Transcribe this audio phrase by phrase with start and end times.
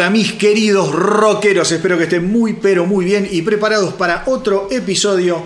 [0.00, 4.68] Hola, mis queridos rockeros, espero que estén muy pero muy bien y preparados para otro
[4.70, 5.42] episodio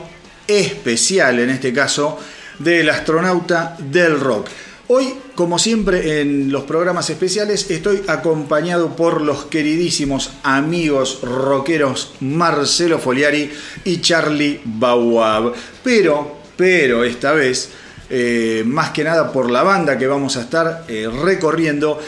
[0.47, 2.21] especial, en este caso,
[2.61, 4.47] del astronauta del rock.
[4.87, 13.01] Hoy, como siempre en los programas especiales, estoy acompañado por los queridísimos amigos rockeros Marcelo
[13.01, 13.51] Foliari
[13.83, 15.53] y Charlie Bauab.
[15.83, 17.71] Pero, pero esta vez,
[18.09, 21.99] eh, más que nada por la banda que vamos a estar eh, recorriendo,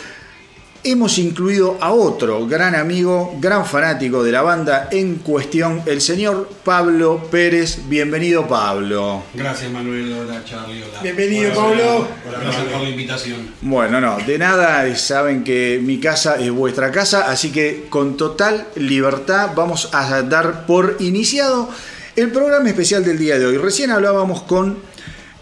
[0.86, 6.48] hemos incluido a otro gran amigo, gran fanático de la banda en cuestión, el señor
[6.64, 7.80] Pablo Pérez.
[7.88, 9.24] Bienvenido, Pablo.
[9.34, 11.02] Gracias Manuel, hola Charlie, hola.
[11.02, 12.08] Bienvenido, Hola, Pablo.
[12.28, 13.50] hola, Gracias por la invitación.
[13.62, 18.68] Bueno, no, de nada, saben que mi casa es vuestra casa, así que con total
[18.76, 21.68] libertad vamos a dar por iniciado
[22.14, 23.56] el programa especial del día de hoy.
[23.58, 24.78] Recién hablábamos con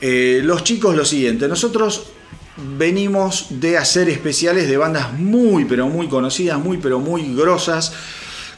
[0.00, 2.13] eh, los chicos lo siguiente, nosotros
[2.56, 7.92] venimos de hacer especiales de bandas muy, pero muy conocidas, muy, pero muy grosas,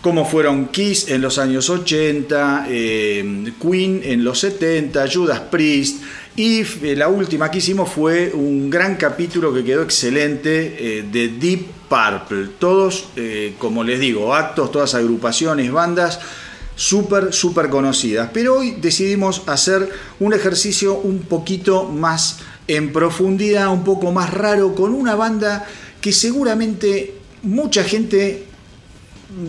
[0.02, 6.02] como fueron Kiss en los años 80, eh, Queen en los 70, Judas Priest,
[6.36, 11.28] y eh, la última que hicimos fue un gran capítulo que quedó excelente eh, de
[11.28, 12.50] Deep Purple.
[12.58, 13.10] Todos,
[13.58, 16.18] como les digo, actos, todas agrupaciones, bandas
[16.74, 18.30] súper, súper conocidas.
[18.32, 19.88] Pero hoy decidimos hacer
[20.18, 25.64] un ejercicio un poquito más en profundidad, un poco más raro, con una banda
[26.00, 28.44] que seguramente mucha gente,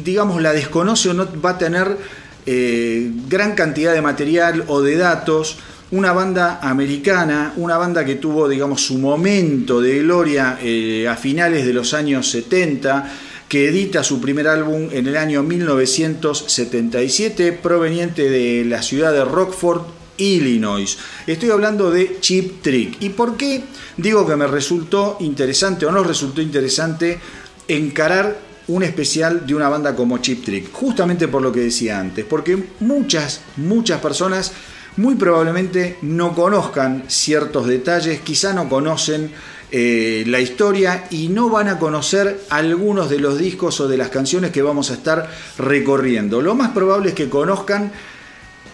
[0.03, 1.97] digamos, la desconoce o no va a tener
[2.45, 5.57] eh, gran cantidad de material o de datos.
[5.89, 11.65] Una banda americana, una banda que tuvo, digamos, su momento de gloria eh, a finales
[11.65, 13.09] de los años 70,
[13.47, 19.83] que edita su primer álbum en el año 1977, proveniente de la ciudad de Rockford,
[20.17, 20.97] Illinois.
[21.25, 23.01] Estoy hablando de Chip Trick.
[23.01, 23.63] ¿Y por qué
[23.97, 27.19] digo que me resultó interesante o no resultó interesante
[27.67, 30.71] encarar un especial de una banda como Chip Trick?
[30.71, 34.51] Justamente por lo que decía antes, porque muchas, muchas personas
[34.97, 39.31] muy probablemente no conozcan ciertos detalles, quizá no conocen
[39.69, 44.09] eh, la historia y no van a conocer algunos de los discos o de las
[44.09, 46.41] canciones que vamos a estar recorriendo.
[46.41, 47.91] Lo más probable es que conozcan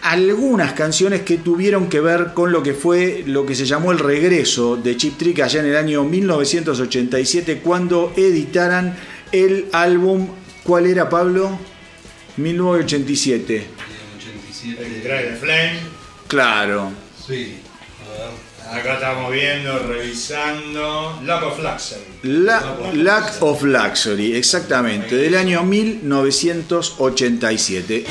[0.04, 3.98] algunas canciones que tuvieron que ver con lo que fue lo que se llamó el
[3.98, 8.94] regreso de Chip Trick allá en el año 1987 cuando editaran
[9.32, 10.28] el álbum
[10.62, 11.58] ¿cuál era Pablo?
[12.36, 13.66] 1987
[14.64, 14.84] 87.
[14.84, 15.78] El Drive the Flame.
[16.28, 16.92] Claro
[17.26, 17.56] Sí.
[18.70, 21.18] Acá estamos viendo, revisando.
[21.24, 22.02] Lack of Luxury.
[22.22, 28.04] La, Lack of Luxury, exactamente, del año 1987.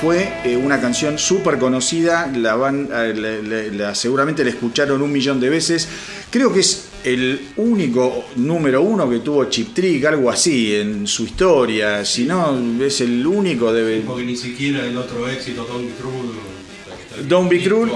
[0.00, 5.02] Fue eh, una canción súper conocida, la van, eh, la- la- la- seguramente la escucharon
[5.02, 5.88] un millón de veces.
[6.30, 11.24] Creo que es el único número uno que tuvo Chip Trick, algo así, en su
[11.24, 12.04] historia.
[12.04, 14.00] Si no, es el único de...
[14.06, 17.28] Porque ni siquiera el otro éxito, Don't Be Cruel.
[17.28, 17.90] Don't Be Cruel.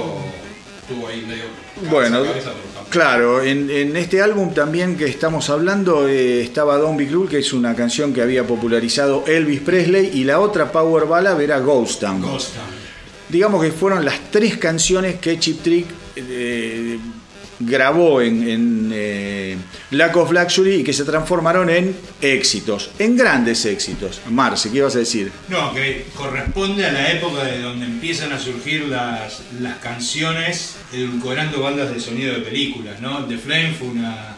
[0.83, 1.45] Estuvo ahí medio.
[1.75, 2.72] cabeza Bueno, cabeza, pero.
[2.90, 7.38] Claro, en, en este álbum también que estamos hablando eh, estaba Don't Be Cruel, que
[7.38, 12.00] es una canción que había popularizado Elvis Presley, y la otra Power Ballad era Ghost
[12.00, 12.20] Town.
[12.20, 12.64] Ghost Town.
[13.29, 15.87] digamos que fueron las tres canciones que Chip Trick
[16.17, 16.99] eh,
[17.67, 19.56] grabó en, en, eh,
[19.93, 24.20] Lack of Luxury y que se transformaron en éxitos, en grandes éxitos.
[24.31, 25.31] Marce, ¿qué ibas a decir?
[25.49, 31.61] No, que corresponde a la época de donde empiezan a surgir las, las canciones edulcorando
[31.62, 33.25] bandas de sonido de películas, ¿no?
[33.26, 34.37] The Flame fue una.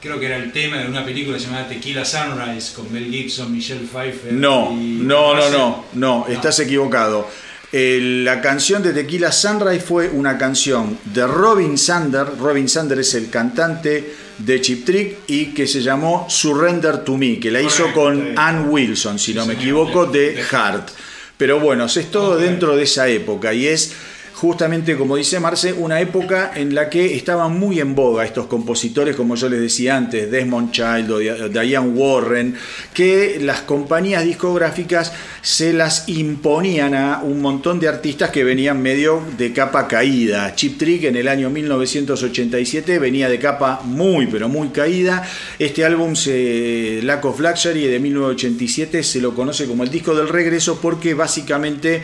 [0.00, 3.80] Creo que era el tema de una película llamada Tequila Sunrise con Mel Gibson, Michelle
[3.84, 4.32] Pfeiffer.
[4.32, 7.28] No, y- no, no, no, no, estás equivocado.
[7.70, 12.26] Eh, la canción de Tequila Sunrise fue una canción de Robin Sander.
[12.38, 17.38] Robin Sander es el cantante de Chip Trick y que se llamó Surrender to Me,
[17.38, 18.38] que la hizo con.
[18.38, 20.88] Ann Wilson, si no me equivoco, de- Heart.
[21.36, 23.92] Pero bueno, es todo dentro de esa época y es
[24.40, 29.16] justamente como dice Marce, una época en la que estaban muy en boga estos compositores,
[29.16, 32.54] como yo les decía antes, Desmond Child o Dia- Diane Warren,
[32.94, 35.12] que las compañías discográficas
[35.42, 40.54] se las imponían a un montón de artistas que venían medio de capa caída.
[40.54, 45.22] Chip Trick en el año 1987 venía de capa muy, pero muy caída.
[45.58, 50.28] Este álbum, se, Lack of Luxury de 1987, se lo conoce como el disco del
[50.28, 52.02] regreso porque básicamente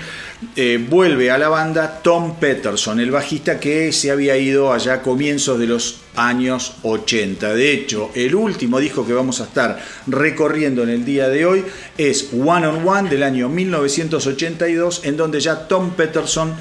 [0.56, 5.03] eh, vuelve a la banda Tom Peterson, el bajista que se había ido allá a
[5.03, 7.55] comienzos de los años 80.
[7.55, 11.65] De hecho, el último disco que vamos a estar recorriendo en el día de hoy
[11.99, 16.55] es One on One del año 1982, en donde ya Tom Peterson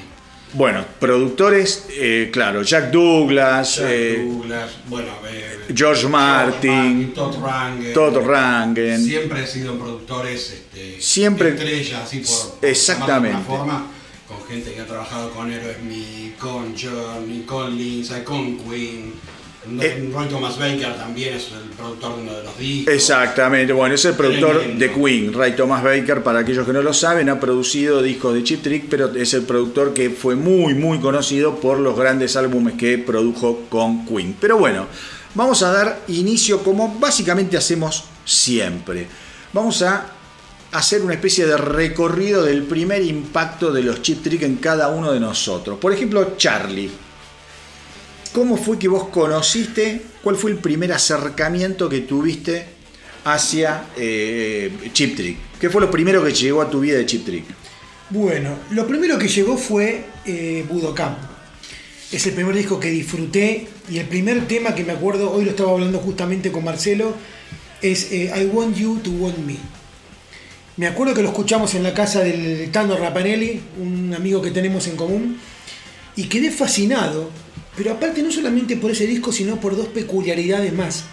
[0.54, 7.94] Bueno, productores, eh, claro, Jack Douglas, Jack eh, Douglas, bueno, eh, George Martin, Todd Rundgren.
[7.94, 9.04] Todd Rundgren.
[9.04, 13.38] Siempre han sido productores este, Siempre- estrellas, así por, por Exactamente.
[13.40, 13.88] de forma,
[14.28, 19.12] con gente que ha trabajado con Aerosmith, con Journey, con Lindsay, con Queen.
[19.82, 22.94] Eh, Roy Thomas Baker también es el productor de uno de los discos.
[22.94, 24.86] Exactamente, bueno, es el productor Tremendo.
[24.86, 28.44] de Queen, Ray Thomas Baker, para aquellos que no lo saben, ha producido discos de
[28.44, 32.76] Chip Trick, pero es el productor que fue muy, muy conocido por los grandes álbumes
[32.76, 34.36] que produjo con Queen.
[34.40, 34.88] Pero bueno,
[35.34, 39.08] vamos a dar inicio como básicamente hacemos siempre.
[39.54, 40.08] Vamos a
[40.74, 45.14] hacer una especie de recorrido del primer impacto de los Chip Trick en cada uno
[45.14, 45.78] de nosotros.
[45.80, 46.92] Por ejemplo, Charlie.
[48.34, 50.02] ¿Cómo fue que vos conociste?
[50.24, 52.66] ¿Cuál fue el primer acercamiento que tuviste
[53.26, 55.38] hacia eh, Chip Trick?
[55.60, 57.46] ¿Qué fue lo primero que llegó a tu vida de Chip Trick?
[58.10, 60.66] Bueno, lo primero que llegó fue eh.
[62.12, 65.52] Es el primer disco que disfruté y el primer tema que me acuerdo, hoy lo
[65.52, 67.14] estaba hablando justamente con Marcelo,
[67.84, 69.58] es eh, I Want You to Want Me.
[70.78, 74.88] Me acuerdo que lo escuchamos en la casa del Tano Rapanelli, un amigo que tenemos
[74.88, 75.38] en común,
[76.16, 77.30] y quedé fascinado,
[77.76, 81.06] pero aparte no solamente por ese disco, sino por dos peculiaridades más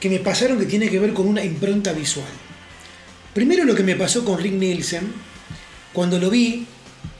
[0.00, 2.26] que me pasaron que tiene que ver con una impronta visual.
[3.34, 5.12] Primero lo que me pasó con Rick Nielsen,
[5.92, 6.66] cuando lo vi,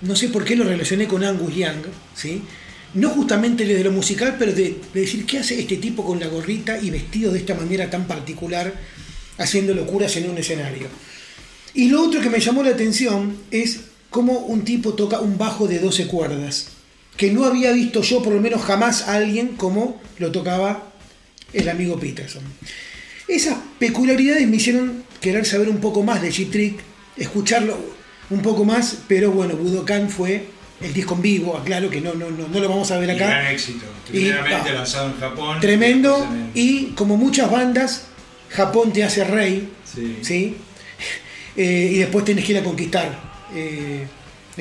[0.00, 2.42] no sé por qué lo relacioné con Angus Young, ¿sí?
[2.94, 6.26] No justamente desde lo musical, pero de, de decir, ¿qué hace este tipo con la
[6.26, 8.74] gorrita y vestido de esta manera tan particular,
[9.38, 10.88] haciendo locuras en un escenario?
[11.74, 15.68] Y lo otro que me llamó la atención es cómo un tipo toca un bajo
[15.68, 16.68] de 12 cuerdas,
[17.16, 20.90] que no había visto yo, por lo menos jamás, a alguien como lo tocaba
[21.52, 22.42] el amigo Peterson.
[23.28, 26.80] Esas peculiaridades me hicieron querer saber un poco más de Chip Trick,
[27.16, 27.76] escucharlo
[28.30, 30.46] un poco más, pero bueno, Budokan fue
[30.80, 33.14] el disco en vivo, aclaro que no, no, no, no lo vamos a ver Y
[33.18, 33.52] gran acá.
[33.52, 33.84] éxito.
[34.08, 35.60] Primeramente ah, lanzado en Japón.
[35.60, 38.04] Tremendo, y como muchas bandas,
[38.48, 40.18] Japón te hace rey, Sí.
[40.22, 40.56] ¿sí?
[41.56, 43.10] Eh, y después tenés que ir a conquistar
[43.54, 44.06] eh,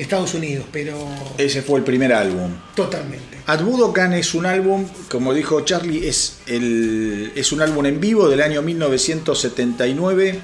[0.00, 0.96] Estados Unidos, pero
[1.38, 2.50] Ese fue el primer álbum.
[2.74, 3.38] totalmente.
[3.46, 8.28] At Budokan es un álbum, como dijo Charlie, es, el, es un álbum en vivo
[8.28, 10.40] del año 1979.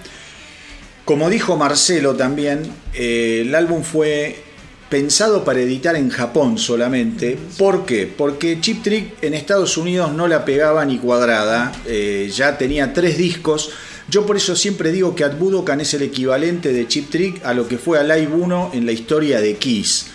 [1.04, 2.62] Como dijo Marcelo también,
[2.94, 4.42] eh, el álbum fue
[4.88, 7.38] pensado para editar en Japón solamente.
[7.58, 8.06] ¿Por qué?
[8.06, 13.18] Porque Chip Trick en Estados Unidos no la pegaba ni cuadrada, eh, ya tenía tres
[13.18, 13.70] discos.
[14.08, 17.54] Yo por eso siempre digo que At Budokan es el equivalente de Chip Trick a
[17.54, 20.06] lo que fue a Live 1 en la historia de Kiss.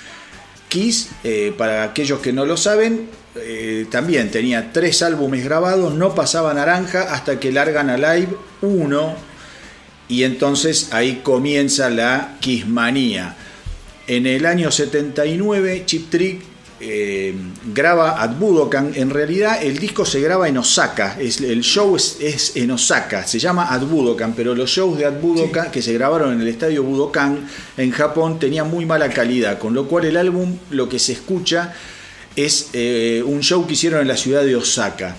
[0.70, 6.16] Kiss, eh, para aquellos que no lo saben, eh, también tenía tres álbumes grabados, no
[6.16, 8.30] pasaba naranja hasta que largan a Live
[8.62, 9.16] 1
[10.08, 13.36] y entonces ahí comienza la Kissmanía.
[14.08, 16.42] En el año 79, Chip Trick
[16.82, 17.36] eh,
[17.74, 18.94] graba At Budokan.
[18.96, 21.18] En realidad, el disco se graba en Osaka.
[21.20, 23.26] Es, el show es, es en Osaka.
[23.28, 26.48] Se llama At Budokan, pero los shows de At Budokan que se grabaron en el
[26.48, 27.48] estadio Budokan
[27.78, 31.74] en Japón tenían muy mala calidad, con lo cual el álbum lo que se escucha
[32.36, 35.16] es eh, un show que hicieron en la ciudad de Osaka.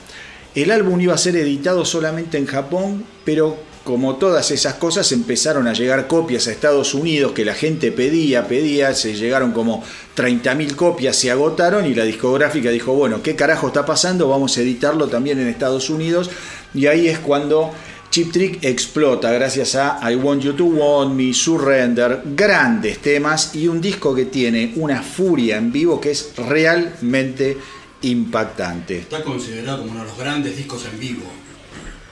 [0.55, 5.67] El álbum iba a ser editado solamente en Japón, pero como todas esas cosas empezaron
[5.67, 9.83] a llegar copias a Estados Unidos que la gente pedía, pedía, se llegaron como
[10.17, 14.29] 30.000 copias, se agotaron y la discográfica dijo, bueno, ¿qué carajo está pasando?
[14.29, 16.31] Vamos a editarlo también en Estados Unidos
[16.75, 17.73] y ahí es cuando
[18.11, 23.67] Chip Trick explota gracias a I Want You to Want Me, Surrender, grandes temas y
[23.67, 27.57] un disco que tiene una furia en vivo que es realmente
[28.03, 28.99] impactante.
[28.99, 31.42] Está considerado como uno de los grandes discos en vivo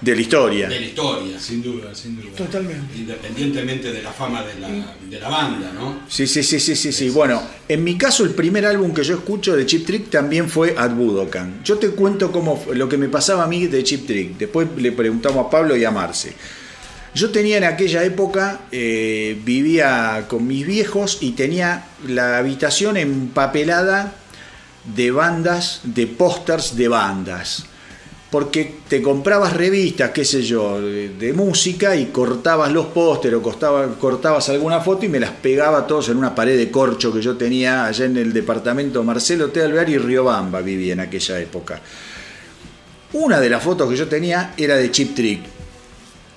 [0.00, 0.68] de la historia.
[0.68, 2.30] de la historia, Sin duda, sin duda.
[2.36, 2.96] Totalmente.
[2.96, 4.68] independientemente de la fama de la,
[5.10, 6.00] de la banda, ¿no?
[6.08, 7.10] Sí, sí, sí, sí, sí, sí.
[7.10, 10.74] Bueno, en mi caso el primer álbum que yo escucho de Chip Trick también fue
[10.76, 11.62] At Budokan.
[11.64, 14.38] Yo te cuento cómo fue- lo que me pasaba a mí de Chip Trick.
[14.38, 16.32] Después le preguntamos a Pablo y a Marce.
[17.14, 24.14] Yo tenía en aquella época, eh, vivía con mis viejos y tenía la habitación empapelada
[24.94, 27.66] de bandas, de pósters de bandas.
[28.30, 34.48] Porque te comprabas revistas, qué sé yo, de, música y cortabas los pósteres o cortabas
[34.48, 37.86] alguna foto y me las pegaba todos en una pared de corcho que yo tenía
[37.86, 39.60] allá en el departamento Marcelo T.
[39.60, 41.80] Alvear y Riobamba vivía en aquella época.
[43.14, 45.40] Una de las fotos que yo tenía era de Chip Trick,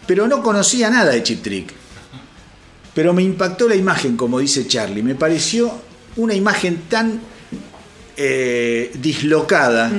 [0.07, 1.73] pero no conocía nada de Chip Trick.
[2.95, 5.03] Pero me impactó la imagen, como dice Charlie.
[5.03, 5.71] Me pareció
[6.15, 7.19] una imagen tan
[8.17, 9.91] eh, dislocada.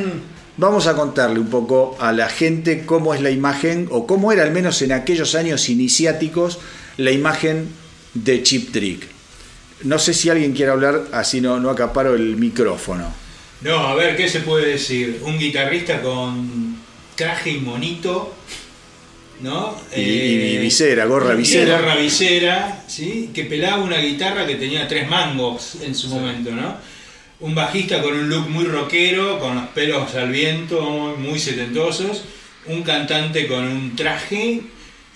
[0.57, 4.45] Vamos a contarle un poco a la gente cómo es la imagen, o cómo era
[4.45, 6.59] al menos en aquellos años iniciáticos,
[6.97, 7.69] la imagen
[8.15, 9.09] de Chip Trick.
[9.83, 13.13] No sé si alguien quiere hablar, así no, no acaparo el micrófono.
[13.63, 15.21] No, a ver, ¿qué se puede decir?
[15.25, 16.77] Un guitarrista con
[17.17, 18.33] traje y monito,
[19.41, 19.77] ¿no?
[19.97, 21.81] Y- y visera, gorra y visera.
[21.81, 23.31] Gorra visera, ¿sí?
[23.35, 26.77] Que pelaba una guitarra que tenía tres mangos en su momento, ¿no?
[27.41, 32.25] Un bajista con un look muy rockero, con los pelos al viento, muy setentosos.
[32.67, 34.63] Un cantante con un traje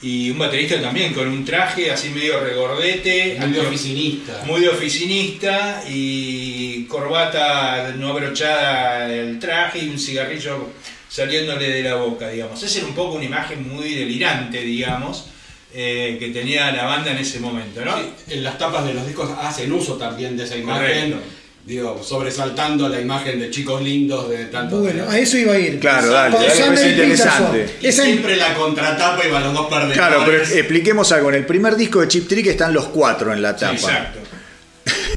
[0.01, 3.37] y un baterista también con un traje así medio regordete.
[3.41, 4.43] Muy de oficinista.
[4.47, 10.69] muy de oficinista y corbata no abrochada el traje y un cigarrillo
[11.09, 12.63] saliéndole de la boca, digamos.
[12.63, 15.27] Esa era un poco una imagen muy delirante, digamos,
[15.73, 17.97] eh, que tenía la banda en ese momento, ¿no?
[17.97, 21.38] Sí, en las tapas de los discos hacen uso también de esa imagen, Correcto.
[21.69, 24.81] Digo, sobresaltando la imagen de chicos lindos de tanto.
[24.81, 25.79] Bueno, a eso iba a ir.
[25.79, 26.91] Claro, dale, Con dale, pues Peterson.
[26.91, 27.71] interesante.
[27.83, 31.29] Y Esa- siempre la contratapa iba a los dos par de Claro, pero expliquemos algo.
[31.29, 33.75] En el primer disco de Chip Trick están los cuatro en la Sí, tapa.
[33.75, 34.19] exacto.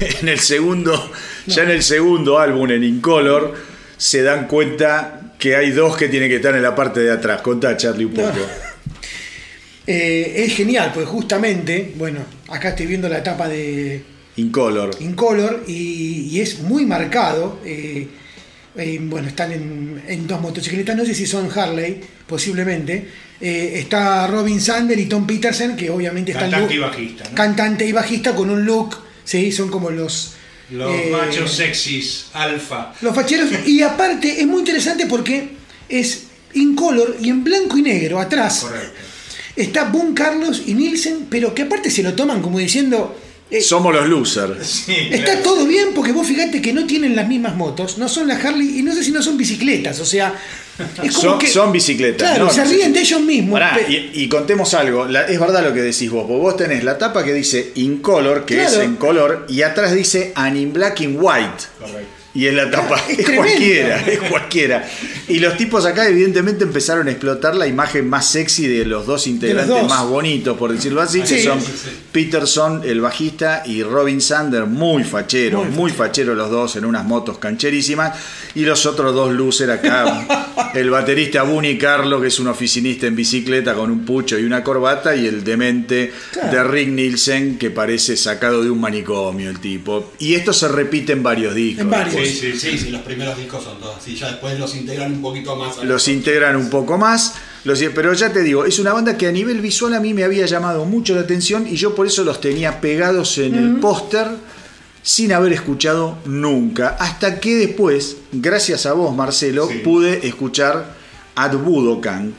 [0.20, 1.10] en el segundo,
[1.46, 3.54] ya en el segundo álbum, en Incolor,
[3.96, 7.40] se dan cuenta que hay dos que tienen que estar en la parte de atrás.
[7.40, 8.28] Contá, Charlie, un poco.
[9.84, 14.00] Eh, es genial, porque justamente, bueno, acá estoy viendo la etapa de
[14.36, 14.90] Incolor.
[15.00, 17.60] Incolor y, y es muy marcado.
[17.64, 18.08] eh,
[18.74, 23.06] eh, bueno, están en, en dos motocicletas, no sé si son Harley, posiblemente.
[23.40, 27.34] Eh, está Robin Sander y Tom Peterson, que obviamente están Cantante y bajista, ¿no?
[27.34, 30.34] Cantante y bajista con un look, sí, son como los.
[30.70, 32.94] Los eh, machos sexys, alfa.
[33.02, 33.50] Los facheros.
[33.66, 35.50] Y aparte es muy interesante porque
[35.90, 38.60] es incolor y en blanco y negro atrás.
[38.60, 39.00] Correcto.
[39.54, 43.18] Está Boone Carlos y Nielsen, pero que aparte se lo toman como diciendo.
[43.52, 44.66] Eh, Somos los losers.
[44.86, 45.40] Sí, Está claro.
[45.42, 48.78] todo bien porque vos fíjate que no tienen las mismas motos, no son las Harley
[48.78, 50.34] y no sé si no son bicicletas, o sea,
[51.02, 52.28] es como Son, que son bicicletas.
[52.30, 52.50] Claro, ¿no?
[52.52, 53.60] se ríen de ellos mismos.
[53.60, 56.96] Pará, y, y contemos algo, la- es verdad lo que decís vos, vos tenés la
[56.98, 58.70] tapa que dice Incolor, que Claro.
[58.70, 61.64] es en color, y atrás dice An in Black and White.
[61.78, 62.21] Correcto.
[62.34, 64.88] Y en la tapa Es es, cualquiera, es cualquiera.
[65.28, 69.26] Y los tipos acá evidentemente empezaron a explotar la imagen más sexy de los dos
[69.26, 69.88] integrantes dos.
[69.88, 71.70] más bonitos, por decirlo así, Sí, que son sí,
[72.10, 77.04] Peterson, el bajista, y Robin Sander, muy fachero, Muy muy, fachero los dos en unas
[77.04, 78.18] motos cancherísimas.
[78.54, 83.16] Y los otros dos lucer acá, el baterista Bunny Carlo, que es un oficinista en
[83.16, 86.50] bicicleta con un pucho y una corbata, y el demente Claro.
[86.52, 90.12] de Rick Nielsen, que parece sacado de un manicomio el tipo.
[90.18, 91.82] Y esto se repite en varios discos.
[91.82, 92.21] En varios.
[92.26, 95.22] Sí, sí, Sí, sí, los primeros discos son todos así, ya después los integran un
[95.22, 95.76] poquito más.
[95.84, 97.34] los integran un poco más.
[97.64, 100.24] Los, pero ya te digo, es una banda que a nivel visual a mí me
[100.24, 104.26] había llamado mucho la atención y yo por eso los tenía pegados en el póster
[105.04, 106.96] sin haber escuchado nunca.
[106.98, 109.78] Hasta que después, gracias a vos Marcelo, Sí.
[109.78, 110.94] pude escuchar
[111.36, 112.34] Ad Budokan.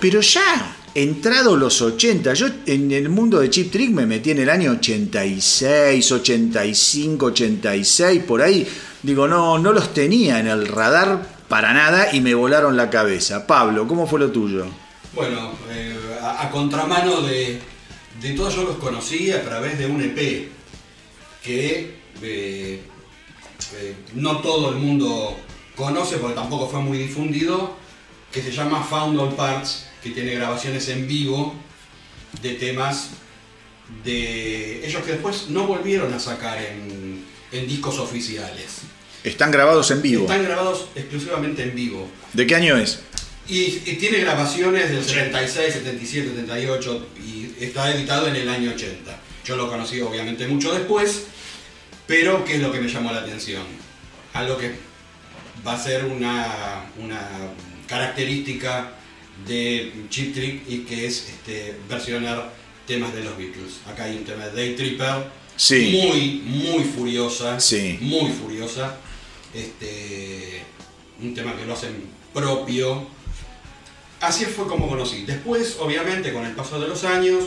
[0.00, 4.38] Pero ya, entrado los 80, yo en el mundo de Chip Trick me metí en
[4.38, 8.66] el año 86, 85, 86, por ahí.
[9.02, 13.46] Digo, no, no los tenía en el radar para nada y me volaron la cabeza.
[13.46, 14.66] Pablo, ¿cómo fue lo tuyo?
[15.14, 17.60] Bueno, eh, a, contramano de,
[18.20, 20.48] de todos yo los conocí a través de un EP
[21.42, 22.82] que eh,
[23.74, 25.36] eh, no todo el mundo
[25.76, 27.76] conoce porque tampoco fue muy difundido,
[28.32, 31.54] que se llama Found All Parts, que tiene grabaciones en vivo
[32.42, 33.10] de temas
[34.04, 38.82] de ellos que después no volvieron a sacar en, en discos oficiales.
[39.24, 40.22] Están grabados en vivo.
[40.22, 42.08] Están grabados exclusivamente en vivo.
[42.32, 43.00] ¿De qué año es?
[43.48, 49.18] Y, y tiene grabaciones del 76, 77, 78 y está editado en el año 80.
[49.44, 51.24] Yo lo conocí obviamente mucho después,
[52.06, 53.62] pero ¿qué es lo que me llamó la atención?
[54.34, 54.72] Algo que
[55.66, 57.26] va a ser una, una
[57.86, 58.92] característica
[59.46, 62.52] de Chip Trick y que es este, versionar
[62.86, 63.80] temas de los Beatles.
[63.86, 65.26] Acá hay un tema de Day Tripper,
[65.56, 65.98] Sí.
[66.02, 67.98] muy, muy furiosa, Sí.
[68.00, 68.96] muy furiosa.
[69.54, 70.62] Este,
[71.20, 73.06] un tema que lo hacen propio.
[74.20, 75.24] Así fue como conocí.
[75.24, 77.44] Después, obviamente, con el paso de los años,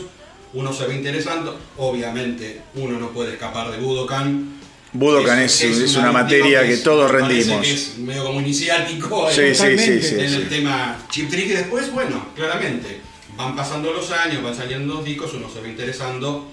[0.54, 1.58] uno se va interesando.
[1.78, 4.60] Obviamente, uno no puede escapar de Budokan.
[4.94, 7.62] Budokan es, es una, materia que, es- todos rendimos.
[7.62, 11.46] que es medio como iniciático Sí, en, sí, sí, sí, en el tema Chip Trick.
[11.46, 13.00] Y después, bueno, claramente,
[13.36, 16.50] van pasando los años, van saliendo los discos, uno se va interesando.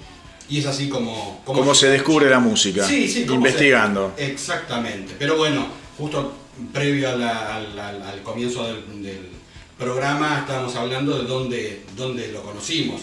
[0.50, 1.42] Y es así como...
[1.46, 2.88] como ¿Cómo se descubre la música?
[2.90, 4.14] Investigando.
[4.18, 5.14] se- exactamente.
[5.20, 5.68] Pero bueno,
[5.98, 6.34] justo
[6.74, 9.30] previo a la- al, al- al comienzo del, del
[9.78, 13.02] programa estábamos hablando de dónde, dónde lo conocimos.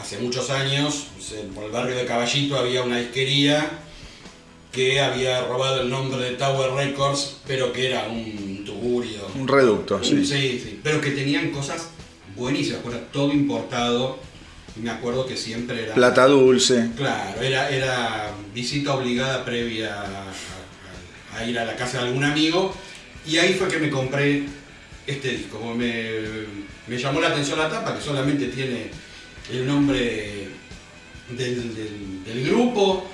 [0.00, 1.04] Hace muchos años,
[1.54, 3.70] por el barrio de Caballito había una disquería
[4.72, 9.26] que había robado el nombre de Tower Records, pero que era un tugurio.
[9.34, 10.24] Un reducto, sí.
[10.24, 11.88] Sí, sí, pero que tenían cosas
[12.36, 14.18] buenísimas, era todo importado.
[14.76, 15.94] Y me acuerdo que siempre era...
[15.94, 16.90] Plata dulce.
[16.96, 20.04] Claro, era, era visita obligada previa
[21.36, 22.72] a, ir a la casa de algún amigo
[23.26, 24.44] y ahí fue que me compré
[25.06, 25.58] este disco.
[25.74, 28.90] Me llamó la atención la tapa, que solamente tiene
[29.50, 30.48] el nombre
[31.36, 33.06] del, del- del grupo,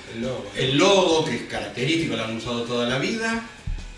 [0.55, 1.25] el logo.
[1.25, 3.43] que es característico, lo han usado toda la vida.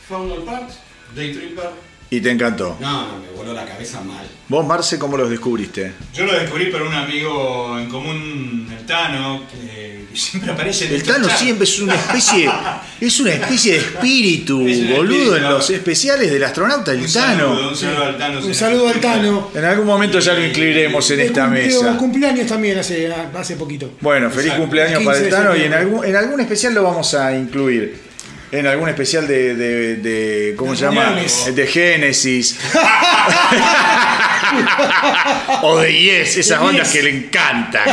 [0.07, 0.79] Found All Parts,
[1.15, 1.69] Day Tripper.
[2.11, 2.75] Y te encantó.
[2.79, 4.25] No, no, me voló la cabeza mal.
[4.47, 5.93] ¿Vos, Marce, cómo los descubriste?
[6.15, 11.03] Yo lo descubrí por un amigo en común, el Tano, que siempre aparece en El
[11.03, 11.41] Tano charts.
[11.41, 12.49] siempre es una especie,
[13.01, 17.09] es una especie de espíritu, Es un boludo, en los especiales del astronauta, el Un
[17.09, 17.69] saludo, Tano.
[17.69, 18.45] un saludo al Tano.
[18.45, 19.51] Un saludo al Tano.
[19.55, 21.97] En algún momento ya lo incluiremos en Que esta cumplió mesa.
[21.97, 23.91] cumpleaños también hace, hace poquito.
[24.01, 24.61] Bueno, feliz Exacto.
[24.63, 27.35] cumpleaños para el 15 de Tano y en algún, en algún especial lo vamos a
[27.35, 28.08] incluir.
[28.51, 31.03] En algún especial de, de, de- ¿cómo De se llama?
[31.05, 31.55] reuniones.
[31.55, 32.57] De Génesis.
[35.61, 36.97] o de Yes, esas De bandas Yes.
[36.97, 37.83] que le encantan.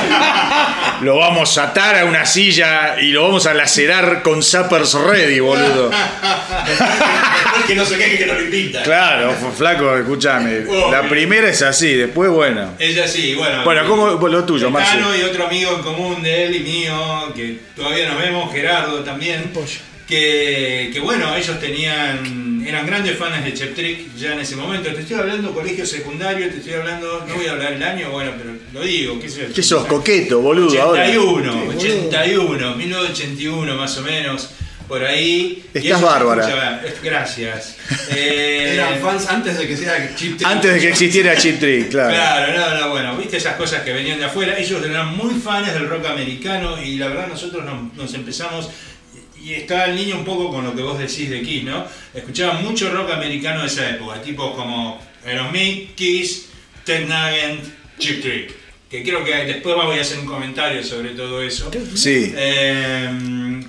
[1.03, 5.41] Lo vamos a atar a una silla y lo vamos a lacerar con Zappers Ready,
[5.41, 5.91] boludo.
[5.91, 8.83] Después que no se queje que no lo invita.
[8.83, 10.65] Claro, flaco, escúchame.
[10.91, 12.71] La primera es así, después bueno.
[12.79, 13.63] Ella sí, bueno.
[13.65, 14.93] Bueno, ¿cómo lo tuyo, el Marce?
[14.97, 19.01] Tano y otro amigo en común de él y mío, que todavía nos vemos, Gerardo
[19.05, 19.51] también.
[19.53, 19.67] Pollo.
[20.07, 24.89] Que, que bueno, ellos tenían, eran grandes fans de Chep Trick ya en ese momento.
[24.93, 28.33] Te estoy hablando colegio secundario, te estoy hablando, no voy a hablar el año, bueno,
[28.39, 29.55] pero lo digo, qué sé yo.
[29.55, 30.81] ¿Qué sos, coqueto, boludo?
[30.81, 31.03] Ahora.
[31.03, 31.79] 81, Sí, boludo.
[31.79, 34.51] 81, 1981 más o menos,
[34.87, 35.65] por ahí.
[35.75, 36.83] Estás bárbara.
[37.03, 37.77] Gracias.
[38.09, 40.47] Eh, Eran fans antes de que sea Chip Trick.
[40.49, 42.11] Antes de que existiera Chip Trick, claro.
[42.11, 44.57] Claro, no, no, bueno, viste esas cosas que venían de afuera.
[44.59, 48.69] Ellos eran muy fans del rock americano y la verdad nosotros nos, nos empezamos.
[49.47, 51.87] Y estaba el niño un poco con lo que vos decís de Kiss, ¿no?
[52.13, 56.47] Escuchaban mucho rock americano de esa época, tipos como Aerosmith, Kiss,
[56.85, 57.61] Ted Nugent,
[57.99, 58.53] Chip Trick.
[58.91, 61.71] Que creo que después voy a hacer un comentario sobre todo eso.
[61.95, 62.33] Sí.
[62.37, 63.61] Eh,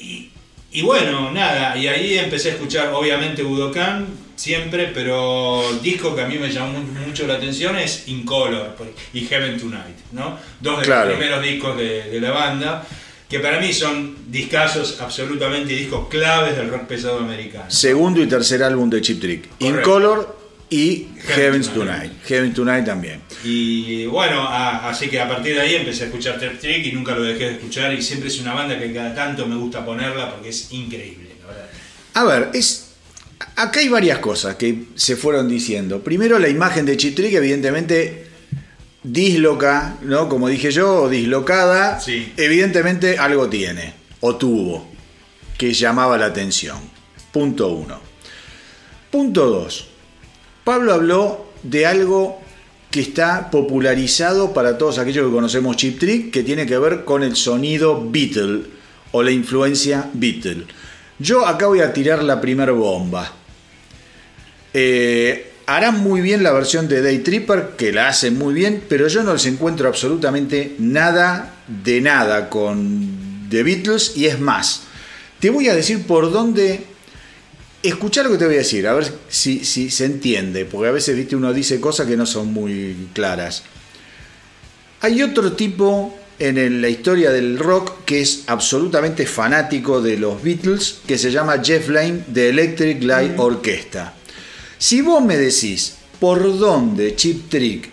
[0.00, 0.30] y,
[0.72, 6.22] y bueno, nada, y ahí empecé a escuchar obviamente Budokan siempre, pero el disco que
[6.22, 10.38] a mí me llamó mu- mucho la atención es Incolor por- y Heaven Tonight, ¿no?
[10.60, 11.10] Dos de Claro.
[11.10, 12.86] los primeros discos de, de la banda,
[13.28, 17.70] que para mí son discazos absolutamente discos claves del rock pesado americano.
[17.70, 19.48] Segundo y tercer álbum de Chip Trick.
[19.58, 19.66] Correcto.
[19.66, 20.38] Incolor
[20.70, 21.96] y Heaven Heaven's Tonight.
[22.02, 22.12] Tonight.
[22.26, 23.20] Heaven Tonight también.
[23.44, 26.92] Y bueno, a- así que a partir de ahí empecé a escuchar Trap Trick y
[26.92, 29.84] nunca lo dejé de escuchar y siempre es una banda que cada tanto me gusta
[29.84, 31.68] ponerla porque es increíble, la verdad.
[32.14, 32.84] A ver, es.
[33.56, 36.02] Acá hay varias cosas que se fueron diciendo.
[36.02, 38.26] Primero, la imagen de Chip Trick, evidentemente
[39.12, 40.28] disloca, ¿no?
[40.28, 42.00] Como dije yo, o dislocada.
[42.00, 42.32] Sí.
[42.36, 44.86] Evidentemente algo tiene, o tuvo,
[45.56, 46.78] que llamaba la atención.
[47.32, 48.00] Punto uno.
[49.10, 49.88] Punto dos.
[50.64, 52.40] Pablo habló de algo
[52.90, 57.22] que está popularizado para todos aquellos que conocemos Chip Trick, que tiene que ver con
[57.22, 58.62] el sonido Beatle
[59.12, 60.64] o la influencia Beatle.
[61.18, 63.32] Yo acá voy a tirar la primera bomba.
[64.72, 69.06] Eh, harán muy bien la versión de Day Tripper, que la hacen muy bien, pero
[69.06, 74.84] yo no les encuentro absolutamente nada de nada con The Beatles, y es más,
[75.40, 76.84] Te voy a decir por dónde.
[77.82, 80.90] Escuchá lo que te voy a decir, a ver si, si se entiende, porque a
[80.90, 83.62] veces viste uno dice cosas que no son muy claras.
[85.02, 91.00] Hay otro tipo en la historia del rock que es absolutamente fanático de los Beatles,
[91.06, 94.17] que se llama Jeff Lynne de Electric Light Orchestra.
[94.78, 97.88] Si vos me decís por dónde Chip Trick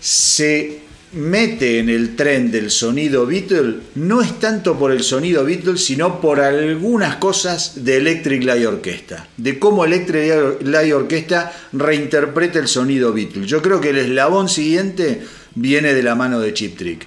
[0.00, 0.80] se
[1.14, 6.20] mete en el tren del sonido Beatle, no es tanto por el sonido Beatle, sino
[6.20, 13.12] por algunas cosas de Electric Light Orchestra, de cómo Electric Light Orchestra reinterpreta el sonido
[13.12, 13.46] Beatle.
[13.46, 15.22] Yo creo que el eslabón siguiente
[15.56, 17.06] viene de la mano de Chip Trick.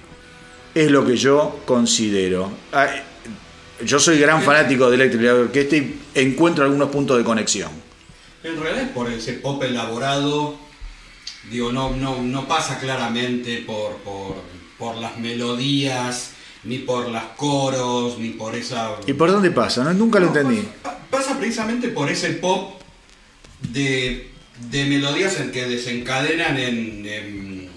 [0.74, 2.52] Es lo que yo considero.
[2.72, 2.88] Ah,
[3.84, 7.87] Yo soy gran fanático de Electric Light Orchestra y encuentro algunos puntos de conexión.
[8.44, 10.56] En realidad es por ese pop elaborado,
[11.50, 14.36] digo, no, no, no pasa claramente por, por,
[14.78, 16.32] por las melodías,
[16.64, 18.96] ni por las coros, ni por esa...
[19.06, 19.82] ¿Y por dónde pasa?
[19.84, 20.68] No, nunca lo No, entendí.
[20.82, 22.80] Pasa, pasa precisamente por ese pop
[23.72, 24.30] de,
[24.70, 27.70] de melodías en que desencadenan en, en,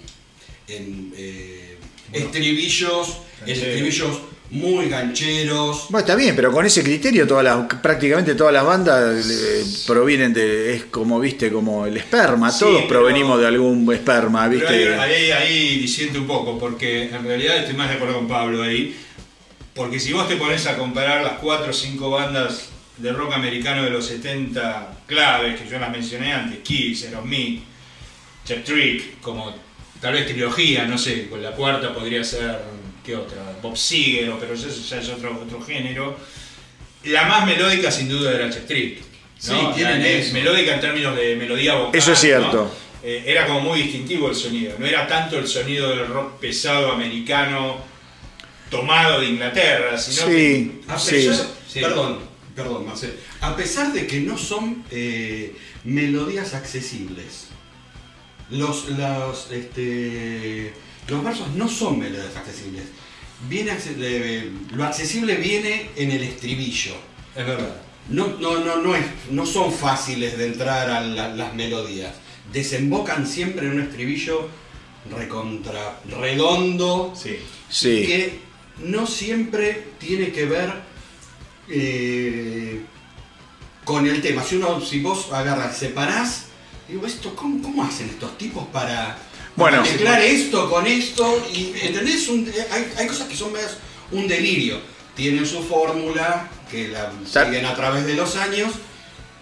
[0.68, 1.78] en, eh,
[2.12, 4.20] estribillos, en estribillos
[4.52, 5.86] muy gancheros.
[5.90, 10.34] Bueno, está bien, pero con ese criterio todas las, prácticamente todas las bandas eh, provienen
[10.34, 14.60] de, es como, viste, como el esperma, Sí, todos pero- provenimos de algún esperma, Pero
[14.70, 14.94] viste.
[14.96, 18.62] ahí, ahí, ahí disiento un poco, porque en realidad estoy más de acuerdo con Pablo
[18.64, 18.96] ahí.
[19.74, 23.84] Porque si vos te pones a comparar las cuatro o cinco bandas de rock americano
[23.84, 27.64] de los 70 claves, que yo las mencioné antes, Kiss, Aerosmith,
[28.46, 29.56] Chep Trick, como
[30.02, 32.60] tal vez trilogía, no sé, con la cuarta podría ser,
[33.06, 33.58] ¿qué otra?
[33.62, 36.18] Bob Seger, o- pero eso ya es otro, otro género.
[37.06, 39.00] La más melódica sin duda era Chep Trick.
[39.38, 39.74] Sí, ¿no?
[39.74, 40.34] tienen eso.
[40.34, 41.98] melódica en términos de melodía vocal.
[41.98, 42.54] Eso es cierto.
[42.54, 42.72] ¿no?
[43.04, 44.76] Eh, era como muy distintivo el sonido.
[44.78, 47.78] No era tanto el sonido del rock pesado americano
[48.70, 51.12] tomado de Inglaterra, sino Sí, A sí.
[51.12, 51.80] pesar, Sí.
[51.80, 52.20] Perdón,
[52.56, 53.16] perdón, Marcel.
[53.40, 57.48] A pesar de que no son eh, melodías accesibles,
[58.52, 60.72] los, los, este,
[61.08, 62.84] los versos no son melodías accesibles.
[63.50, 66.94] Viene, eh, lo accesible viene en el estribillo.
[67.36, 67.76] es verdad.
[68.10, 72.14] No, no, no, no, es, no son fáciles de entrar a la- las melodías.
[72.52, 74.50] Desembocan siempre en un estribillo
[75.16, 77.38] recontra redondo Sí.
[77.70, 78.04] Sí.
[78.06, 78.40] que
[78.84, 80.72] no siempre tiene que ver
[81.70, 82.82] eh,
[83.84, 84.44] con el tema.
[84.44, 86.46] Si uno, si vos agarras, separás,
[86.88, 89.18] digo, esto, ¿cómo, cómo hacen estos tipos para,
[89.56, 89.82] Bueno.
[89.82, 91.46] mezclar esto con esto?
[91.54, 92.28] Y, ¿Entendés?
[92.30, 93.78] Un- hay, hay cosas que son más
[94.12, 94.80] un delirio.
[95.16, 98.72] Tienen su fórmula, que la siguen a través de los años,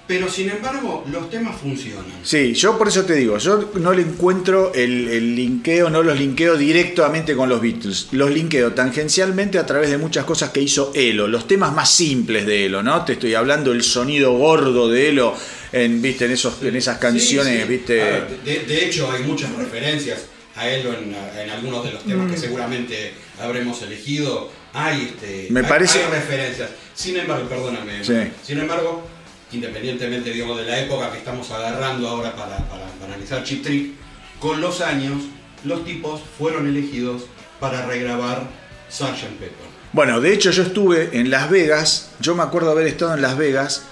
[0.09, 2.03] pero sin embargo los temas funcionan.
[2.23, 6.17] Sí, yo por eso te digo, yo no le encuentro el, el linkeo, no los
[6.17, 10.91] linkeo directamente con los Beatles, los linkeo tangencialmente a través de muchas cosas que hizo
[10.95, 13.05] Elo, los temas más simples de Elo, ¿no?
[13.05, 15.35] Te estoy hablando del sonido gordo de Elo
[15.71, 17.67] en, viste, en, esos, en esas canciones, Sí, sí.
[17.69, 17.95] viste.
[17.97, 20.21] Ver, de, de hecho, hay muchas referencias
[20.55, 24.51] a él en, en algunos de los temas que seguramente habremos elegido.
[24.73, 26.69] Hay, este, Me hay- parece- hay referencias.
[26.95, 28.03] Sin embargo, perdóname.
[28.03, 28.13] Sí.
[28.43, 29.07] Sin embargo,
[29.51, 32.57] independientemente digamos, de la época que estamos agarrando ahora para,
[33.05, 33.93] analizar Chip Trick,
[34.39, 35.23] con los años,
[35.63, 37.23] los tipos fueron elegidos
[37.59, 38.47] para regrabar
[38.89, 39.37] Sgt.
[39.39, 39.69] Pepper.
[39.91, 43.37] Bueno, de hecho yo estuve en Las Vegas, yo me acuerdo haber estado en Las
[43.37, 43.83] Vegas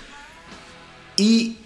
[1.15, 1.57] y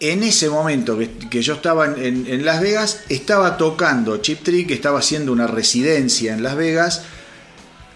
[0.00, 4.70] en ese momento que, yo estaba en, en- en Las Vegas, estaba tocando Chip Trick,
[4.70, 7.02] estaba haciendo una residencia en Las Vegas,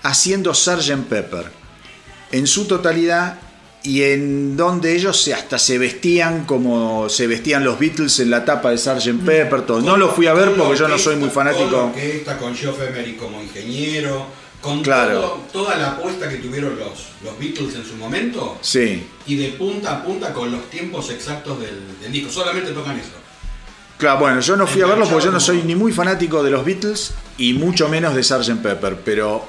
[0.02, 1.04] haciendo Sgt.
[1.08, 1.46] Pepper
[2.30, 3.38] en su totalidad
[3.84, 8.44] y en donde ellos se- hasta se vestían como se vestían los Beatles en la
[8.44, 9.24] tapa de Sgt.
[9.24, 9.80] Pepper, todo.
[9.82, 11.84] No lo fui a ver Con porque yo no soy muy Con fanático.
[11.86, 14.26] orquesta, con Geoff Emery como ingeniero,
[14.62, 15.20] con Claro.
[15.20, 19.04] todo- toda la apuesta que tuvieron los, los Beatles en su momento Sí.
[19.26, 22.32] y de punta a punta con los tiempos exactos del, del disco.
[22.32, 23.10] Solamente tocan eso.
[23.98, 26.50] Claro, bueno, yo no fui a verlo porque yo no soy ni muy fanático de
[26.50, 28.62] los Beatles y mucho menos de Sgt.
[28.62, 29.44] Pepper, pero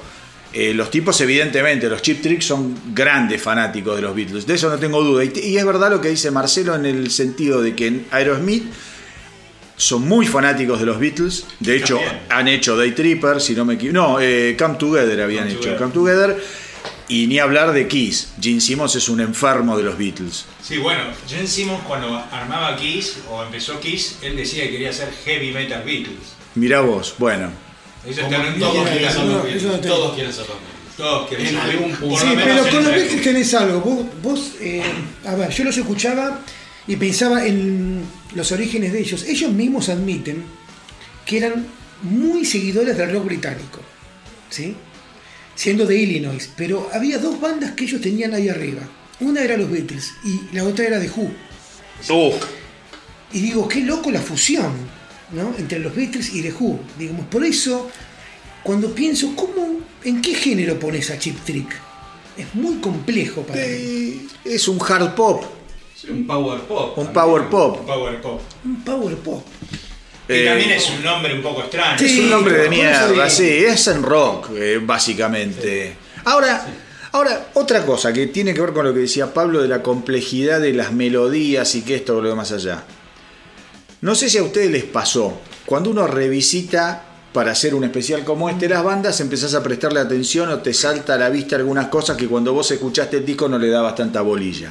[0.52, 4.70] eh, los tipos evidentemente, los Chip Trick son grandes fanáticos de los Beatles, de eso
[4.70, 5.24] no tengo duda.
[5.24, 8.64] Y, es verdad lo que dice Marcelo en el sentido de que en Aerosmith
[9.76, 12.22] son muy fanáticos de los Beatles, de hecho También.
[12.30, 15.60] han hecho Day Tripper, si no me equivoco, no, eh, Come Together habían Come hecho,
[15.60, 15.78] Together.
[15.78, 16.42] Come Together,
[17.08, 20.46] y ni hablar de Kiss, Gene Simmons es un enfermo de los Beatles.
[20.62, 25.12] Sí, bueno, Jen Simmons cuando armaba Kiss o empezó Kiss, él decía que quería ser
[25.24, 26.34] heavy metal Beatles.
[26.54, 27.65] Mirá vos, bueno.
[28.14, 29.62] Todos todo- quieren ser los Beatles.
[29.62, 29.80] no.
[29.80, 30.96] Todos quieren ser los Beatles.
[30.96, 33.80] Todos quieren ser Sí, pero con los Beatles tenés algo.
[33.80, 34.82] Vos, vos eh,
[35.26, 36.40] a ver, yo los escuchaba
[36.86, 38.02] y pensaba en
[38.34, 39.24] los orígenes de ellos.
[39.24, 40.44] Ellos mismos admiten
[41.26, 41.66] que eran
[42.02, 43.80] muy seguidores del rock británico.
[44.50, 44.74] ¿Sí?
[45.54, 48.82] siendo de Illinois, pero había dos bandas que ellos tenían ahí arriba.
[49.20, 51.30] Una era los Beatles y la otra era The Who.
[52.10, 52.34] Uf,
[53.32, 54.74] Y digo, qué loco la fusión,
[55.32, 55.54] ¿no?
[55.58, 56.78] Entre los Beatles y The Who.
[56.98, 57.90] Digamos, por eso,
[58.62, 61.68] cuando pienso, ¿cómo, ¿en qué género pones a Chip Trick?
[62.36, 63.66] Es muy complejo para mí.
[63.68, 65.42] eh, es un hard pop,
[65.94, 66.98] Sí, un power pop.
[66.98, 67.12] un también.
[67.14, 67.86] power pop.
[67.86, 68.40] Power Pop.
[68.64, 69.46] Un power pop.
[70.26, 71.98] Que Eh, también es un nombre un poco extraño.
[71.98, 75.96] Sí, Es un nombre de mierda, sí, es en rock, eh, básicamente.
[76.24, 76.66] Ahora,
[77.12, 80.60] ahora, otra cosa que tiene que ver con lo que decía Pablo de la complejidad
[80.60, 82.84] de las melodías y que esto lo más allá.
[84.00, 88.48] No sé si a ustedes les pasó, cuando uno revisita para hacer un especial como
[88.48, 92.16] este las bandas, empezás a prestarle atención o te salta a la vista algunas cosas
[92.16, 94.70] que cuando vos escuchaste el disco no le dabas tanta bolilla.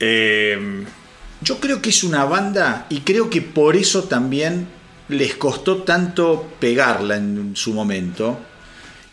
[0.00, 0.84] Eh,
[1.40, 4.66] yo creo que es una banda y creo que por eso también
[5.08, 8.38] les costó tanto pegarla en su momento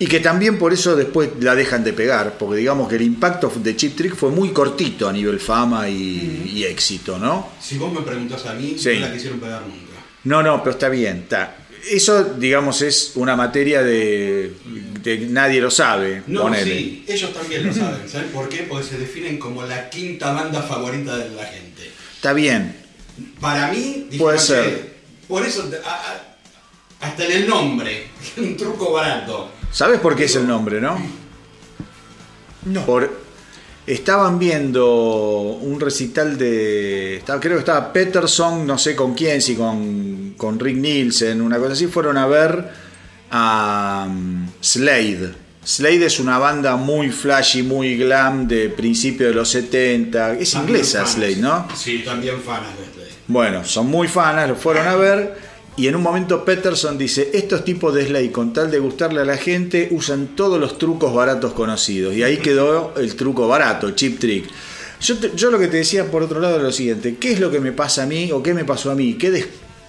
[0.04, 3.52] y que también por eso después la dejan de pegar, porque digamos que el impacto
[3.56, 7.50] de Chip Trick fue muy cortito a nivel fama y, y éxito, ¿no?
[7.62, 8.96] Si vos me preguntás a mí, Sí.
[8.96, 10.02] no la quisieron pegar nunca.
[10.24, 11.56] No, no, pero está bien, está.
[11.90, 14.54] Eso, digamos, es una materia de,
[15.04, 16.24] de nadie lo sabe.
[16.28, 16.76] No, ponele.
[16.78, 18.08] sí, ellos también lo saben.
[18.10, 18.64] ¿Saben por qué?
[18.70, 21.92] Porque se definen como la quinta banda favorita de la gente.
[22.16, 22.76] Está bien.
[23.40, 24.94] Para mí, Puede "Ok, ser.
[25.28, 29.52] Por eso, a- a- hasta en el nombre, un truco barato.
[29.72, 30.98] ¿Sabes por qué es el nombre, no?
[32.66, 32.86] No.
[32.86, 33.10] Por,
[33.88, 34.86] estaban viendo
[35.62, 37.18] un recital de.
[37.18, 41.58] estaba- creo que estaba Peterson, no sé con quién, si con, con Rick Nielsen, una
[41.58, 41.88] cosa así.
[41.88, 42.70] Fueron a ver
[43.32, 45.34] a um, Slade.
[45.64, 50.34] Slade es una banda muy flashy, muy glam de principios de los 70.
[50.34, 51.14] Es También inglesa fanas.
[51.14, 51.68] Slade, ¿no?
[51.76, 53.16] Sí, también fanas de este.
[53.28, 55.51] Bueno, son muy fanas, lo fueron a ver.
[55.78, 59.26] Y en un momento Peterson dice, estos tipos de Slade, con tal de gustarle a
[59.26, 62.14] la gente, usan todos los trucos baratos conocidos.
[62.14, 64.46] Y ahí quedó el truco barato, chip trick.
[65.00, 67.40] Yo, te- yo lo que te decía por otro lado es lo siguiente, ¿qué es
[67.40, 69.16] lo que me pasa a mí o qué me pasó a mí?
[69.16, 69.48] ¿Qué, des-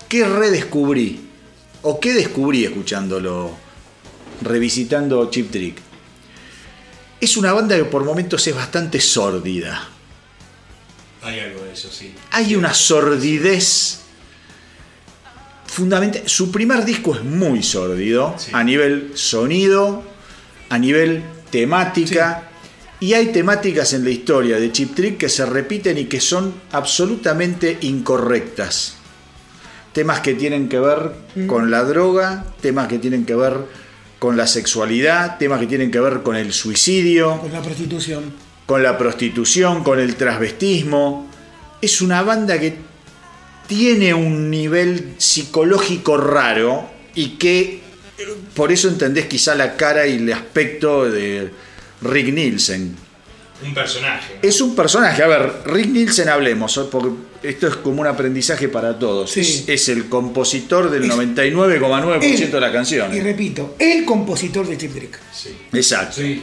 [0.09, 1.21] qué redescubrí?
[1.83, 3.51] ¿O qué descubrí escuchándolo,
[4.40, 5.77] revisitando Chip Trick?
[7.21, 9.88] Es una banda que por momentos es bastante sórdida.
[11.23, 12.14] Hay algo de eso, sí.
[12.31, 13.99] hay una sordidez
[15.72, 16.22] fundamental.
[16.26, 18.50] Su primer disco es muy sórdido Sí.
[18.54, 20.02] a nivel sonido,
[20.68, 22.48] a nivel temática.
[23.00, 26.54] Y hay temáticas en la historia de Chip Trick que se repiten y que son
[26.70, 28.94] absolutamente incorrectas.
[29.92, 31.12] Temas que tienen que ver
[31.48, 33.54] con la droga, temas que tienen que ver
[34.20, 38.22] con la sexualidad, temas que tienen que ver con el suicidio Con la prostitución.
[38.66, 41.28] con la prostitución, con el transvestismo.
[41.80, 42.76] Es una banda que
[43.74, 47.80] tiene un nivel psicológico raro y que
[48.54, 51.50] por eso entendés quizá la cara y el aspecto de
[52.02, 52.94] Rick Nielsen.
[53.64, 54.35] Un personaje.
[54.42, 56.82] Es un personaje, a ver, Rick Nielsen hablemos, ¿eh?
[56.90, 57.08] porque
[57.44, 59.30] esto es como un aprendizaje para todos.
[59.30, 59.40] Sí.
[59.40, 63.24] Es, es el compositor del Es- 99,9% de las Y canciones.
[63.24, 65.18] repito, el compositor de Chip Trick.
[65.32, 65.56] Sí.
[65.72, 66.42] Exacto, Sí.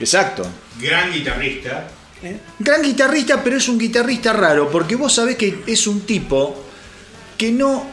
[0.00, 0.46] exacto.
[0.80, 1.88] Gran guitarrista.
[2.22, 2.38] ¿Eh?
[2.58, 6.64] Gran guitarrista, pero es un guitarrista raro, porque vos sabés que es un tipo
[7.36, 7.86] que no.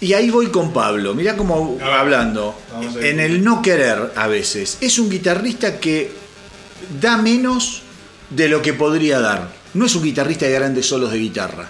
[0.00, 2.56] Y ahí voy con Pablo, mirá cómo ver, hablando.
[3.00, 4.78] En el no querer a veces.
[4.80, 6.12] Es un guitarrista que
[7.00, 7.82] da menos
[8.30, 9.50] de lo que podría dar.
[9.74, 11.68] No es un guitarrista de grandes solos de guitarra.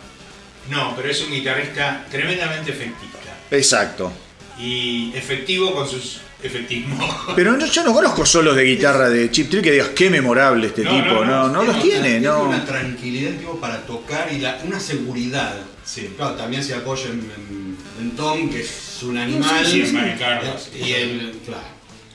[0.70, 3.18] No, pero es un guitarrista tremendamente efectista.
[3.50, 4.12] Exacto.
[4.58, 7.14] Y efectivo con sus efectismos.
[7.36, 10.68] Pero no- yo no conozco solos de guitarra de Chip Trick que digas qué memorable
[10.68, 11.14] este No, tipo.
[11.14, 12.44] no, No, no, no, los tiene, no.
[12.44, 15.56] una tranquilidad tipo, para tocar y la- una seguridad.
[15.84, 16.12] Sí.
[16.16, 19.66] Claro, también se apoya en, en- en Tom, que es un animal.
[19.66, 20.70] sí, en Mari Carlos.
[20.74, 21.62] Y el, claro.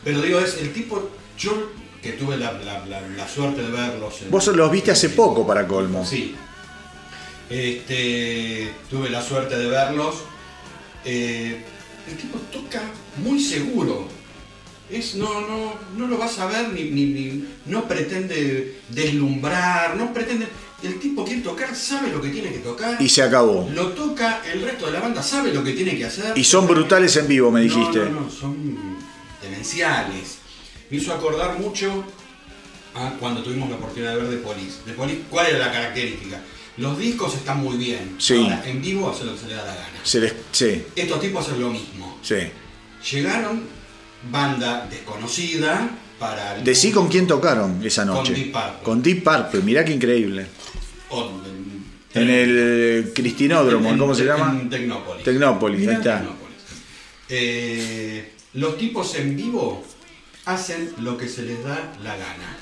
[0.04, 4.22] Pero digo, es el tipo, yo que tuve la, la- la- la suerte de verlos.
[4.22, 6.06] en- Vos los viste hace poco para colmo.
[6.06, 6.36] Sí.
[7.50, 10.16] Este, tuve la suerte de verlos.
[11.06, 11.62] Eh,
[12.10, 12.82] el tipo toca
[13.18, 14.08] muy seguro.
[14.90, 20.14] Es, no, no, no lo vas a ver ni, ni- ni- no pretende deslumbrar, no
[20.14, 20.48] pretende.
[20.84, 23.02] El tipo quiere tocar, sabe lo que tiene que tocar.
[23.02, 23.70] Y se acabó.
[23.74, 26.38] Lo toca, el resto de la banda sabe lo que tiene que hacer.
[26.38, 28.00] Y son brutales en vivo, me dijiste.
[28.00, 28.76] No, no, no, son
[29.42, 30.38] demenciales.
[30.90, 32.04] Me hizo acordar mucho
[32.96, 34.78] a cuando tuvimos la oportunidad de ver The Police.
[34.86, 36.42] The Police, ¿cuál era la característica?
[36.78, 38.16] Los discos están muy bien.
[38.18, 38.36] Sí.
[38.36, 40.00] Ahora, en vivo hace lo que se le da la gana.
[40.04, 42.18] Se les, sí, Estos tipos hacen lo mismo.
[42.22, 42.36] sí.
[43.12, 43.64] Llegaron,
[44.32, 45.90] banda desconocida,
[46.20, 46.56] para...
[46.58, 48.34] el Decí con quién tocaron esa Con noche.
[48.34, 48.84] Deep Purple.
[48.84, 50.46] Con Deep Purple, mirá qué increíble.
[52.14, 54.58] En el Cristinódromo, en- ¿cómo se llama?
[54.62, 55.24] En Tecnópolis.
[55.24, 56.20] Tecnópolis, ahí está.
[56.20, 56.58] Tecnópolis.
[57.30, 59.84] Eh, Los tipos en vivo
[60.46, 62.58] hacen lo que se les da la gana.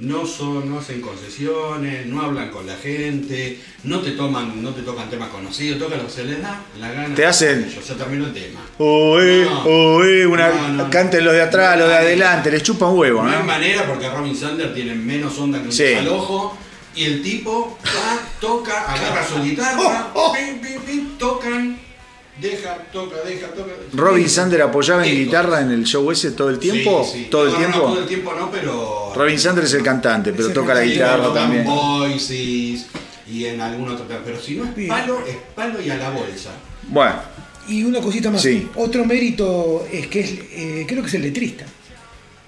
[0.00, 4.82] No son, no hacen concesiones, no hablan con la gente, no te toman, no te
[4.82, 7.14] tocan temas conocidos, tocan lo que se les da la gana.
[7.14, 8.60] Te hacen- Ellos, se terminó el tema.
[8.78, 9.62] Oe, No.
[9.64, 10.90] oe, una, No, no, no.
[10.90, 13.44] canten los de atrás, los de adelante, les chupa un huevo, No hay ¿no?
[13.44, 15.94] manera porque Robin Sander tiene menos onda que un Sí.
[15.94, 16.58] al ojo.
[16.96, 21.78] Y el tipo va, toca, agarra su guitarra, Oh, pim, pim, tocan,
[22.40, 23.72] deja, toca, deja, toca.
[23.92, 27.04] Robin Sander apoyaba en guitarra en el show ese todo el tiempo.
[27.04, 27.28] Sí, sí.
[27.30, 27.78] Todo el No, tiempo.
[27.78, 29.12] No, todo el tiempo no, pero.
[29.14, 31.64] Robin Sander es el cantante, pero el toca la guitarra también.
[31.64, 32.86] Voices
[33.26, 34.20] y en algún otro tema.
[34.24, 36.50] Pero si no es palo, es palo y a la bolsa.
[36.88, 37.14] Bueno,
[37.68, 38.42] Y una cosita más.
[38.42, 38.68] Sí.
[38.74, 41.64] Otro mérito es que es, eh, creo que es el letrista.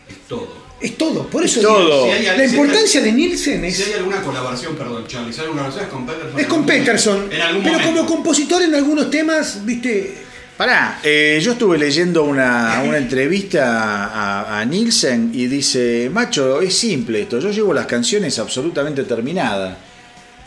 [0.08, 0.65] Es todo.
[0.80, 1.26] Es todo.
[1.28, 1.80] Por eso todo.
[1.80, 5.32] digo, Si hay- la si importancia de Nielsen es, Si hay alguna colaboración, perdón, Charlie,
[5.32, 6.40] si hay alguna colaboración es con Peterson.
[6.40, 7.28] es con Peterson.
[7.32, 7.96] En algún pero momento.
[8.00, 10.18] como compositor en algunos temas, viste,
[10.56, 16.76] pará, eh, yo estuve leyendo una, una entrevista a, a Nielsen y dice, macho, es
[16.76, 19.78] simple esto, yo llevo las canciones absolutamente terminadas.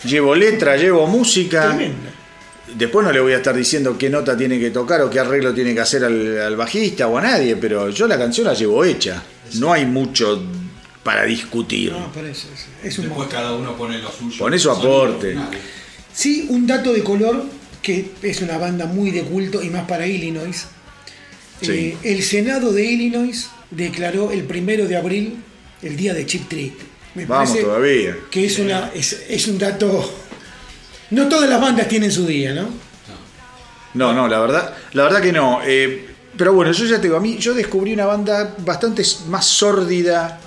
[0.04, 1.70] Llevo letra, llevo música.
[1.76, 2.10] tremendo.
[2.76, 5.56] Después no le voy a estar diciendo qué nota tiene que tocar o qué arreglo
[5.56, 8.86] tiene que hacer al, al bajista o a nadie, pero yo la canción la llevo
[8.86, 9.24] hecha.
[9.56, 10.42] No hay mucho
[11.04, 11.92] para discutir.
[11.92, 14.38] No, por eso es, es un Después cada uno pone lo suyo.
[14.38, 15.36] Pone su aporte.
[16.14, 17.46] Sí, un dato de color
[17.82, 20.66] que es una banda muy de culto y más para Illinois.
[21.62, 21.72] Sí.
[21.72, 25.38] Eh, el Senado de Illinois declaró el primero de abril
[25.82, 26.74] el día de Chip Trick.
[27.16, 28.16] Me Vamos parece todavía.
[28.30, 30.14] que es, una, es, es un dato.
[31.12, 32.70] No todas las bandas tienen su día, ¿no?
[33.96, 35.62] No, no, la verdad, la verdad que no.
[35.66, 36.09] Eh,
[36.40, 40.40] pero bueno, yo ya te digo, a mí yo descubrí una banda bastante más sórdida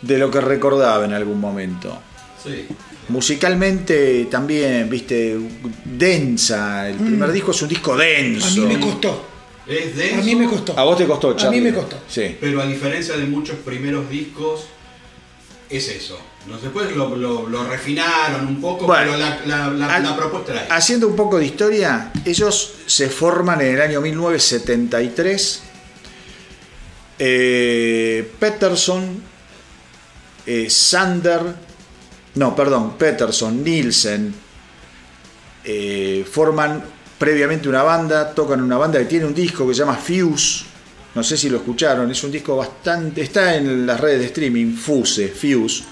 [0.00, 1.96] de lo que recordaba en algún momento.
[2.42, 2.66] Sí.
[3.08, 5.38] Musicalmente también, viste,
[5.84, 6.88] densa.
[6.88, 8.00] El primer disco es un disco Mm.
[8.00, 8.60] A denso.
[8.62, 9.26] mí me costó.
[9.66, 10.78] Es denso, A mí me costó.
[10.78, 11.60] A vos te costó, A Charlie.
[11.60, 11.96] mí me costó.
[12.08, 12.36] Sí.
[12.40, 14.66] Pero a diferencia de muchos primeros discos,
[15.70, 16.18] es eso.
[16.48, 20.16] No, Después lo, lo- lo refinaron un poco, Bueno, pero la, la- la- al- la
[20.16, 20.74] propuesta era.
[20.74, 25.62] Haciendo un poco de historia, ellos se forman en el año 1973.
[27.18, 29.22] Eh, Peterson,
[30.46, 31.40] eh, Sander,
[32.34, 34.34] no, perdón, Peterson, Nielsen,
[35.64, 36.82] eh, forman
[37.18, 40.64] previamente una banda, tocan una banda que tiene un disco que se llama Fuse.
[41.14, 43.20] No sé si lo escucharon, es un disco bastante.
[43.22, 45.84] Está en las redes de streaming, Fuse, Fuse.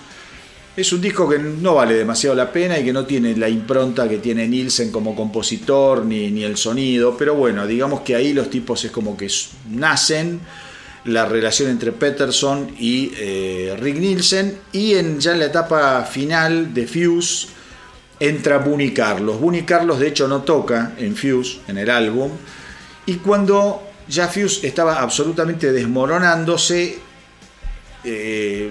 [0.76, 4.08] Es un disco que no vale demasiado la pena y que no tiene la impronta
[4.08, 8.48] que tiene Nielsen como compositor ni, ni el sonido, pero bueno, digamos que ahí los
[8.50, 9.28] tipos es como que
[9.68, 10.40] nacen
[11.04, 16.72] la relación entre Peterson y eh, Rick Nielsen y en, ya en la etapa final
[16.74, 17.48] de Fuse
[18.18, 19.40] entra Bunny Carlos.
[19.40, 22.30] Bunny Carlos de hecho no toca en Fuse, en el álbum,
[23.06, 26.98] y cuando ya Fuse estaba absolutamente desmoronándose,
[28.04, 28.70] eh,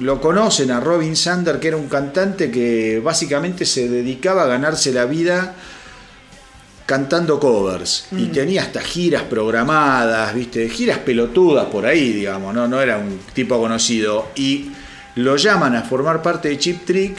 [0.00, 4.92] lo conocen a Robin Sander, que era un cantante que básicamente se dedicaba a ganarse
[4.92, 5.56] la vida
[6.86, 8.06] cantando covers.
[8.12, 13.18] Y tenía hasta giras programadas, viste, giras pelotudas por ahí, digamos, no, no era un
[13.32, 14.28] tipo conocido.
[14.36, 14.70] Y
[15.16, 17.16] lo llaman a formar parte de Chip Trick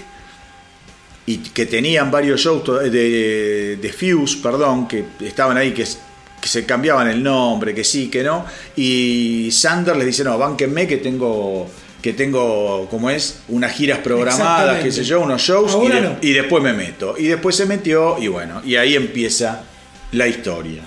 [1.25, 6.65] y que tenían varios shows to- de, de Fuse, perdón, que estaban ahí que se
[6.65, 8.43] cambiaban el nombre, que sí, que no,
[8.75, 11.69] y Sander les dice, no, bánquenme que tengo
[12.01, 16.01] que tengo, como es, unas giras programadas, qué sé yo, unos shows, y, Ahora de-
[16.01, 16.15] no.
[16.21, 17.15] y después me meto.
[17.17, 19.63] Y después se metió, y bueno, y ahí empieza
[20.11, 20.81] la historia.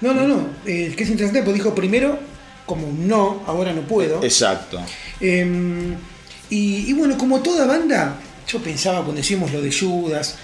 [0.00, 0.48] No, no, no.
[0.66, 2.18] Eh, que es interesante, pues dijo primero,
[2.66, 4.22] como no, ahora no puedo.
[4.22, 4.80] Exacto.
[5.20, 5.46] Eh,
[6.50, 8.16] y, y bueno, como toda banda,
[8.48, 10.36] yo pensaba cuando decimos lo de Judas,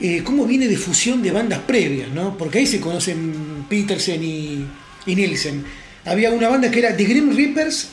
[0.00, 2.36] eh, cómo viene de fusión de bandas previas, ¿no?
[2.36, 4.66] Porque ahí se conocen Petersen y,
[5.06, 5.64] y Nielsen.
[6.04, 7.88] Había una banda que era The Grim Reapers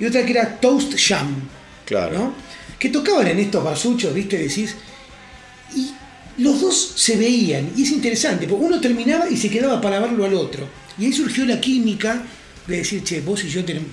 [0.00, 1.34] y otra que era Toast Jam,
[1.84, 2.18] Claro.
[2.18, 2.34] ¿no?
[2.78, 4.36] Que tocaban en estos barsuchos, ¿viste?
[4.38, 4.74] Decís.
[5.74, 5.90] Y
[6.42, 10.24] los dos se veían, y es interesante, porque uno terminaba y se quedaba para verlo
[10.24, 10.68] al otro.
[10.98, 12.22] Y ahí surgió la química
[12.66, 13.88] de decir, che, vos y yo tenemos.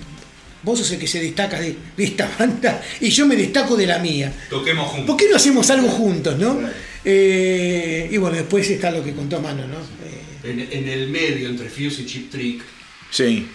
[0.62, 3.86] Vos sos el que se destaca de, de esta banda y yo me destaco de
[3.86, 4.32] la mía.
[4.48, 5.06] Toquemos juntos.
[5.06, 6.58] ¿Por qué no hacemos algo juntos, no?
[7.04, 9.78] Eh, y bueno, después está lo que contó Mano, ¿no?
[9.78, 12.62] Eh, En, en el medio entre Fuse y Chip Trick,
[13.10, 13.46] Sí.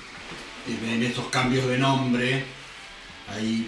[0.68, 2.44] En estos cambios de nombre,
[3.28, 3.68] ahí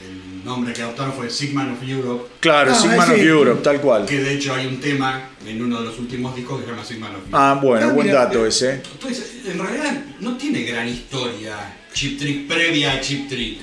[0.00, 4.06] el nombre que adoptaron fue Sigman of Europe, Claro, Ah, Sigman of Europe, tal cual.
[4.06, 6.84] que de hecho hay un tema en uno de los últimos discos que se llama
[6.84, 7.30] Sigman of Europe.
[7.32, 8.74] Ah, bueno, Ah, buen mira, dato ese.
[8.92, 11.56] Entonces, en realidad no tiene gran historia
[11.92, 13.60] Chip Trick previa a Chip Trick.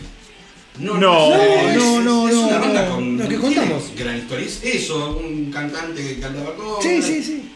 [0.80, 2.95] No, es- no, es- no, es una no, banda no.
[2.95, 3.91] con Lo que no tiene contamos.
[3.97, 4.45] Gran historia.
[4.45, 6.84] Es eso, un cantante que cantaba covers.
[6.84, 7.51] sí, sí, sí.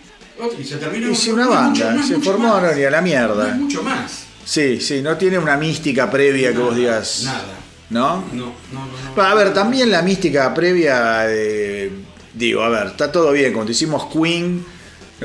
[0.57, 1.09] Y se terminó.
[1.11, 3.47] Hice una no banda, mucho- no se formó no, a la mierda.
[3.55, 4.23] No mucho más.
[4.49, 7.21] Sí, sí, no tiene una mística previa que vos digas.
[7.23, 7.59] Nada.
[7.91, 8.25] ¿No?
[8.33, 9.15] No, no, no.
[9.15, 9.21] no.
[9.21, 11.91] A ver, también la mística previa, eh,
[12.33, 13.53] digo, a ver, está todo bien.
[13.53, 14.65] Cuando hicimos Queen,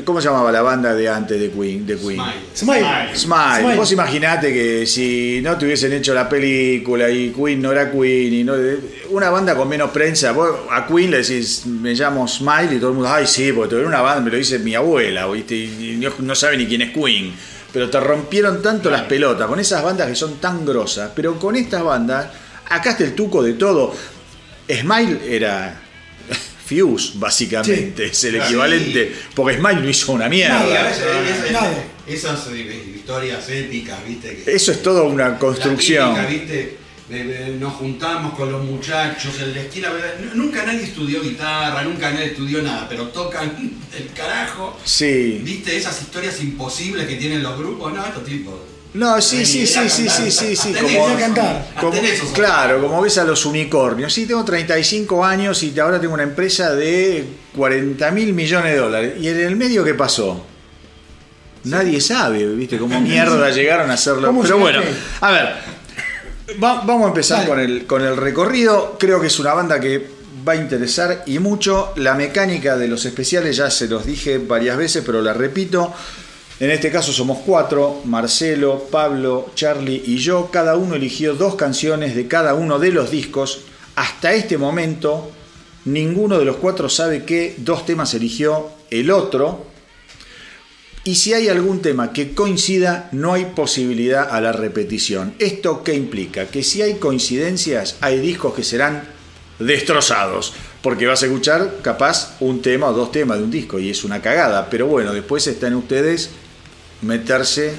[0.04, 1.86] ¿cómo se llamaba la banda de antes de Queen?
[1.86, 2.20] De Queen?
[2.20, 2.34] Smile.
[2.54, 3.16] Smile.
[3.16, 3.60] Smile.
[3.60, 3.76] Smile.
[3.76, 8.34] Vos imaginate que si no te hubiesen hecho la película y Queen no era Queen
[8.34, 8.52] y no,
[9.08, 12.90] una banda con menos prensa, vos a Queen le decís me llamo Smile y todo
[12.90, 15.54] el mundo, ay sí, porque tuve una banda, me lo dice mi abuela, ¿viste?
[15.54, 17.53] y no, no sabe ni quién es Queen.
[17.74, 21.10] Pero te rompieron tanto las pelotas con esas bandas que son tan grosas.
[21.14, 22.28] Pero con estas bandas,
[22.70, 23.92] acá está el tuco de todo.
[24.68, 25.78] Smile era
[26.66, 28.10] Fuse, básicamente, Sí.
[28.12, 29.12] es el equivalente.
[29.34, 30.62] Porque Smile no hizo una mierda.
[30.84, 31.04] Veces,
[32.06, 34.36] esas eh, historias épicas, ¿viste?
[34.44, 36.14] Que- Eso es toda una la construcción.
[36.14, 36.76] típica, ¿viste?
[37.08, 39.88] De- de- nos juntamos con los muchachos, el destino.
[40.34, 43.52] Nunca nadie estudió guitarra, nunca nadie estudió nada, pero tocan
[43.96, 44.78] el carajo.
[44.84, 45.40] Sí.
[45.44, 47.92] ¿Viste esas historias imposibles que tienen los grupos?
[47.92, 48.54] No, estos tipos.
[48.94, 50.72] No, sí, sí, sí, sí, sí, sí, sí.
[50.72, 51.66] Como, cantar.
[52.04, 54.12] eso claro, como ves a los unicornios.
[54.14, 57.24] Sí, tengo 35 años y ahora tengo una empresa de
[57.56, 59.14] 40 mil millones de dólares.
[59.20, 60.46] ¿Y en el medio qué pasó?
[61.64, 62.78] Nadie sabe, ¿viste?
[62.78, 64.28] Cómo mierda llegaron a hacerlo.
[64.28, 64.80] ¿Cómo Pero bueno,
[65.20, 65.56] a ver,
[66.62, 67.48] va- vamos a empezar Dale.
[67.48, 68.96] con el, con el recorrido.
[68.98, 70.06] Creo que es una banda que
[70.46, 71.92] va a interesar y mucho.
[71.96, 75.92] La mecánica de los especiales ya se los dije varias veces, pero la repito.
[76.60, 80.50] En este caso somos cuatro, Marcelo, Pablo, Charlie y yo.
[80.52, 83.62] Cada uno eligió dos canciones de cada uno de los discos.
[83.96, 85.30] Hasta este momento,
[85.84, 89.66] ninguno de los cuatro sabe qué dos temas eligió el otro.
[91.06, 95.34] Y si hay algún tema que coincida, no hay posibilidad a la repetición.
[95.38, 96.46] ¿Esto qué implica?
[96.46, 99.04] Que si hay coincidencias, hay discos que serán
[99.58, 100.54] destrozados.
[100.80, 104.02] Porque vas a escuchar capaz un tema o dos temas de un disco y es
[104.04, 104.70] una cagada.
[104.70, 106.30] Pero bueno, después está en ustedes
[107.02, 107.74] meterse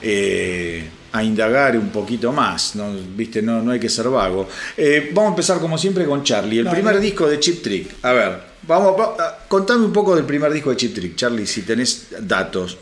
[0.00, 2.74] eh, a indagar un poquito más.
[2.74, 2.92] ¿no?
[3.16, 3.40] ¿Viste?
[3.40, 4.48] No, no hay que ser vago.
[4.76, 6.58] Eh, vamos a empezar como siempre con Charlie.
[6.58, 6.76] El Dale.
[6.76, 7.88] primer disco de Chip Trick.
[8.02, 11.46] A ver, vamos, va- a- contame un poco del primer disco de Chip Trick, Charlie,
[11.46, 12.78] si tenés datos.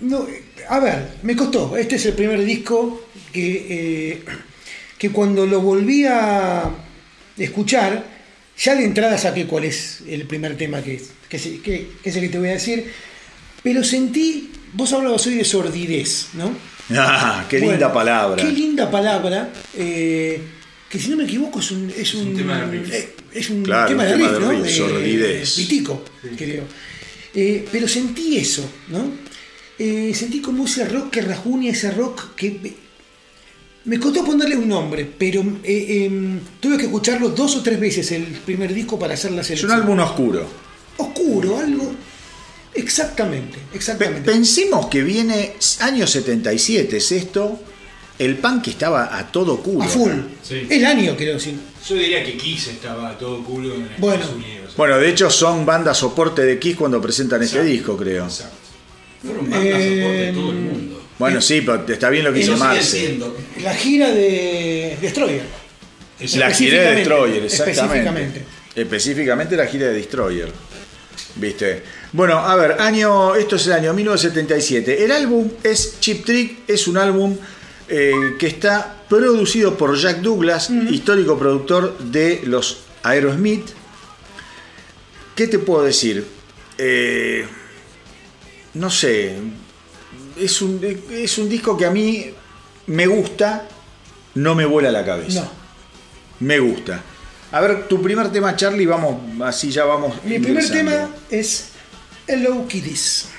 [0.00, 0.26] No,
[0.68, 1.76] a ver, me costó.
[1.76, 4.22] Este es el primer disco que, eh,
[4.96, 6.70] que cuando lo volví a
[7.36, 8.02] escuchar,
[8.56, 12.08] ya de entrada saqué cuál es el primer tema que es, que, es- que- que
[12.10, 12.90] es el que te voy a decir.
[13.62, 16.50] Pero sentí, vos hablabas hoy de sordidez, ¿no?
[16.96, 18.42] Ah, qué Bueno, linda palabra.
[18.42, 19.50] Qué linda palabra.
[19.76, 20.40] eh,
[20.88, 22.92] que si no me equivoco es un, es un, un tema de riff.
[22.94, 24.62] eh, es un Claro, tema un de tema riff, de ¿no?
[24.64, 25.54] riff, sordidez.
[25.56, 26.04] Pitico,
[26.36, 26.64] creo.
[27.34, 29.04] Eh, pero sentí eso, ¿no?
[29.78, 32.74] Eh, sentí como ese rock que rajunia, ese rock que...
[33.84, 38.10] me- costó ponerle un nombre, pero eh, em, tuve que escucharlo dos o tres veces
[38.12, 39.70] el primer disco para hacer la Es selección.
[39.72, 40.46] un álbum oscuro.
[40.96, 41.94] oscuro, algo...
[42.78, 44.30] Exactamente, exactamente.
[44.30, 47.60] pensemos que viene año 77, es esto.
[48.18, 49.84] El punk estaba a todo culo.
[49.84, 50.10] A full.
[50.42, 50.66] Sí.
[50.68, 51.56] El año, creo, sí.
[51.88, 54.24] Yo diría que Kiss estaba a todo culo en Estados Bueno.
[54.34, 54.74] Unidos.
[54.76, 57.72] Bueno, de hecho son banda soporte de Kiss cuando presentan este Exacto.
[57.72, 58.24] disco, creo.
[58.24, 58.56] Exacto.
[59.22, 61.02] Fueron bandas Eh, soporte de todo el mundo.
[61.18, 62.98] Bueno, sí, pero está bien lo que Eso sigue Marce.
[62.98, 63.36] siendo.
[63.62, 65.42] La gira de Destroyer.
[66.36, 67.80] La gira de Destroyer, exactamente.
[67.80, 68.42] específicamente.
[68.74, 70.52] Específicamente la gira de Destroyer.
[71.36, 71.82] ¿Viste?
[72.12, 75.04] Bueno, a ver, año, esto es el año 1977.
[75.04, 77.36] El álbum es Chip Trick, es un álbum
[77.88, 83.66] eh, que está producido por Jack Douglas, histórico productor de los Aerosmith.
[85.34, 86.26] ¿Qué te puedo decir?
[86.78, 87.46] Eh,
[88.74, 89.36] no sé,
[90.38, 90.80] es un,
[91.10, 92.30] es un disco que a mí
[92.86, 93.68] me gusta,
[94.34, 95.42] no me vuela la cabeza.
[95.42, 95.50] No.
[96.40, 97.02] Me gusta.
[97.52, 100.14] A ver, tu primer tema, Charlie, vamos, así ya vamos.
[100.24, 101.72] Mi primer tema es
[102.30, 103.24] Hello Kitties.
[103.24, 103.37] Bueno,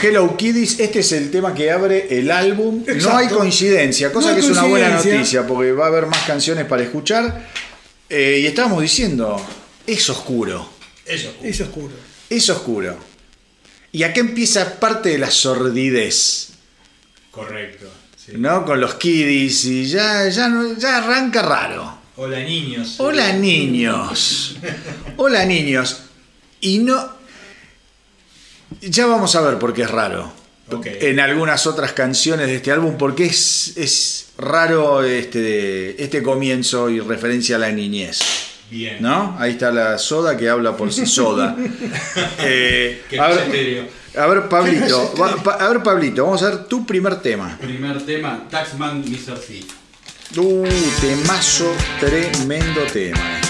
[0.00, 2.84] Hello Kiddies, este es el tema que abre el álbum.
[3.02, 6.24] No hay coincidencia, cosa No que es una buena noticia, porque va a haber más
[6.26, 7.48] canciones para escuchar.
[8.08, 9.40] Eh, y estábamos diciendo,
[9.86, 10.68] es oscuro.
[11.04, 11.24] Es
[11.60, 11.94] oscuro.
[12.30, 12.96] es oscuro.
[13.92, 16.50] Y acá empieza parte de la sordidez,
[17.30, 17.86] Correcto.
[18.16, 18.32] sí.
[18.36, 18.64] ¿no?
[18.66, 21.98] Con los kiddies y ya, ya, no- ya arranca raro.
[22.16, 22.96] Hola niños.
[22.98, 24.56] Hola niños.
[25.16, 26.02] Hola niños.
[26.60, 27.17] Y no...
[28.80, 30.32] Ya vamos a ver por qué es raro.
[30.84, 37.00] En algunas otras canciones de este álbum, porque es, es raro este, este comienzo y
[37.00, 38.18] referencia a la niñez.
[38.70, 38.98] Bien.
[39.00, 39.34] ¿No?
[39.38, 41.56] Ahí está la soda que habla por sí soda.
[42.40, 45.14] Eh, Que a, ver, a ver, Pablito.
[45.20, 47.56] va- a ver, Pablito, vamos a ver tu primer tema.
[47.58, 49.38] Primer tema, Taxman Mr.
[49.38, 49.64] Thief.
[50.36, 50.66] Uh,
[51.00, 53.40] temazo, tremendo tema.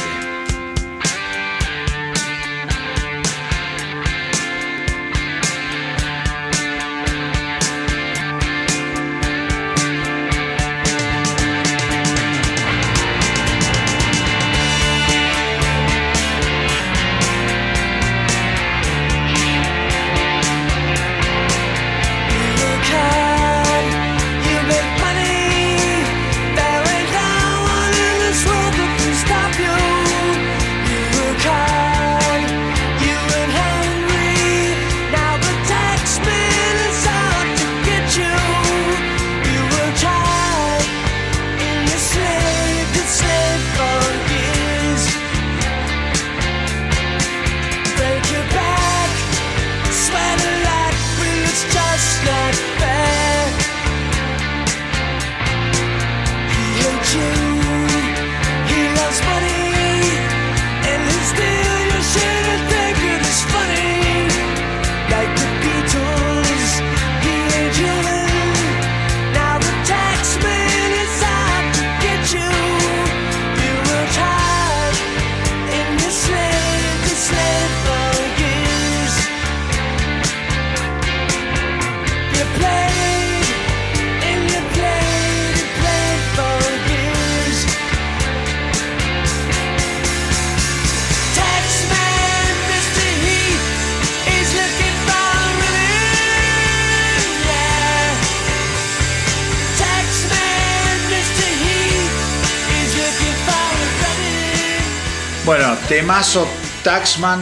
[106.09, 106.49] Temazo
[106.83, 107.39] Taxman.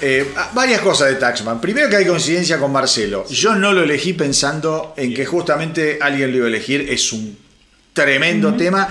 [0.00, 1.60] Eh, varias cosas de Taxman.
[1.60, 3.24] Primero que hay coincidencia con Marcelo.
[3.28, 6.84] Yo no lo elegí pensando en que justamente alguien lo iba a elegir.
[6.90, 7.38] Es un
[7.92, 8.88] tremendo tema.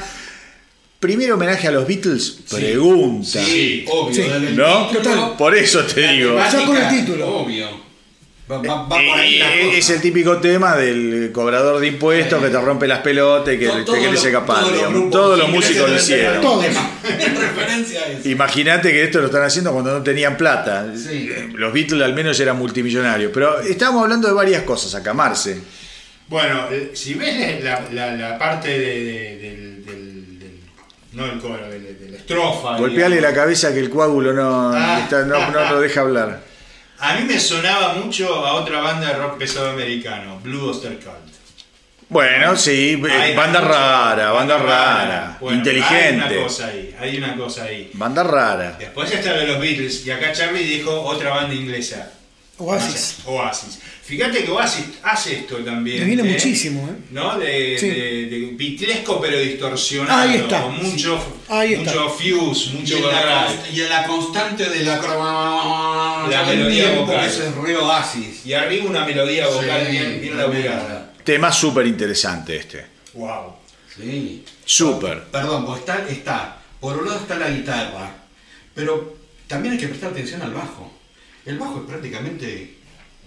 [0.97, 2.37] Primero homenaje a los Beatles.
[2.49, 3.43] Pregunta.
[3.43, 4.15] Sí, obvio.
[4.15, 4.53] Sí.
[4.55, 4.87] ¿No?
[4.87, 6.29] título, Por eso te la digo.
[6.35, 7.27] temática, Ya con el título.
[7.35, 7.91] Obvio.
[8.49, 12.49] Va, va- va por ahí Eh, es el típico tema del cobrador de impuestos que
[12.49, 14.63] te rompe las pelotas y que To- te quiere escapar.
[14.63, 16.41] todos los Todos músicos lo hicieron.
[16.41, 16.65] Todos.
[17.81, 18.29] referencia a eso.
[18.29, 20.87] Imagínate que esto lo están haciendo cuando no tenían plata.
[20.95, 21.29] Sí.
[21.53, 23.31] Los Beatles al menos eran multimillonarios.
[23.33, 25.61] Pero estamos hablando de varias cosas acá, Marce.
[26.27, 30.59] Bueno, eh, si ves la, la- la parte de- de- del, del- del-
[31.13, 32.77] No el coro, de, de la estrofa.
[32.77, 33.21] Golpeale digamos.
[33.21, 34.99] la cabeza que el coágulo no, Ah.
[35.03, 36.41] está- no, no lo deja hablar.
[36.99, 41.20] A mí me sonaba mucho a otra banda de rock pesado americano, Blue Oyster Cult.
[42.11, 46.15] Bueno, sí, eh, Hay banda mucho- rara, banda rara, Bueno, Hay inteligente.
[46.37, 47.89] una cosa ahí, hay una cosa ahí.
[47.93, 48.75] Banda rara.
[48.77, 52.11] Después está lo de los Beatles, y acá Charlie dijo otra banda inglesa.
[52.57, 53.19] Oasis.
[53.25, 53.79] Oasis.
[54.03, 55.99] Fíjate que Oasis hace esto también.
[56.01, 56.33] Me viene ¿eh?
[56.33, 56.95] muchísimo, ¿eh?
[57.11, 57.39] ¿No?
[57.39, 57.87] De, Sí.
[57.87, 60.21] de, de bitlesco pero distorsionado.
[60.29, 60.63] Ahí está.
[60.63, 64.97] Con mucho, Ahí mucho fuse, Y mucho en, la, y en la constante de la,
[66.29, 67.25] La melodía vocal.
[67.25, 68.45] Eso es re oasis.
[68.45, 71.00] Y arriba una melodía vocal Sí, bien, bien laburada.
[71.23, 72.85] Tema súper interesante este.
[73.13, 73.53] Wow.
[73.95, 74.43] Sí.
[74.65, 75.23] Súper.
[75.25, 78.15] Perdón, pues está, está, por un lado está la guitarra,
[78.73, 79.17] pero
[79.47, 80.91] también hay que prestar atención al bajo.
[81.45, 82.75] El bajo es prácticamente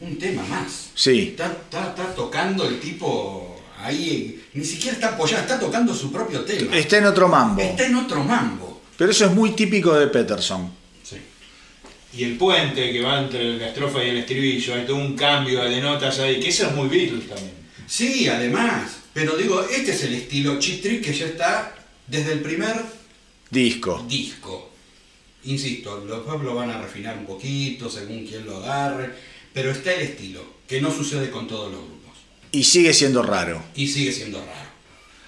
[0.01, 0.91] un tema más.
[0.95, 1.29] Sí.
[1.31, 6.41] Está, está- está tocando el tipo ahí, ni siquiera está apoyado, está tocando su propio
[6.45, 6.75] tema.
[6.77, 7.61] Está en otro mambo.
[7.61, 8.83] Está en otro mambo.
[8.97, 10.73] Pero eso es muy típico de Peterson.
[11.03, 11.17] Sí.
[12.17, 15.63] Y el puente que va entre la estrofa y el estribillo, hay todo un cambio
[15.65, 17.64] de notas ahí, que eso es muy Beatles también.
[17.87, 18.91] Sí, además.
[19.13, 21.75] Pero digo, este es el estilo Cheap Trick que ya está
[22.07, 22.75] desde el primer
[23.51, 24.05] Disco.
[24.09, 24.71] disco.
[25.45, 29.11] Insisto, los lo van a refinar un poquito según quien lo agarre,
[29.53, 32.15] pero está el estilo, que no sucede con todos los grupos.
[32.51, 33.63] Y sigue siendo raro.
[33.75, 34.65] Y sigue siendo raro.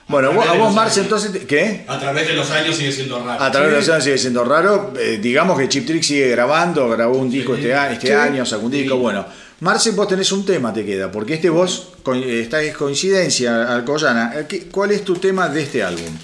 [0.08, 1.12] Bueno, vos- través a vos, Marce, años.
[1.24, 1.84] entonces, ¿qué?
[1.88, 3.42] A través de los años sigue siendo raro.
[3.42, 4.94] A través de los años sigue siendo raro.
[4.98, 7.60] Eh, digamos que Chip Trick sigue grabando, grabó un disco Sí.
[7.62, 8.12] este, a- este Sí.
[8.12, 8.96] año, sacó un disco.
[8.96, 9.26] Bueno,
[9.60, 11.88] Marce, vos tenés un tema, te queda, porque este vos,
[12.26, 14.32] esta es coincidencia, Alcoyana.
[14.40, 16.14] Eh, ¿qué- ¿Cuál es tu tema de este álbum?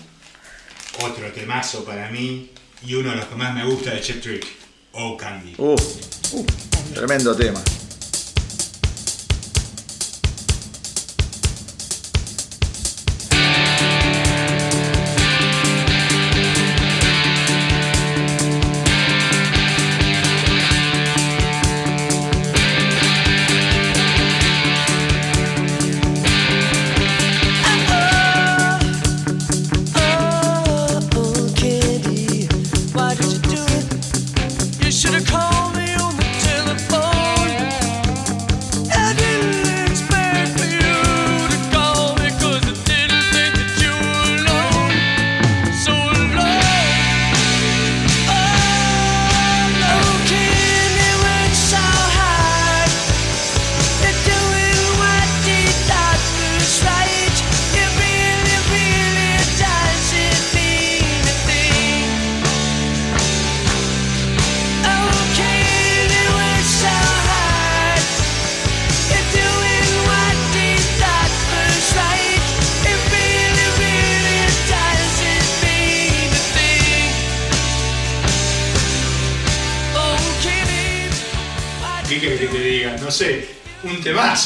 [1.03, 2.51] Otro temazo para mí
[2.87, 4.47] y uno de los que más me gusta de Chip Trick,
[4.93, 5.55] Oh Candy.
[5.57, 5.83] Uf,
[6.95, 7.63] tremendo tema.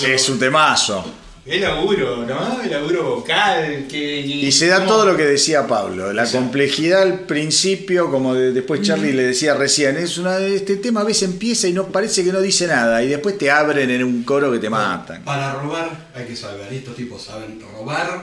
[0.01, 0.15] Temazo.
[0.15, 1.05] Es un temazo.
[1.47, 2.61] El laburo, ¿no?
[2.61, 3.87] El laburo vocal.
[3.89, 4.89] Que, Y se da ¿cómo?
[4.91, 9.55] todo lo que decía Pablo, la complejidad al principio, como de- después Charlie le decía
[9.55, 13.01] recién, es una este tema a veces empieza y no parece que no dice nada
[13.03, 15.23] y después te abren en un coro que te matan.
[15.23, 18.23] Para robar hay que saber, estos tipos saben robar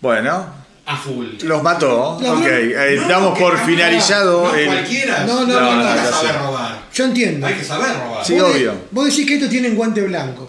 [0.00, 0.44] Bueno,
[0.86, 1.26] a full.
[1.44, 2.18] los mató.
[2.20, 4.66] No, ok, no, eh, No, damos por no, finalizado no, el.
[4.66, 5.24] cualquiera.
[5.24, 6.82] No, no, no, no, que saber robar.
[6.92, 7.46] Yo entiendo.
[7.46, 8.24] Hay que saber robar.
[8.26, 8.74] Sí, obvio.
[8.90, 10.43] Vos decís que estos tienen guante blanco.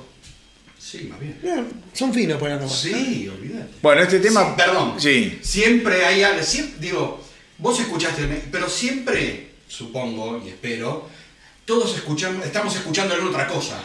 [0.86, 1.36] Sí, más bien.
[1.42, 2.70] Bien, son finos para robar.
[2.70, 3.72] Sí, olvídate.
[3.82, 4.42] Bueno, este tema.
[4.50, 5.02] Sí, perdón.
[5.02, 5.40] Sí.
[5.42, 6.44] Siempre hay algo.
[6.44, 7.24] siempre- digo,
[7.58, 11.10] vos escuchaste, pero siempre, supongo y espero,
[11.66, 13.82] todos escuchamos, estamos escuchando en otra cosa.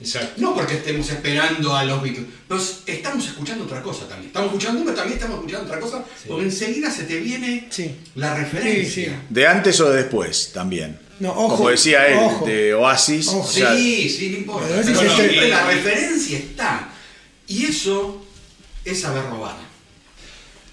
[0.00, 0.40] Exacto.
[0.40, 4.28] No porque estemos esperando a los Beatles, pero estamos escuchando otra cosa también.
[4.28, 7.96] Estamos escuchando, pero también estamos escuchando otra cosa, porque enseguida se te viene Sí.
[8.14, 8.84] la referencia.
[8.84, 9.16] Sí, sí.
[9.28, 10.98] De antes o de después también.
[11.20, 12.46] No, ojo, Como decía él, ojo.
[12.46, 13.26] de Oasis.
[13.28, 14.68] O sea, Sí, sí, no importa.
[14.68, 16.88] Pero Pero ese es siempre el- la referencia está.
[17.48, 18.24] Y eso
[18.84, 19.56] es saber robar.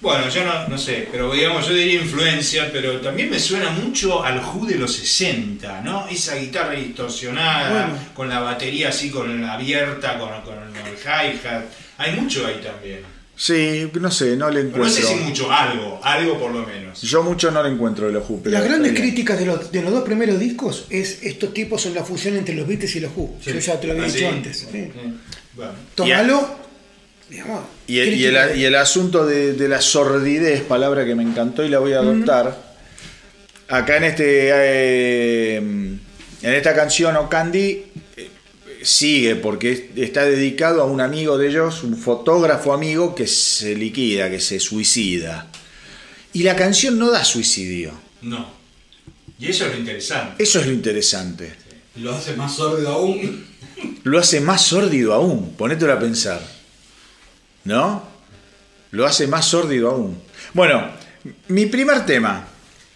[0.05, 4.23] Bueno, yo no, no sé, pero digamos, yo diría influencia, pero también me suena mucho
[4.23, 6.07] al Who de los 60, ¿no?
[6.07, 7.99] Esa guitarra distorsionada, Bueno.
[8.13, 11.63] con la batería así con la abierta, con, con el hi-hat.
[11.97, 12.99] Hay mucho ahí también.
[13.35, 15.23] sí, no sé, no le Pero no sé encuentro.
[15.25, 17.01] si mucho, algo, algo por lo menos.
[17.01, 18.41] Yo mucho no le encuentro de los Who.
[18.43, 21.93] pero Las grandes críticas de los, de los dos primeros discos es estos tipos son
[21.93, 23.39] la fusión entre los Beatles y los Who.
[23.43, 24.25] Yo ya te lo había Ah, dicho sí.
[24.25, 24.57] antes.
[24.59, 24.67] sí.
[24.71, 24.91] Sí.
[25.55, 25.71] Bueno.
[25.95, 26.64] Tómalo.
[27.29, 28.55] Digamos, Y el, y el- crítica.
[28.55, 31.99] y el asunto de, de la sordidez, palabra que me encantó y la voy a
[31.99, 32.75] adoptar.
[33.67, 35.99] Acá en este eh, en
[36.53, 37.83] esta canción O Candy
[38.15, 38.29] eh,
[38.83, 43.75] sigue porque es- está dedicado a un amigo de ellos, un fotógrafo amigo que se
[43.75, 45.47] liquida, que se suicida.
[46.33, 47.91] Y la canción no da suicidio.
[48.21, 48.53] No.
[49.39, 50.43] Y eso es lo interesante.
[50.43, 51.53] Eso es lo interesante.
[51.95, 53.45] Lo hace más sordo aún.
[54.03, 56.41] Lo hace más sórdido aún, ponételo a pensar.
[57.65, 58.03] ¿No?
[58.91, 60.21] Lo hace más sórdido aún.
[60.53, 60.87] Bueno,
[61.49, 62.45] mi primer tema.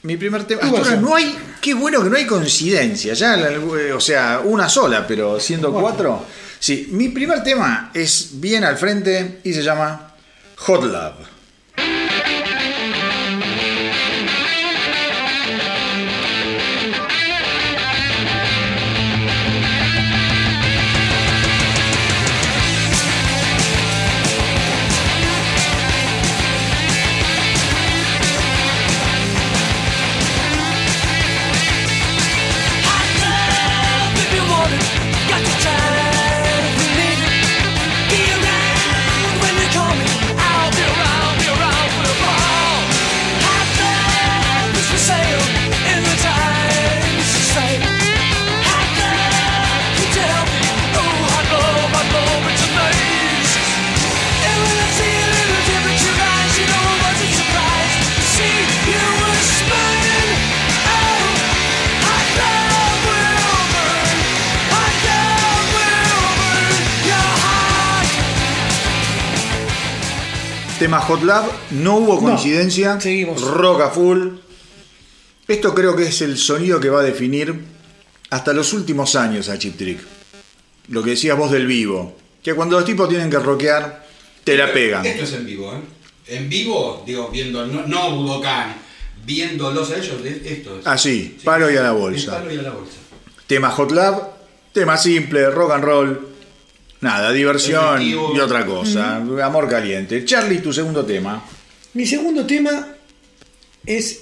[0.04, 0.62] Mi primer tema.
[0.64, 1.38] Ahora no hay.
[1.60, 3.14] Qué bueno que no hay coincidencia.
[3.14, 6.26] Ya, la- eh, o sea, una sola, pero siendo cuatro.
[6.60, 10.14] Sí, mi primer tema es bien al frente y se llama
[10.58, 11.16] Hot Love.
[70.80, 73.00] Tema Hot Love, no hubo coincidencia.
[73.02, 73.42] seguimos.
[73.42, 74.30] Rock a full.
[75.48, 77.54] Esto creo que es el sonido que va a definir
[78.30, 80.00] hasta los últimos años a Chip Trick.
[80.88, 82.18] lo que decías vos del vivo.
[82.42, 84.08] Que cuando los tipos tienen que rockear,
[84.44, 85.06] te la pegan.
[85.06, 85.82] Esto es en vivo, ¿eh?
[86.36, 88.76] En vivo, digo, viendo, no, no Budokan,
[89.26, 90.88] viéndolos a ellos, es- esto es.
[90.88, 92.32] Así, palo y a la El bolsa.
[92.40, 92.96] palo y a la bolsa.
[93.46, 94.18] Tema Hot Love,
[94.74, 96.29] tema simple, rock and roll.
[97.02, 98.34] Nada, diversión Efectivo.
[98.36, 99.18] y otra cosa.
[99.18, 100.26] Amor caliente.
[100.26, 101.44] Charlie, tu segundo tema.
[101.94, 102.88] Mi segundo tema
[103.86, 104.22] es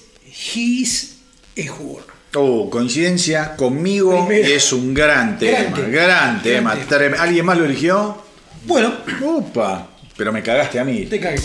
[0.56, 1.18] His
[1.58, 2.06] a Whore.
[2.36, 4.48] Oh, coincidencia conmigo Primero.
[4.54, 5.58] es un gran tema.
[5.60, 5.88] Gran tema.
[5.90, 6.76] Gran tema.
[6.76, 6.98] Gran tema.
[7.16, 8.22] Trem- ¿Alguien más lo eligió?
[8.66, 8.94] Bueno,
[9.26, 11.06] Opa, pero me cagaste a mí.
[11.06, 11.40] te cagué.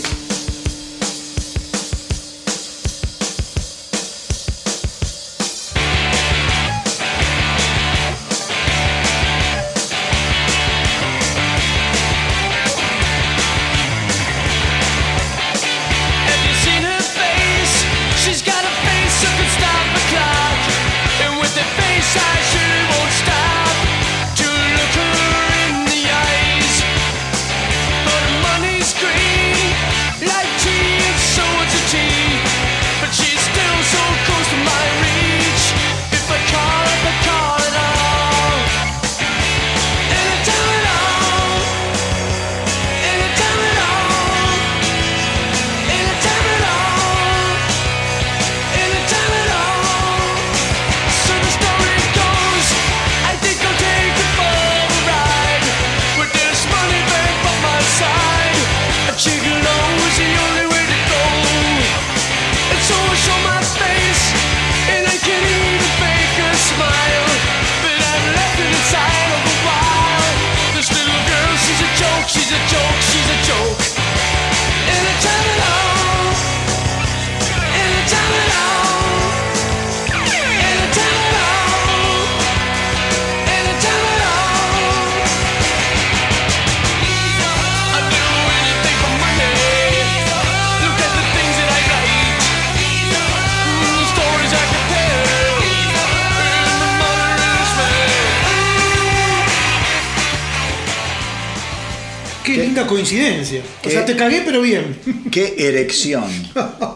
[104.13, 104.97] Te cagué, pero bien.
[105.31, 106.23] Qué erección.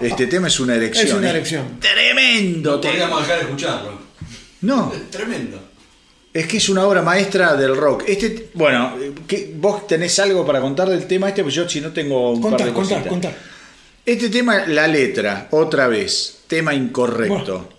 [0.01, 1.07] Este tema es una erección.
[1.07, 1.31] Es una ¿eh?
[1.31, 1.79] erección.
[1.79, 2.91] Tremendo No tema.
[2.93, 3.99] podríamos dejar de escucharlo.
[4.61, 5.59] No, Es tremendo.
[6.33, 8.03] es que es una obra maestra del rock.
[8.07, 8.95] Este, bueno,
[9.27, 11.43] ¿qué- ¿vos tenés algo para contar del tema este?
[11.43, 13.07] Pues yo si no tengo un par Contá, de cositas.
[13.07, 13.31] contá.
[14.05, 17.69] Este tema, la letra, otra vez, tema incorrecto.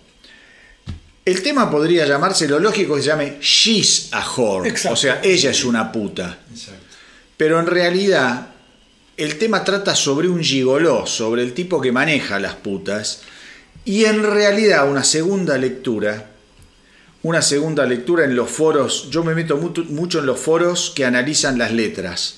[1.25, 4.69] El tema podría llamarse, lo lógico es que se llame She's a whore.
[4.69, 4.93] Exacto.
[4.93, 6.39] O sea, ella es una puta.
[6.51, 6.81] Exacto.
[7.37, 8.47] Pero en realidad,
[9.19, 13.21] el tema trata sobre un gigoló, sobre el tipo que maneja las putas.
[13.83, 16.31] Y en realidad, una segunda lectura,
[17.21, 21.57] una segunda lectura en los foros, yo me meto mucho, en los foros que analizan
[21.57, 22.37] las letras.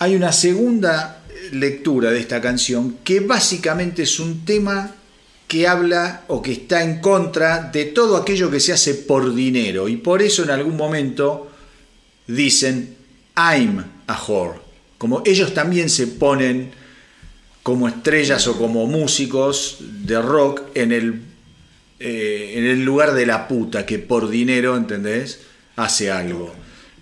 [0.00, 1.22] Hay una segunda
[1.52, 4.96] lectura de esta canción que básicamente es un tema
[5.46, 9.88] que habla o que está en contra de todo aquello que se hace por dinero.
[9.88, 11.48] Y por eso en algún momento
[12.26, 12.96] dicen
[13.36, 14.65] I'm a whore.
[14.98, 16.70] Como ellos también se ponen
[17.62, 21.20] como estrellas o como músicos de rock en el,
[21.98, 25.40] eh, en el lugar de la puta que por dinero, ¿entendés?
[25.76, 26.54] Hace algo.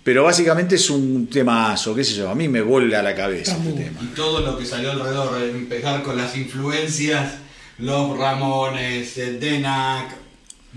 [0.03, 3.71] Pero básicamente es un temazo, qué sé yo, a mí me vuela la cabeza este
[3.83, 3.99] tema.
[4.03, 7.33] Y todo lo que salió alrededor, empezar con las influencias,
[7.79, 10.15] los Ramones, eh, Denac,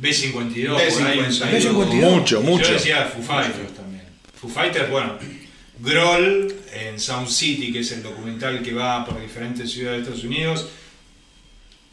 [0.00, 1.32] B52, por ahí, B52.
[1.38, 1.94] salió- B52.
[2.10, 2.64] Mucho, mucho.
[2.68, 4.04] Yo decía Foo Fighters también.
[4.40, 5.14] Foo Fighters, bueno,
[5.80, 10.24] Grohl en Sound City, que es el documental que va por diferentes ciudades de Estados
[10.24, 10.66] Unidos,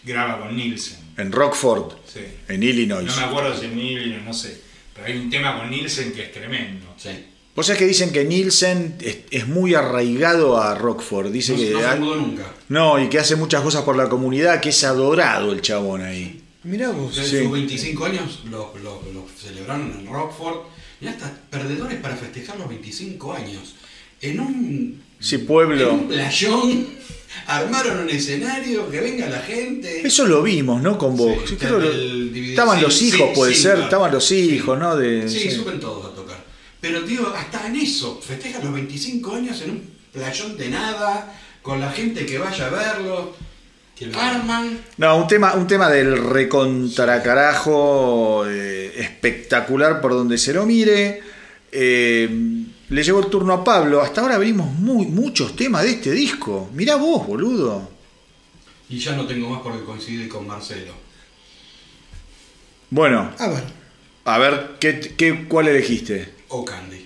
[0.04, 0.98] graba con Nielsen.
[1.18, 2.22] En Rockford, Sí.
[2.48, 3.06] en Illinois.
[3.06, 4.62] No me acuerdo si en Illinois, no sé.
[4.94, 6.86] Pero hay un tema con Nielsen que es tremendo.
[6.98, 7.10] sí.
[7.56, 11.32] Vos sabés que dicen que Nielsen es, es muy arraigado a Rockford.
[11.32, 11.70] Dice No, que.
[11.72, 12.54] no se ha- mudó nunca.
[12.68, 16.44] no, y que hace muchas cosas por la comunidad, que es adorado el chabón ahí.
[16.64, 17.16] Mirá vos.
[17.16, 17.48] Sus Sí.
[17.48, 20.66] 25 años los lo, lo celebraron en Rockford.
[21.00, 23.76] Y hasta perdedores para festejar los 25 años.
[24.30, 25.90] En un, Sí, pueblo.
[25.90, 26.88] en un playón
[27.48, 30.06] armaron un escenario, que venga la gente.
[30.06, 30.98] Eso lo vimos, ¿no?
[30.98, 31.38] Con vos.
[31.48, 33.72] Sí, Creo estaban los hijos, puede ser.
[33.74, 33.84] claro.
[33.84, 34.96] Estaban los hijos, ¿no?
[34.96, 36.44] De, Sí, suben todos a tocar.
[36.82, 41.80] Pero digo, hasta en eso, festejan los 25 años en un playón de nada, con
[41.80, 43.34] la gente que vaya a verlo.
[43.96, 44.80] Que Arman.
[44.98, 51.22] No, un tema, un tema del recontracarajo eh, espectacular por donde se lo mire.
[51.72, 52.28] Eh,
[52.90, 54.02] le llegó el turno a Pablo.
[54.02, 56.70] Hasta ahora abrimos muy, muchos temas de este disco.
[56.74, 57.90] Mirá vos, boludo.
[58.90, 60.94] Y ya no tengo más porque coincide con Marcelo.
[62.90, 63.64] Bueno, A ver.
[64.26, 66.34] a ver, ¿qué, qué, ¿cuál elegiste?
[66.50, 67.04] O Candy.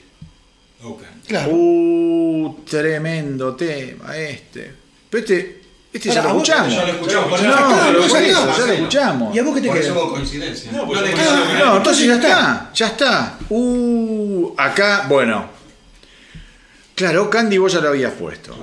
[0.84, 1.22] Okan.
[1.28, 1.52] Claro.
[1.52, 4.74] Uh, tremendo tema este.
[5.10, 5.62] Pero este,
[5.92, 6.74] este ya lo ¿a vos- escuchamos.
[6.76, 8.58] Ya lo escuchamos, No, está, pero ya está.
[8.58, 9.36] ya lo escuchamos.
[9.36, 10.72] ¿Y a vos qué te eso hubo coincidencia.
[10.72, 13.40] No, pues pensaba- No, entonces ya está, ya está.
[13.50, 15.59] Uh, acá, bueno.
[17.00, 18.54] Claro, Candy vos ya lo habías puesto.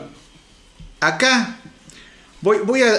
[1.00, 1.56] Acá
[2.42, 2.92] voy, voy a.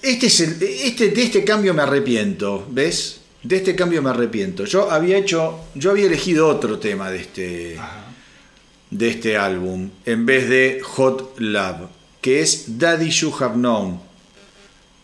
[0.00, 3.22] Este es el, este, de este cambio me arrepiento, ¿ves?
[3.42, 4.64] De este cambio me arrepiento.
[4.64, 5.64] Yo había hecho.
[5.74, 7.76] Yo había elegido otro tema de este.
[7.76, 8.04] Ajá.
[8.90, 11.88] de este álbum en vez de Hot Love,
[12.20, 13.98] que es Daddy You Have Known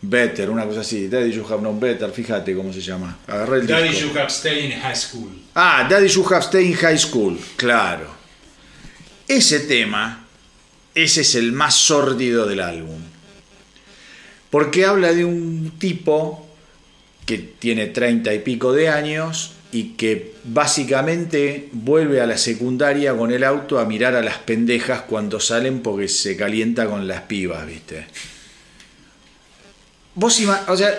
[0.01, 3.17] Better, una cosa así, Daddy You Have Known Better, fíjate cómo se llama.
[3.27, 4.07] Agarré el Daddy disco.
[4.07, 5.31] Shook Up Stay in High School.
[5.55, 8.18] Ah, Daddy You Have Stayed in High School, claro.
[9.29, 10.25] Ese tema,
[10.95, 12.99] ese es el más sórdido del álbum.
[14.49, 16.47] Porque habla de un tipo
[17.27, 23.31] que tiene treinta y pico de años y que básicamente vuelve a la secundaria con
[23.31, 27.67] el auto a mirar a las pendejas cuando salen porque se calienta con las pibas,
[27.67, 28.07] ¿viste?
[30.15, 30.91] Vos, ima- o sea,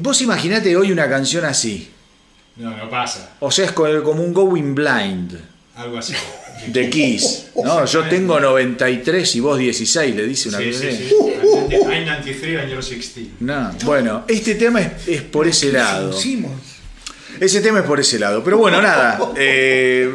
[0.00, 1.90] vos imaginate hoy una canción así.
[2.56, 3.34] No, no pasa.
[3.40, 5.38] O sea, es co- como un Going Blind
[5.76, 6.14] Algo así.
[6.66, 7.46] De Kiss.
[7.62, 7.84] ¿no?
[7.84, 11.14] Yo tengo 93 y vos 16, le dice una Sí, cosa sí, sí.
[11.70, 13.28] I'm 93 and you're 16.
[13.40, 16.10] No, bueno, este tema es, es por ese lado.
[16.16, 16.52] Hicimos.
[17.40, 18.42] Ese tema es por ese lado.
[18.44, 19.18] Pero bueno, nada.
[19.36, 20.10] eh,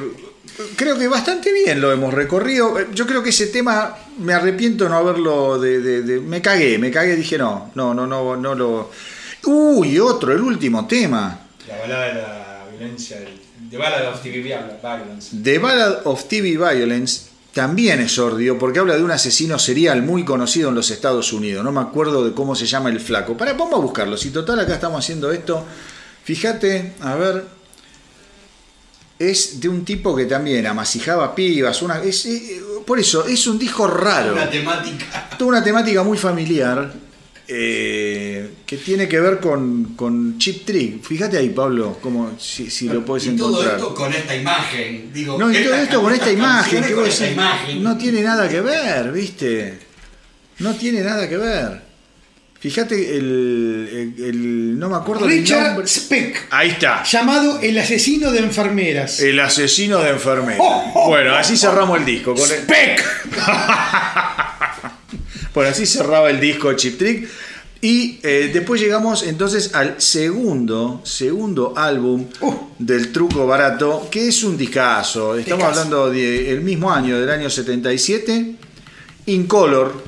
[0.75, 2.79] creo que bastante bien lo hemos recorrido.
[2.79, 6.77] Eh, Yo creo que ese tema me arrepiento no haberlo de, de- de- me cagué,
[6.77, 8.91] me cagué, dije no, no, no, no, no lo.
[9.45, 11.39] Uy, otro, el último tema.
[11.67, 13.19] La balada de la violencia.
[13.19, 15.35] del- The Ballad of TV Violence.
[15.43, 20.23] The Ballad of TV Violence también es sordio porque habla de un asesino serial muy
[20.23, 21.63] conocido en los Estados Unidos.
[21.63, 23.35] No me acuerdo de cómo se llama el flaco.
[23.35, 24.15] Para, vamos a buscarlo.
[24.15, 25.65] Si total acá estamos haciendo esto.
[26.23, 27.57] Fíjate, a ver.
[29.19, 31.81] Es de un tipo que también amasijaba pibas.
[31.81, 32.27] Una, es,
[32.85, 34.33] por eso, es un disco raro.
[34.33, 35.29] Una temática.
[35.37, 36.93] Toda una temática muy familiar.
[37.49, 41.01] Eh, que tiene que ver con, con Chip Trick.
[41.03, 43.75] Fíjate ahí, Pablo, como si, si lo puedes y todo encontrar.
[43.77, 45.11] esto con esta imagen.
[45.13, 47.37] Digo, No, y todo esta- esto con esta imagen, canciones que con vos esta decís,
[47.37, 47.83] imagen.
[47.83, 49.79] no tiene nada que ver, ¿viste?
[50.59, 51.87] No tiene nada que ver.
[52.59, 55.87] Fíjate el, el- el- no me acuerdo el Richard.
[55.87, 57.03] Speck, Ahí está.
[57.03, 59.19] llamado El asesino de enfermeras.
[59.19, 60.59] El asesino de enfermeras.
[60.59, 62.33] Oh, oh, bueno, así cerramos el disco.
[62.33, 63.03] Con el- Speck.
[65.57, 67.27] Bueno, así cerraba el disco Chip Trick.
[67.81, 72.53] Y eh, después llegamos entonces al segundo, segundo álbum Uh.
[72.77, 75.35] del truco barato, que es un discazo.
[75.35, 75.79] Estamos Discazo.
[75.79, 78.53] hablando del mismo año, del año 77.
[79.25, 80.03] Incolor.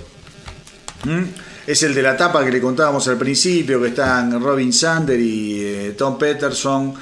[1.05, 1.23] ¿Mm?
[1.65, 5.61] Es el de la tapa que le contábamos al principio, que están Robin Sander y
[5.63, 6.93] eh, Tom Peterson,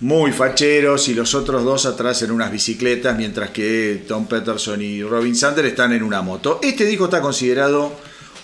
[0.00, 5.02] muy facheros, y los otros dos atrás en unas bicicletas, mientras que Tom Peterson y
[5.02, 6.60] Robin Sander están en una moto.
[6.62, 7.92] Este disco está considerado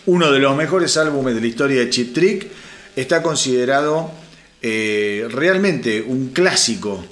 [0.07, 2.47] uno de los mejores álbumes de la historia de Chip Trick.
[2.97, 4.11] Está considerado
[4.63, 7.05] eh, realmente un clásico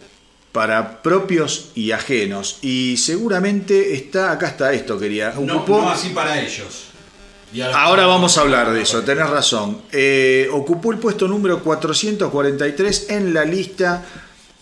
[0.51, 2.59] para propios y ajenos.
[2.62, 5.32] Y seguramente está, acá está esto, quería.
[5.38, 6.88] No, ocupó- no así para ellos.
[7.74, 9.82] Ahora vamos a hablar de eso, tenés razón.
[9.93, 14.03] Eh, ocupó el puesto número 443 en la lista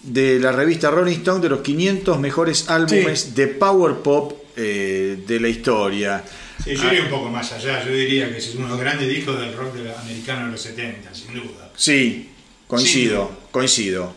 [0.02, 5.40] de la revista Rolling Stone de los 500 mejores álbumes de Power Pop eh, de
[5.40, 6.24] la historia.
[6.62, 7.84] Sí, yo iría un poco más allá.
[7.84, 11.14] Yo diría que es uno de los grandes discos del rock americano de los 70,
[11.14, 11.70] sin duda.
[11.76, 12.30] Sí,
[12.66, 14.14] coincido, coincido.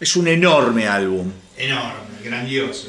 [0.00, 1.30] Es un enorme álbum.
[1.56, 2.88] Enorme, grandioso.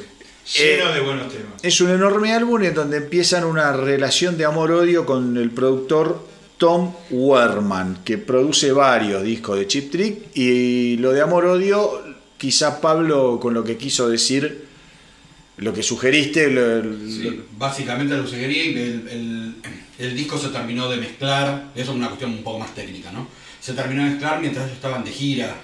[0.56, 1.62] Lleno de buenos temas.
[1.62, 6.26] Es un enorme álbum en donde empiezan una relación de amor-odio con el productor
[6.58, 10.36] Tom Werman, que produce varios discos de Chip Trick.
[10.36, 12.07] Y lo de amor-odio,
[12.38, 14.66] quizá Pablo, con lo que quiso decir,
[15.58, 19.56] lo que sugeriste, lo- lo- Sí, básicamente lo y el, el-
[19.98, 23.28] el disco se terminó de mezclar, eso es una cuestión un poco más técnica, ¿no?
[23.60, 25.56] Se terminó de mezclar mientras ellos estaban de gira,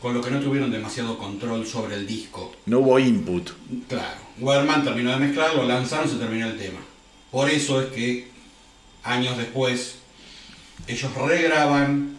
[0.00, 2.56] con lo que no tuvieron demasiado control sobre el disco.
[2.64, 3.50] no hubo input.
[3.88, 6.78] Claro, Werman terminó de mezclar, lo lanzaron, se terminó el tema.
[7.30, 8.28] Por eso es que
[9.02, 9.96] años después
[10.88, 12.16] ellos regraban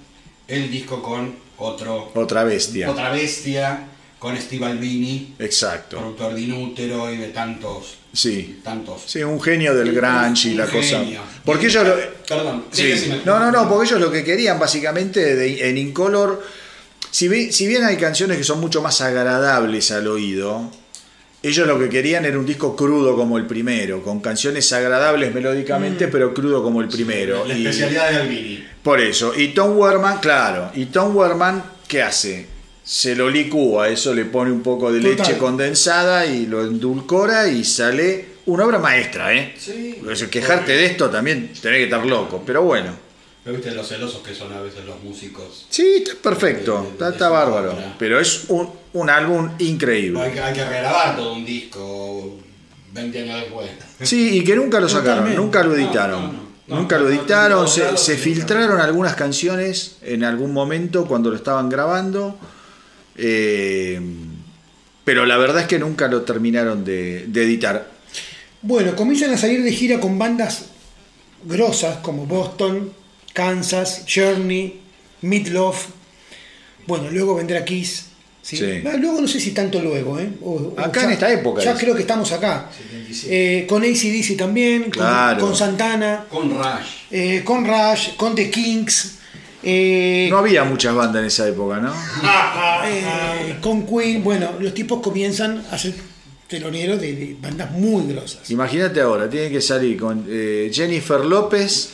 [0.48, 2.90] el disco con otro, Otra bestia.
[2.90, 3.88] otra bestia,
[4.20, 5.98] con Steve Albini, Exacto.
[5.98, 8.60] productor de Inútero y de tantos, Sí.
[8.64, 11.02] tantos Sí, un genio del grunge y la cosa.
[11.46, 11.96] Porque ellos lo,
[12.28, 12.84] Perdón, Sí.
[12.84, 13.22] sí, decime.
[13.26, 16.42] No, no, no, porque ellos lo que querían básicamente de- en Incolor,
[17.10, 20.72] si, si bien hay canciones que son mucho más agradables al oído,
[21.44, 26.08] ellos lo que querían era un disco crudo como el primero, con canciones agradables melódicamente,
[26.08, 27.46] pero crudo como el primero.
[27.46, 28.64] La Y- especialidad de Albini.
[28.84, 29.34] por eso.
[29.36, 32.48] Y Tom Werman, claro, y Tom Werman, ¿qué hace?
[32.84, 35.16] se lo licúa, eso le pone un poco de Total.
[35.18, 39.54] leche condensada y lo endulcora y sale una obra maestra, ¿eh?
[39.58, 39.98] Sí.
[40.30, 42.92] Quejarte de esto también tenés que estar loco, pero bueno.
[43.46, 45.66] ¿Me viste los celosos que son a veces los músicos?
[45.70, 49.46] Sí, está perfecto, De- de- está, de está su bárbaro, pero es un, un álbum
[49.46, 50.32] No, hay, increíble.
[50.32, 52.38] que, hay que regrabar todo un disco
[52.94, 53.70] 20 años después.
[54.02, 55.42] Sí, y que nunca lo sacaron, Totalmente.
[55.42, 56.22] nunca lo editaron.
[56.28, 56.52] no, no.
[56.68, 60.54] No, nunca lo no, no, editaron, no, se, no, se filtraron algunas canciones en algún
[60.54, 62.38] momento cuando lo estaban grabando,
[63.18, 64.00] eh,
[65.04, 67.90] pero la verdad es que nunca lo terminaron de, de editar.
[68.62, 70.66] Bueno, comienzan a salir de gira con bandas
[71.44, 72.94] grosas como Boston,
[73.34, 74.80] Kansas, Journey,
[75.22, 75.88] Meatloaf.
[76.88, 78.06] Bueno, luego vendrá Kiss.
[78.42, 78.58] ¿sí?
[78.58, 78.66] Sí.
[78.86, 80.30] Ah, Luego no sé si tanto luego, ¿eh?
[80.42, 81.80] O- o Acá en esta época Ya es.
[81.80, 82.70] creo que estamos acá.
[82.76, 83.28] 77.
[83.62, 85.40] Eh, con ACDC también, con- Claro.
[85.42, 86.88] con, Santana, Con Rush.
[87.12, 89.20] eh, con Rush, con The Kings,
[89.64, 91.94] eh, No había muchas bandas en esa época, ¿no?
[92.86, 94.24] eh, con Queen.
[94.24, 95.94] Bueno, los tipos comienzan a ser
[96.48, 98.50] teloneros de, de bandas muy grosas.
[98.50, 101.92] Imagínate ahora, tiene que salir con eh, Jennifer López,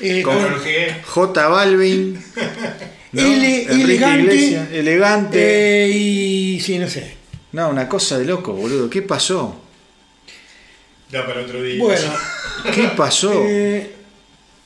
[0.00, 2.22] Eh, con con- Jorge, J Balvin,
[3.12, 3.22] ¿no?
[3.22, 4.20] Ele- elegante.
[4.34, 5.84] Iglesias, elegante.
[5.84, 7.14] eh, y sí, no sé.
[7.52, 8.90] No, una cosa de loco, boludo.
[8.90, 9.62] ¿Qué pasó?
[11.10, 11.82] da para otro día.
[11.82, 12.10] Bueno,
[12.74, 13.32] ¿Qué pasó?
[13.46, 13.92] eh,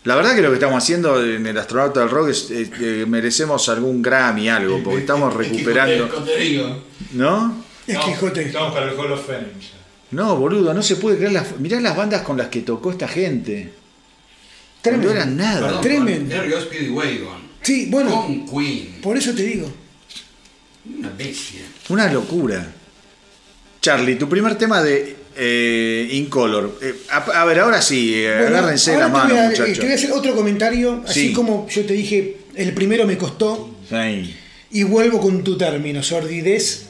[0.05, 3.05] La verdad que lo que estamos haciendo en el astronauta del rock es eh, eh,
[3.07, 6.07] merecemos algún Grammy, algo, porque estamos recuperando.
[6.07, 7.63] Es que, te digo, ¿No?
[7.87, 8.43] es No, Quijote.
[8.47, 9.69] Estamos para el Hall of Fame ya.
[10.13, 11.59] No, boludo, no se puede creer las.
[11.61, 13.75] Mirá las bandas con las que tocó esta gente.
[14.83, 15.09] Tremendo.
[15.09, 15.61] No eran nada.
[15.61, 16.35] perdón, tremendo.
[16.37, 17.41] con Wagon.
[17.63, 18.99] Sí, bueno, Con Queen.
[19.03, 19.71] por eso te digo.
[20.99, 21.61] Una bestia.
[21.91, 22.67] Una locura.
[23.81, 26.79] Charlie, tu primer tema de eh, Incolor.
[26.83, 29.45] Eh, a, a ver, ahora sí, eh, Bueno, agárrense ahora la te mano, voy a-
[29.45, 29.75] eh, muchachos.
[29.79, 31.33] Te voy a hacer otro comentario, así Sí.
[31.33, 34.35] como yo te dije, el primero me costó, Sí.
[34.71, 36.87] y vuelvo con tu término, sordidez.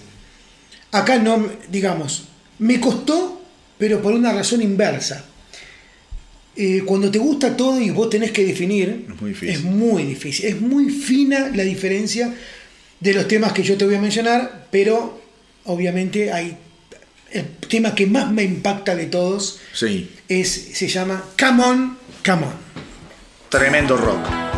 [0.92, 2.24] Acá no, digamos,
[2.58, 3.40] me costó,
[3.78, 5.24] pero por una razón inversa.
[6.62, 9.48] Eh, cuando te gusta todo y vos tenés que definir, Es muy difícil.
[9.54, 10.44] es muy difícil.
[10.46, 12.34] Es muy fina la diferencia
[13.00, 15.22] de los temas que yo te voy a mencionar, pero
[15.64, 16.58] obviamente hay
[17.32, 20.10] el tema que más me impacta de todos Sí.
[20.28, 21.96] es se llama Come On,
[22.26, 22.52] Come On.
[23.48, 24.49] Tremendo rock.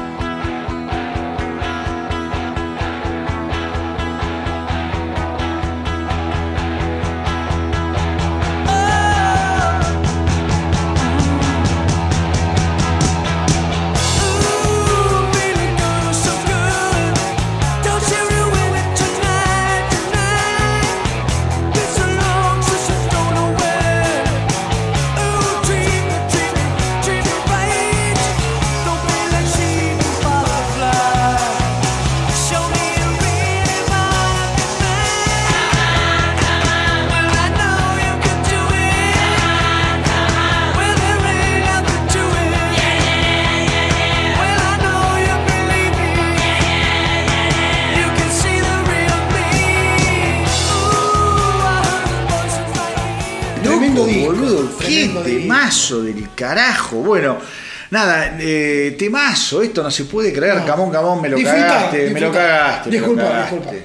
[59.33, 60.57] Temazo, esto no se puede creer.
[60.57, 60.67] No.
[60.67, 62.91] Camón, camón, me lo Disfruta, cagaste, me lo cagaste.
[62.91, 63.57] me lo Disculpa, cagaste.
[63.57, 63.85] disculpa.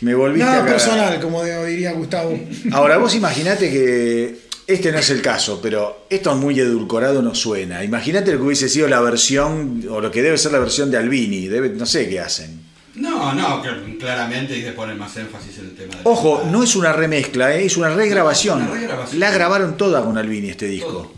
[0.00, 0.72] Me volviste a Nada cagar.
[0.72, 2.38] personal, como diría Gustavo.
[2.72, 7.84] Ahora vos imaginate que este no es el caso, pero esto muy edulcorado no suena.
[7.84, 10.96] Imagínate lo que hubiese sido la versión, o lo que debe ser la versión de
[10.98, 12.60] Albini, debe, no sé qué hacen.
[12.94, 13.62] No, no,
[13.98, 17.54] claramente y se ponen más énfasis en el tema de Ojo, no es una remezcla,
[17.56, 17.64] ¿eh?
[17.64, 18.62] es una regrabación.
[18.62, 19.20] Una regrabación.
[19.20, 21.10] La grabaron toda con Albini este disco.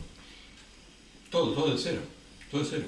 [1.30, 1.98] Todo, todo de cero.
[2.50, 2.84] Todo de cero.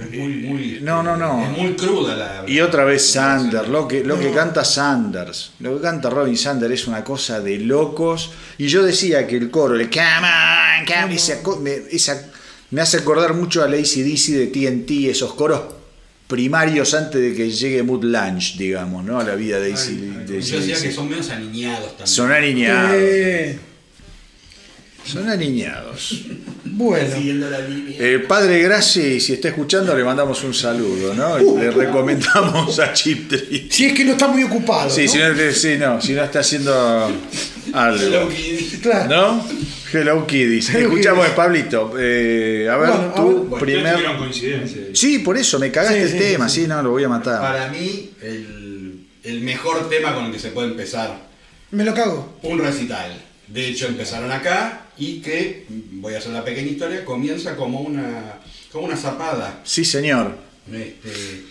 [0.00, 0.62] Es muy, muy.
[0.76, 1.42] Eh, no, no, no.
[1.44, 2.44] Es muy cruda la.
[2.46, 4.34] Y otra vez Sanders, lo que, lo que No.
[4.34, 8.30] canta Sanders, lo que canta Robin Sanders es una cosa de locos.
[8.58, 12.30] Y yo decía que el coro, el come on, come on", esa me, esa-
[12.70, 15.62] me hace acordar mucho a la ACDC de TNT, esos coros
[16.26, 19.18] primarios antes de que llegue Mood Lunch, digamos, ¿no?
[19.18, 19.88] A la vida de AC
[20.26, 20.92] de Yo decía que AC/DC.
[20.92, 22.06] son menos aniñados también.
[22.06, 22.90] Son aniñados.
[22.94, 23.58] Eh,
[25.04, 26.22] Son aniñados.
[26.64, 27.96] bueno, Siguiendo la línea.
[27.98, 31.38] Eh, padre Graci, si está escuchando, le mandamos un saludo, ¿no?
[31.58, 33.68] Le recomendamos a Chip Tree.
[33.70, 34.90] si es que no está muy ocupado.
[34.90, 35.12] Sí, ¿no?
[35.12, 37.10] si no, sí, no, si no está haciendo
[37.72, 38.02] algo.
[38.02, 38.76] Hello, Kitty.
[38.78, 39.08] Claro.
[39.08, 39.48] ¿No?
[39.90, 40.68] Hello Kiddies.
[40.68, 41.36] Hello Escuchamos Kiddies.
[41.36, 41.92] Pablito.
[41.98, 43.22] eh, a ver, Bueno, tu.
[43.44, 43.96] Bueno, primer.
[44.92, 47.08] Sí, por eso, me cagaste Sí, el sí, tema, sí, sí, no, lo voy a
[47.08, 47.40] matar.
[47.40, 51.18] Para mí, el, el mejor tema con el que se puede empezar
[51.70, 52.38] Me lo cago.
[52.42, 53.24] un recital.
[53.48, 58.34] De hecho, empezaron acá y que, voy a hacer la pequeña historia, comienza como una,
[58.70, 59.60] como una zapada.
[59.64, 60.36] Sí, señor.
[60.70, 61.44] Este,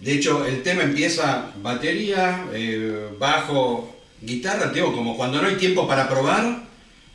[0.00, 5.88] De hecho, el tema empieza batería, eh, bajo, guitarra, tengo como cuando no hay tiempo
[5.88, 6.70] para probar.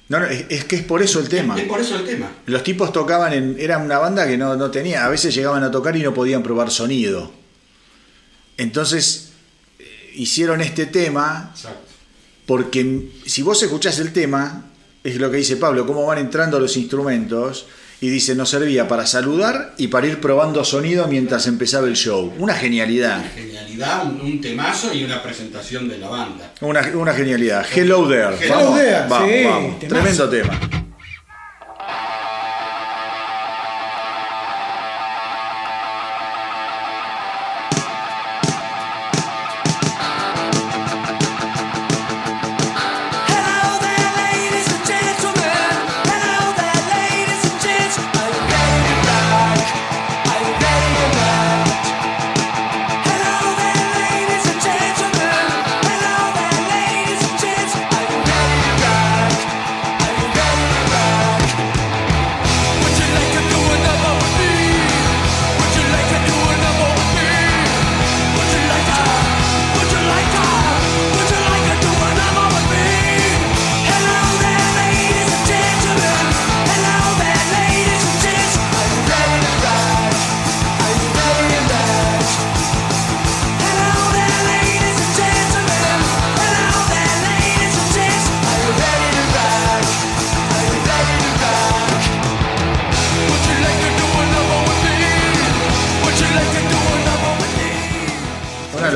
[0.10, 1.58] No, no, es, es que es por eso el tema.
[1.58, 2.30] Es por eso el tema.
[2.46, 3.56] Los tipos tocaban en.
[3.58, 5.06] Era una banda que no, no tenía.
[5.06, 7.32] A veces llegaban a tocar y no podían probar sonido.
[8.58, 9.32] Entonces
[9.80, 11.95] eh, hicieron este tema Exacto.
[12.46, 14.66] Porque si vos escuchás el tema,
[15.04, 17.68] es lo que dice Pablo, cómo van entrando los instrumentos.
[18.02, 22.34] Y dice, nos servía para saludar y para ir probando sonido mientras empezaba el show.
[22.38, 23.24] Una genialidad.
[23.34, 26.54] Genialidad, un, un temazo y una presentación de la banda.
[26.60, 27.66] Una, una genialidad.
[27.74, 28.36] Hello there.
[28.40, 29.80] Hello vamos, there, vamos, sí, vamos.
[29.80, 30.85] Tremendo tema.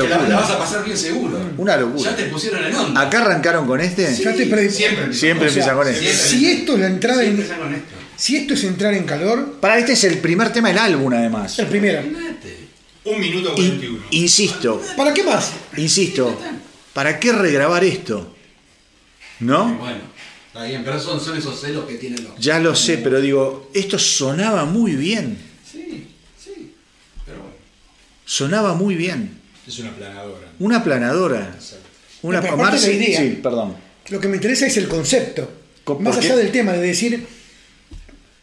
[0.04, 0.54] Una Que la, la vas locura.
[0.54, 1.50] a pasar bien seguro.
[1.58, 2.10] Una locura.
[2.10, 3.00] Ya te pusieron en onda.
[3.00, 4.14] Acá arrancaron con este.
[4.14, 5.12] Ya te pre- Siempre.
[5.14, 6.00] Siempre O sea, empiezan con este.
[6.00, 6.28] siempre.
[6.28, 7.54] Si esto es la entrada en, esto.
[8.16, 11.58] si esto es entrar en calor, Para este es el primer tema del álbum, además.
[11.58, 12.02] el primero.
[13.04, 13.98] Un minuto Y- 41.
[14.10, 15.52] insisto, ¿Para qué más?
[15.78, 16.38] insisto,
[16.92, 18.36] ¿para qué regrabar esto?
[19.40, 19.74] ¿No?
[19.78, 20.00] Bueno,
[20.48, 22.36] está bien, pero son, son esos celos que tienen los.
[22.38, 25.38] Ya lo sé, pero digo, esto sonaba muy bien.
[25.72, 26.74] Sí, sí.
[27.24, 27.54] Pero bueno.
[28.26, 29.39] Sonaba muy bien.
[29.66, 30.46] Es una planadora.
[30.58, 31.56] Una planadora.
[32.22, 33.20] Una No, pero aparte Marce- la idea.
[33.20, 33.76] Sí, perdón.
[34.08, 35.48] Lo que me interesa es el concepto.
[35.84, 36.26] ¿Por Más qué?
[36.26, 37.26] allá del tema de decir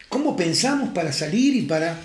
[0.10, 1.98] cómo pensamos para salir y para.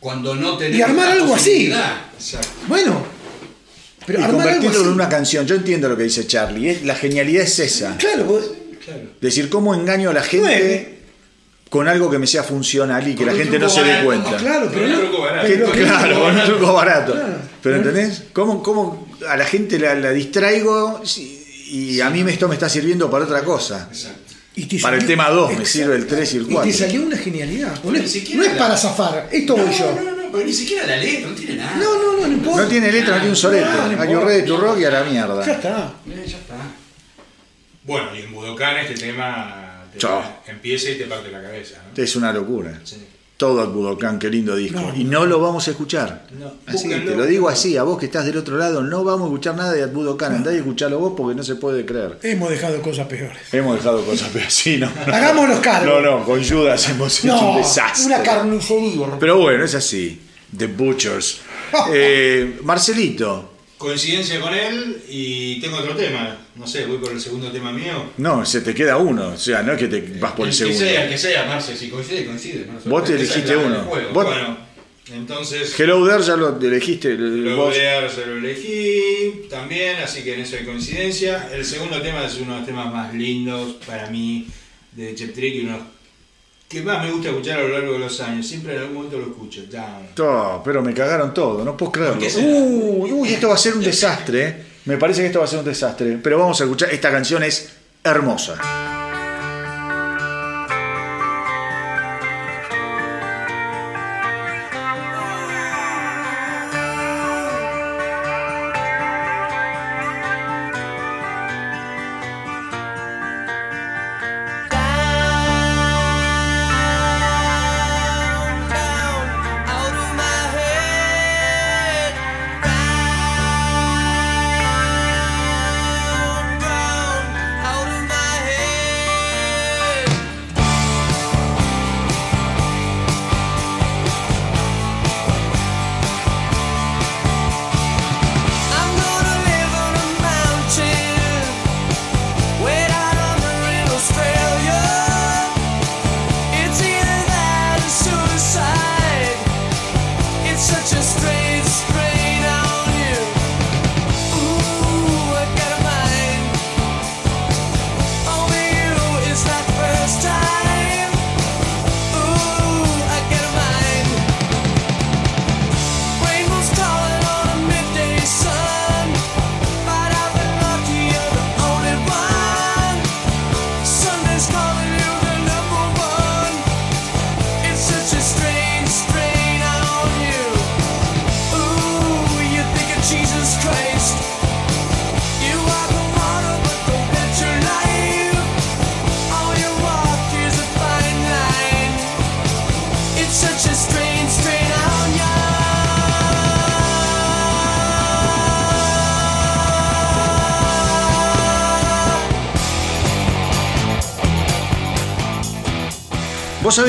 [0.00, 0.78] Cuando no tenemos.
[0.78, 1.72] Y armar algo así.
[2.16, 2.48] Exacto.
[2.68, 3.04] Bueno,
[4.06, 5.46] pero y armar algo convertirlo en una canción.
[5.46, 6.68] Yo entiendo lo que dice Charlie.
[6.70, 7.96] es- La genialidad es esa.
[7.96, 8.50] Claro, vos-
[8.84, 9.02] Claro.
[9.20, 10.97] Decir cómo engaño a la gente Nueve.
[11.68, 14.36] Con algo que me sea funcional y que Con la gente no se dé cuenta.
[14.36, 15.00] claro, pero Con un no.
[15.08, 15.72] truco barato.
[15.72, 17.16] Claro, con un truco barato.
[17.62, 18.22] Pero ¿entendés?
[18.32, 21.20] ¿Cómo, cómo a la gente la, la distraigo y,
[21.96, 23.88] y a mí esto me está sirviendo para otra cosa?
[23.90, 24.34] Exacto.
[24.56, 26.70] y te Para el tema 2 me sirve el 3 y el Y 4.
[26.72, 27.74] te salió una genialidad.
[27.84, 29.92] No, Ni es- siquiera no es la- para zafar, esto no, voy yo.
[29.94, 31.76] No, no, no, pero ni siquiera la letra, no tiene nada.
[31.76, 32.62] No, no, no, no importa.
[32.62, 33.66] No tiene letra, no tiene un solete.
[34.24, 35.40] Red de tu rock y a la Ya mierda.
[35.52, 35.92] está.
[36.08, 36.54] Eh, ya está.
[37.84, 39.67] Bueno, y en Budokan este tema
[40.46, 41.82] empieza y te parte la cabeza.
[41.96, 42.02] ¿no?
[42.02, 42.80] Es una locura.
[42.84, 42.96] Sí.
[43.36, 44.80] Todo el Budokan, qué lindo disco.
[44.80, 44.92] No.
[44.96, 46.26] y no lo vamos a escuchar.
[46.36, 46.54] No.
[46.66, 49.24] Así, te lo digo así, a vos que estás del otro lado, no vamos a
[49.26, 50.34] escuchar nada de Budokan.
[50.34, 52.18] Andá y escuchalo vos porque no se puede creer.
[52.24, 53.38] Hemos dejado cosas peores.
[53.52, 54.90] Hemos dejado cosas, pero sí, no.
[55.06, 56.00] Hagámonos cargo.
[56.00, 58.06] No, no, con Judas hemos hecho un No, desastre.
[58.06, 59.06] una carnicería.
[59.20, 60.20] Pero bueno, es así.
[60.56, 61.40] The Butchers.
[61.92, 63.52] Eh, Marcelito.
[63.78, 66.36] Coincidencia con él y tengo otro tema.
[66.56, 68.10] No sé, voy por el segundo tema mío.
[68.16, 69.28] No, se te queda uno.
[69.28, 70.78] O sea, no es que te vas por el que segundo.
[70.80, 72.66] sea, el que sea, Marce, si coincide, coincide.
[72.66, 72.90] ¿no?
[72.90, 73.84] Vos te elegiste uno.
[73.84, 74.58] Vos- Bueno,
[75.14, 77.14] entonces Hello There ya lo elegiste.
[77.14, 77.74] lo vos.
[77.74, 81.48] de se lo elegí también, así que en eso hay coincidencia.
[81.52, 84.48] El segundo tema es uno de los temas más lindos para mí
[84.92, 85.78] de Chep Trick y uno
[86.68, 88.46] que más me gusta escuchar a lo largo de los años.
[88.46, 89.62] Siempre en algún momento lo escucho.
[89.70, 90.08] Down.
[90.14, 92.20] To, pero me cagaron todo, no puedo creerlo.
[92.20, 94.46] Uy, uy, esto va a ser un desastre.
[94.46, 94.64] eh.
[94.84, 96.18] Me parece que esto va a ser un desastre.
[96.22, 96.90] Pero vamos a escuchar.
[96.92, 97.70] Esta canción es
[98.04, 98.58] hermosa.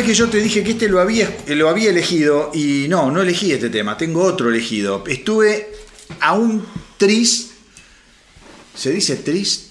[0.10, 3.52] Que yo te dije que este lo había, lo había elegido y no, no elegí
[3.52, 5.04] este tema, tengo otro elegido.
[5.06, 5.70] Estuve
[6.20, 6.66] a un
[6.98, 7.52] tris.
[8.74, 9.70] ¿Se dice tris?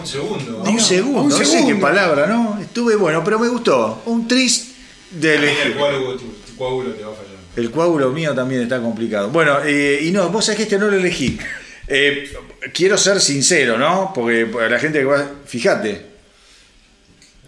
[0.00, 0.64] Un segundo.
[0.66, 2.58] A un segundo, un no sé qué palabra, ¿no?
[2.60, 4.02] Estuve bueno, pero me gustó.
[4.06, 4.72] Un tris
[5.12, 5.66] de Ahí elegir.
[5.66, 7.34] el coágulo, tu, tu coágulo te va a fallar.
[7.54, 9.28] El coágulo mío también está complicado.
[9.30, 11.38] Bueno, eh, y no, vos sabés que este no lo elegí.
[11.86, 12.32] Eh,
[12.72, 14.10] quiero ser sincero, ¿no?
[14.12, 15.30] Porque para la gente que va.
[15.46, 16.04] Fíjate.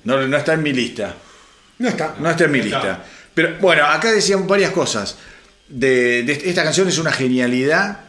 [0.05, 1.17] No, no está en mi lista.
[1.79, 2.15] No está.
[2.19, 2.69] No está en mi está.
[2.79, 3.05] lista.
[3.35, 5.17] Pero bueno, acá decían varias cosas.
[5.69, 8.01] De, de- esta canción es una genialidad.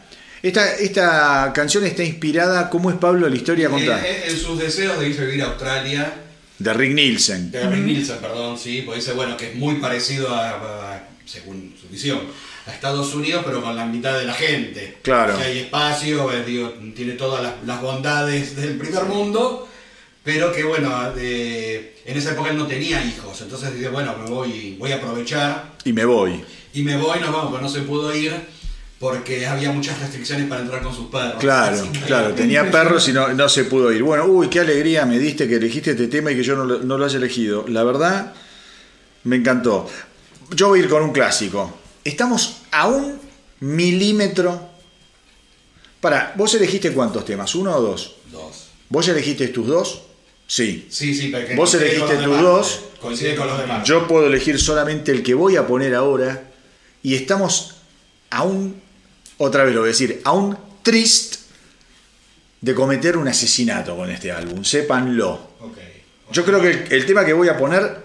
[0.42, 4.06] Esta, esta canción está inspirada, ¿cómo es Pablo la historia contada?
[4.06, 6.12] En, en sus deseos de irse a vivir a Australia,
[6.58, 7.50] De Rick Nielsen.
[7.50, 10.50] de Rick Nielsen, perdón, sí, porque dice, bueno, que es muy parecido a,
[10.94, 12.20] a- según su visión,
[12.66, 14.98] a Estados Unidos, pero con la mitad de la gente.
[15.02, 15.36] Claro.
[15.36, 19.67] Que hay espacio, eh, digo, tiene todas las, las bondades del primer mundo,
[20.28, 24.28] pero que bueno, de- en esa época él no tenía hijos, entonces dice, bueno, me
[24.28, 26.44] voy, voy a aprovechar Y me voy.
[26.74, 28.34] y me voy, nos vamos, pero no se pudo ir
[28.98, 31.36] porque había muchas restricciones para entrar con sus perros.
[31.40, 32.34] Claro, claro.
[32.34, 34.02] Tenía perros y no, no se pudo ir.
[34.02, 36.80] Bueno, uy, qué alegría me diste que elegiste este tema y que yo no lo,
[36.80, 37.64] no lo haya elegido.
[37.66, 38.34] La verdad,
[39.24, 39.88] me encantó.
[40.54, 41.72] Yo voy a ir con un clásico.
[42.04, 43.18] Estamos a un
[43.60, 44.60] milímetro.
[46.02, 47.54] Para, ¿vos elegiste cuántos temas?
[47.54, 48.16] ¿Uno o dos?
[48.30, 48.66] Dos.
[48.90, 50.02] ¿Vos ya elegiste tus dos?
[50.48, 50.88] Sí.
[50.90, 52.80] Sí, sí, porque Vos elegiste tus demás, dos.
[53.00, 53.86] Coincide con los demás.
[53.86, 56.42] Yo puedo elegir solamente el que voy a poner ahora.
[57.02, 57.76] Y estamos
[58.30, 58.80] a un,
[59.36, 61.36] otra vez lo voy a decir, a un triste
[62.62, 64.64] de cometer un asesinato con este álbum.
[64.64, 65.50] Sépanlo.
[65.60, 65.78] Ok.
[66.32, 68.02] Yo creo que el, el tema que voy a poner,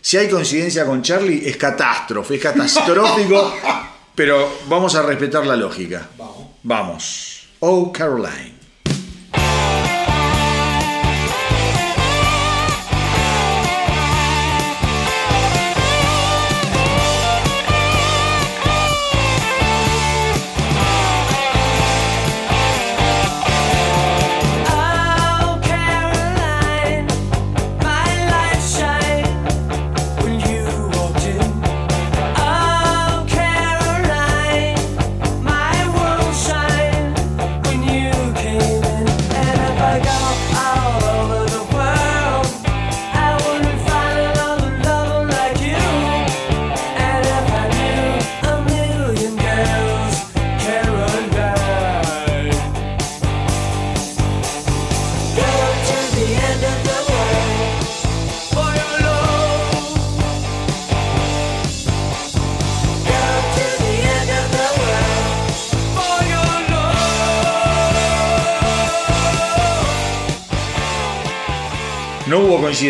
[0.00, 3.54] si hay coincidencia con Charlie, es catástrofe, es catastrófico,
[4.14, 6.08] pero vamos a respetar la lógica.
[6.16, 6.46] Vamos.
[6.62, 7.46] Vamos.
[7.58, 8.53] Oh, Caroline.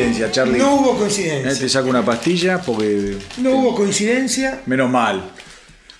[0.00, 0.58] Coincidencia, Charlie.
[0.58, 1.58] No hubo Eh, coincidencia.
[1.58, 3.16] Te saco una pastilla porque.
[3.38, 4.62] No hubo coincidencia.
[4.66, 5.30] Menos mal.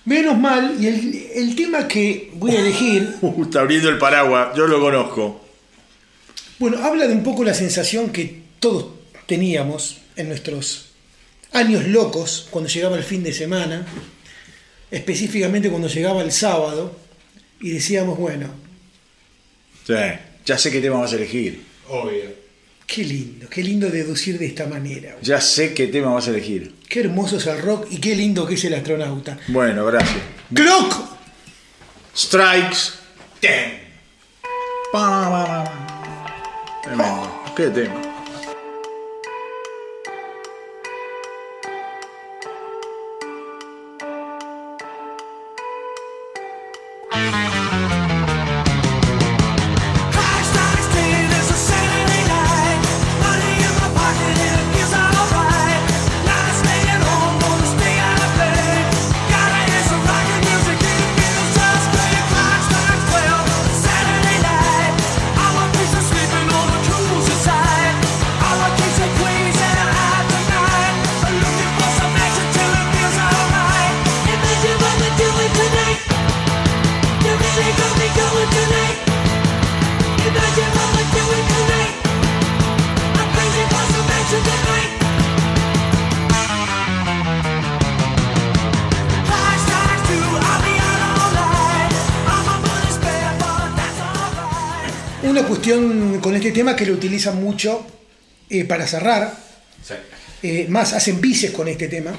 [0.05, 0.75] Menos mal.
[0.79, 4.79] Y el, el tema que voy a elegir, Uh, está abriendo el paraguas, yo lo
[4.79, 5.41] conozco.
[6.59, 8.87] bueno, habla de un poco la sensación que todos
[9.25, 10.89] teníamos en nuestros
[11.53, 13.85] años locos cuando llegaba el fin de semana,
[14.91, 16.95] específicamente cuando llegaba el sábado,
[17.59, 18.47] y decíamos, bueno,
[19.87, 19.93] Sí,
[20.45, 21.61] ya sé qué tema vas a elegir.
[21.89, 22.44] Obvio.
[22.87, 25.17] Qué lindo, qué lindo deducir de esta manera.
[25.21, 26.75] Ya sé qué tema vas a elegir.
[26.87, 29.37] Qué hermoso es el rock y qué lindo que es el astronauta.
[29.47, 30.21] Bueno, gracias.
[30.53, 30.95] ¡Clock!
[32.15, 32.77] Strikes.
[33.39, 33.85] Ten.
[37.55, 38.04] ¿Qué tema?
[96.65, 97.85] Tema que lo utilizan mucho
[98.49, 99.31] eh, para cerrar.
[99.83, 99.93] Sí.
[100.41, 102.11] Eh, más hacen bices con este tema.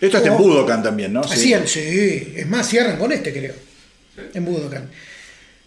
[0.00, 0.36] Esto está en.
[0.36, 1.20] Budokan también, ¿no?
[1.20, 2.34] Así es, sí.
[2.36, 3.54] Es más, cierran con este, creo.
[4.34, 4.90] En Budokan.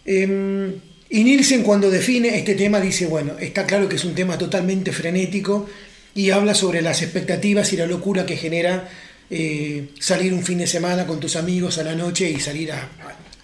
[0.04, 0.72] Eh,
[1.10, 4.92] y Nielsen cuando define este tema dice, bueno, está claro que es un tema totalmente
[4.92, 5.68] frenético
[6.14, 8.88] y habla sobre las expectativas y la locura que genera
[9.28, 12.88] eh, salir un fin de semana con tus amigos a la noche y salir a,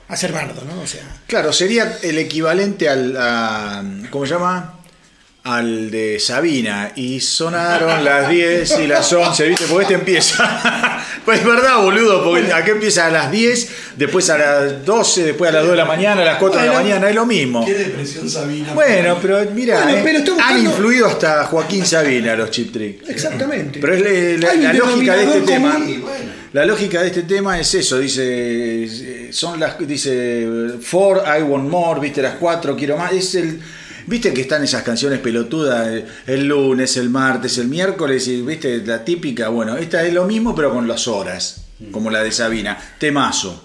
[0.08, 0.80] a hacer bardo, ¿no?
[0.80, 3.16] O sea, Claro, sería el equivalente al.
[3.18, 4.74] a- ¿Cómo se llama?
[5.44, 6.92] Al de Sabina.
[6.96, 9.64] Y sonaron las 10 y las 11, ¿viste?
[9.66, 11.04] Porque este empieza.
[11.28, 13.68] Pues es verdad, boludo, porque acá empieza a las 10,
[13.98, 16.66] después a las 12, después a las 2 de la mañana, a las 4 de
[16.66, 16.88] la Bueno.
[16.88, 17.66] mañana, es lo mismo.
[17.66, 18.72] Qué depresión Sabina.
[18.72, 23.10] Bueno, pero mira, Bueno, eh, han influido hasta Joaquín Sabina los chip tricks.
[23.10, 23.78] exactamente.
[23.78, 25.74] Pero es la, lógica de este tema.
[25.76, 26.38] bueno.
[26.54, 30.48] La lógica de este tema es eso, dice, eh, son las, dice,
[30.80, 33.60] four, I want more, viste, las cuatro, quiero más, es el,
[34.08, 38.78] viste que están esas canciones pelotudas, eh, el lunes, el martes, el miércoles, y viste,
[38.84, 42.78] la típica, bueno, esta es lo mismo pero con las horas, como la de Sabina,
[42.98, 43.64] temazo.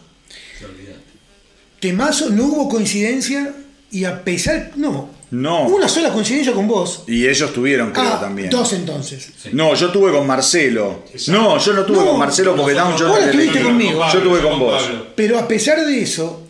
[1.80, 3.54] Temazo, no hubo coincidencia
[3.92, 5.68] y a pesar, no, No.
[5.68, 7.04] una sola coincidencia con vos.
[7.08, 8.50] Y ellos tuvieron, creo, Ah, también.
[8.50, 9.30] dos entonces.
[9.52, 11.04] No, yo tuve con Marcelo.
[11.28, 13.66] No, yo no tuve No, con Marcelo porque Down yo Vos estuviste elegí.
[13.66, 14.02] conmigo.
[14.14, 14.82] Yo tuve con vos.
[14.82, 15.08] Pablo.
[15.16, 16.44] Pero a pesar de eso,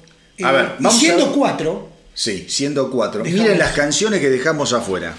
[0.44, 1.36] A eh, ver, y vamos a siendo ver.
[1.36, 3.24] cuatro, Sí, siendo cuatro.
[3.24, 5.16] Dejamos- Miren las canciones que dejamos afuera.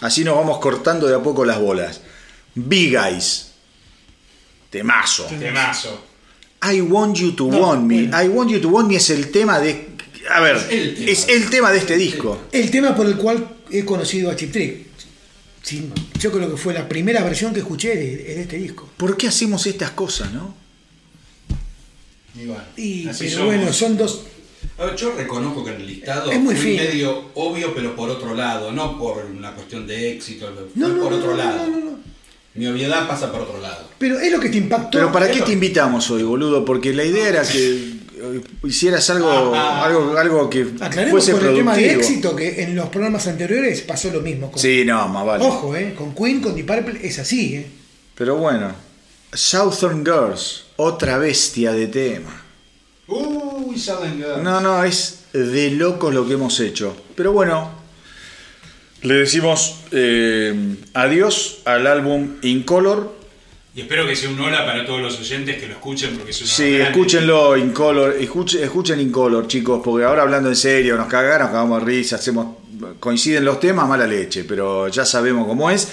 [0.00, 2.00] Así nos vamos cortando de a poco las bolas.
[2.54, 3.46] Big Eyes.
[4.70, 5.24] Temazo.
[5.24, 6.06] Temazo.
[6.72, 7.94] I Want You to No, Want Me.
[8.06, 8.22] bueno.
[8.22, 9.88] I Want You to Want Me es el tema de.
[10.30, 11.10] A ver, Es el tema.
[11.10, 12.42] es el tema de este disco.
[12.52, 14.86] el tema por el cual he conocido a Chip Trick.
[15.62, 18.88] Sí, yo creo que fue la primera versión que escuché de, de este disco.
[18.96, 20.54] ¿Por qué hacemos estas cosas, no?
[22.34, 23.46] Y bueno, Y, pero somos.
[23.46, 24.22] bueno, son dos.
[24.78, 28.34] A ver, yo reconozco que en el listado Es muy medio obvio, pero por otro
[28.34, 31.66] lado, no por una cuestión de éxito, No, no, por no, otro no, lado.
[31.66, 31.98] no, no, no.
[32.54, 33.88] Mi obviedad pasa por otro lado.
[33.98, 34.98] Pero es lo que te impactó.
[34.98, 36.64] Pero ¿para qué te invitamos hoy, boludo?
[36.64, 39.84] Porque la idea era que eh, hicieras algo, Ah.
[39.84, 42.00] algo, algo que Aclaremos fuese por el tema de productivo.
[42.10, 44.50] éxito que en los programas anteriores pasó lo mismo.
[44.50, 45.44] Con, Sí, no, más vale.
[45.44, 47.66] Ojo, eh, con Queen, con Deep Purple es así, eh.
[48.16, 48.72] Pero bueno,
[49.32, 52.42] Southern Girls, otra bestia de tema.
[53.06, 53.39] Girls.
[54.42, 56.96] No, no, es de locos lo que hemos hecho.
[57.14, 57.70] Pero bueno,
[59.02, 63.18] le decimos eh, adiós al álbum Incolor.
[63.74, 66.40] Y espero que sea un hola para todos los oyentes que lo escuchen porque es
[66.40, 71.46] una Sí, escúchenlo Incolor, escuchen, escuchen Incolor, chicos, porque ahora hablando en serio, nos cagaron,
[71.46, 72.56] nos cagamos de risa, hacemos,
[72.98, 75.88] coinciden los temas, mala leche, pero ya sabemos cómo es.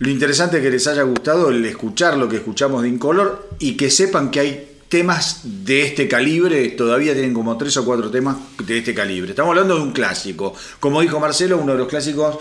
[0.00, 3.76] Lo interesante es que les haya gustado el escuchar lo que escuchamos de Incolor y
[3.76, 8.36] que sepan que hay temas de este calibre, todavía tienen como tres o cuatro temas
[8.64, 9.30] de este calibre.
[9.30, 10.54] Estamos hablando de un clásico.
[10.78, 12.38] Como dijo Marcelo, uno de los clásicos,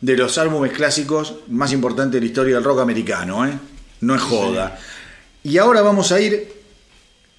[0.00, 3.58] de los álbumes clásicos más importantes de la historia del rock americano, ¿eh?
[4.02, 4.78] No es joda.
[5.42, 6.48] Y ahora vamos a ir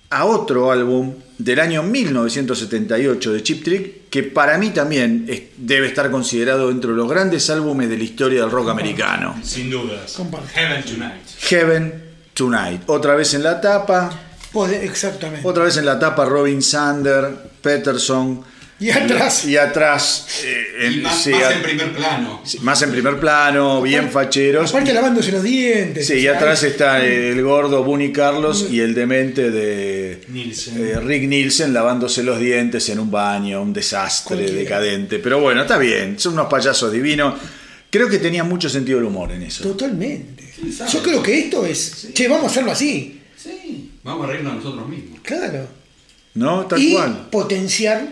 [0.10, 5.88] a otro álbum del año 1978 de Chip Trick, que para mí también es- debe
[5.88, 9.40] estar considerado dentro de los grandes álbumes de la historia del rock americano.
[9.44, 10.12] Sin dudas.
[10.12, 10.50] Comparto.
[10.54, 11.28] Heaven Tonight.
[11.40, 12.04] Heaven
[12.34, 12.82] Tonight.
[12.88, 14.24] Otra vez en la tapa,
[14.54, 15.48] Exactamente.
[15.48, 17.30] otra vez en la tapa Robin Sander,
[17.62, 18.44] Peterson.
[18.80, 19.44] Y atrás.
[19.46, 22.42] Y atrás, eh, Y más, sí, más a- en primer plano.
[22.46, 24.70] sí, más en primer plano, bien facheros.
[24.70, 26.06] Aparte lavándose los dientes.
[26.06, 30.76] Sí, y atrás está el gordo Bunny Carlos y el demente de Nielsen.
[30.78, 34.60] eh, Rick Nielsen lavándose los dientes en un baño, un desastre Cualquiera.
[34.62, 35.18] decadente.
[35.18, 37.34] Pero bueno, está bien, son unos payasos divinos.
[37.90, 39.64] Creo que tenía mucho sentido el humor en eso.
[39.64, 40.44] Totalmente.
[40.92, 42.10] Yo creo que esto es.
[42.14, 43.17] Che, vamos a hacerlo así.
[44.08, 45.20] Vamos a reírnos nosotros mismos.
[45.22, 45.68] Claro.
[46.36, 46.66] ¿No?
[46.66, 47.28] Tal y cual.
[47.30, 48.08] potenciar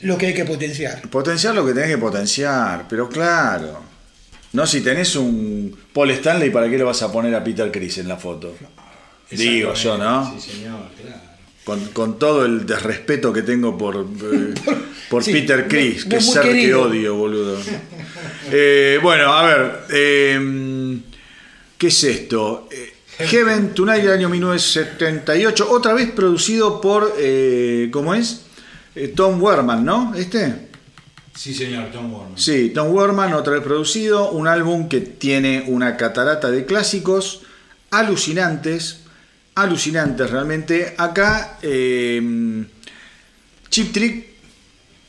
[0.00, 1.08] lo que hay que potenciar.
[1.08, 3.80] Potenciar lo que tenés que potenciar, pero claro.
[4.52, 7.98] No, si tenés un Paul Stanley, ¿para qué le vas a poner a Peter Chris
[7.98, 8.56] en la foto?
[9.30, 10.34] Digo yo, ¿no?
[10.34, 11.20] Sí, señor, claro.
[11.62, 14.54] Con, con todo el desrespeto que tengo por, eh,
[15.10, 17.56] por Sí, Peter Chris, que ser que odio, boludo.
[18.50, 20.98] Eh, bueno, a ver, eh,
[21.78, 22.68] ¿qué es esto?
[23.18, 28.42] Heaven Tonight del año 1978, otra vez producido por, eh, ¿cómo es?
[28.94, 30.14] Eh, Tom Werman, ¿no?
[30.14, 30.68] ¿Este?
[31.34, 32.36] Sí, señor, Tom Warman.
[32.36, 37.42] Sí, Tom Werman, otra vez producido, un álbum que tiene una catarata de clásicos
[37.90, 39.00] alucinantes,
[39.54, 40.94] alucinantes realmente.
[40.98, 42.66] Acá eh,
[43.70, 44.26] Chip Trick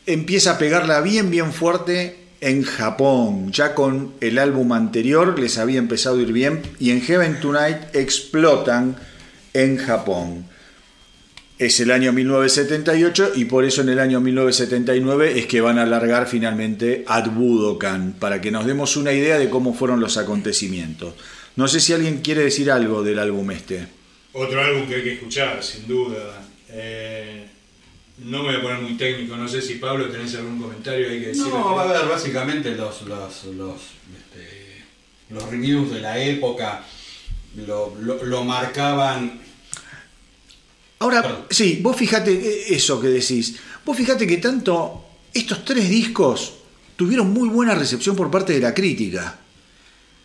[0.05, 3.51] empieza a pegarla bien, bien fuerte en Japón.
[3.51, 7.95] Ya con el álbum anterior les había empezado a ir bien y en Heaven Tonight
[7.95, 8.95] explotan
[9.53, 10.45] en Japón.
[11.57, 15.87] Es el año 1978 y por eso en el año 1979 es que van a
[15.87, 21.15] largar finalmente Ad Budokan, para que nos demos una idea de cómo fueron los acontecimientos.
[21.55, 23.87] No sé si alguien quiere decir algo del álbum este.
[24.33, 26.45] Otro álbum que hay que escuchar, sin duda.
[26.69, 27.46] Eh,
[28.19, 31.19] no me voy a poner muy técnico, no sé si Pablo tenés algún comentario hay
[31.21, 31.43] que decir.
[31.43, 33.75] No, va a haber básicamente los, los, los,
[34.17, 34.83] este,
[35.29, 36.83] los reviews de la época
[37.67, 39.39] lo, lo- lo marcaban.
[40.99, 41.45] Ahora, Perdón.
[41.51, 43.55] sí, vos fijate eh, eso que decís.
[43.85, 46.53] Vos fijate que tanto estos tres discos
[46.95, 49.39] tuvieron muy buena recepción por parte de la crítica.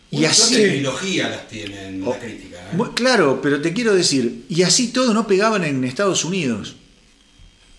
[0.09, 0.55] Y suerte de así.
[0.55, 2.57] trilogía las tienen Oh, la crítica.
[2.71, 2.77] ¿eh?
[2.95, 6.75] Claro, pero te quiero decir, y así todo no pegaban en Estados Unidos.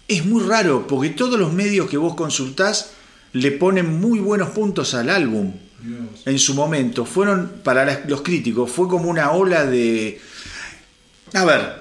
[0.07, 2.91] Es muy raro, porque todos los medios que vos consultás
[3.33, 5.53] le ponen muy buenos puntos al álbum
[6.25, 7.05] en su momento.
[7.05, 10.21] Fueron, para los críticos, fue como una ola de...
[11.33, 11.75] A ver,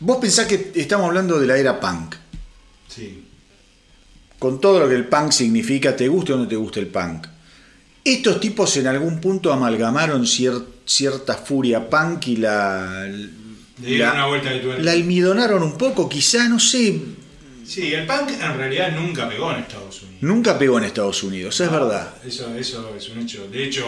[0.00, 2.14] vos pensás que estamos hablando de la era punk.
[2.88, 3.24] Sí.
[4.38, 7.26] Con todo lo que el punk significa, te guste o no te guste el punk.
[8.04, 13.08] Estos tipos en algún punto amalgamaron cier- cierta furia punk y la...
[13.82, 14.82] Le dieron una vuelta de tuerca.
[14.82, 16.98] La almidonaron un poco, quizá, no sé.
[17.66, 20.22] Sí, el punk en realidad nunca pegó en Estados Unidos.
[20.22, 22.14] Nunca pegó en Estados Unidos, es No, verdad.
[22.26, 23.48] Eso, eso es un hecho.
[23.48, 23.84] De hecho,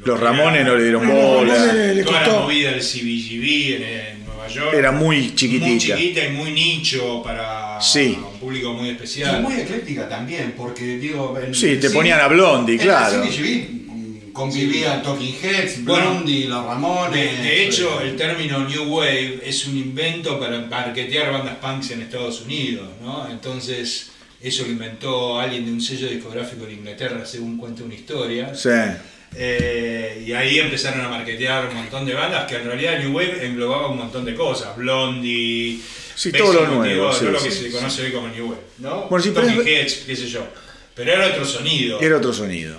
[0.00, 1.56] lo Los Ramones era- no le dieron No, bola.
[1.66, 4.74] no le- le Toda la movida del CBGB en, en Nueva York.
[4.74, 5.66] Era muy chiquitita.
[5.68, 8.18] Muy chiquita y muy nicho para Sí.
[8.24, 9.42] un público muy Y especial.
[9.42, 11.36] muy ecléctica también, porque digo.
[11.44, 13.18] en- Sí, te en ponían a Blondie, claro.
[13.18, 13.81] la CBGB,
[14.32, 17.38] convivían Talking Heads, Bueno, Blondie, los Ramones.
[17.38, 21.90] De, de hecho, eh, el término New Wave es un invento para marketear bandas punks
[21.92, 23.28] en Estados Unidos, ¿no?
[23.30, 24.10] Entonces,
[24.40, 28.54] eso lo inventó alguien de un sello discográfico en Inglaterra, según cuenta una historia.
[28.54, 28.70] Sí.
[29.34, 33.46] Eh, y ahí empezaron a marketear un montón de bandas que en realidad New Wave
[33.46, 34.76] englobaba un montón de cosas.
[34.76, 35.78] Blondie,
[36.14, 37.72] Sí, Basic todo lo nuevo, todo sí, lo sí, que sí, se sí.
[37.72, 39.06] conoce hoy como New Wave, ¿no?
[39.08, 40.46] Bueno, sí, pero Talking es- Heads, qué sé yo.
[40.94, 41.98] Pero era otro sonido.
[42.02, 42.78] Era otro sonido.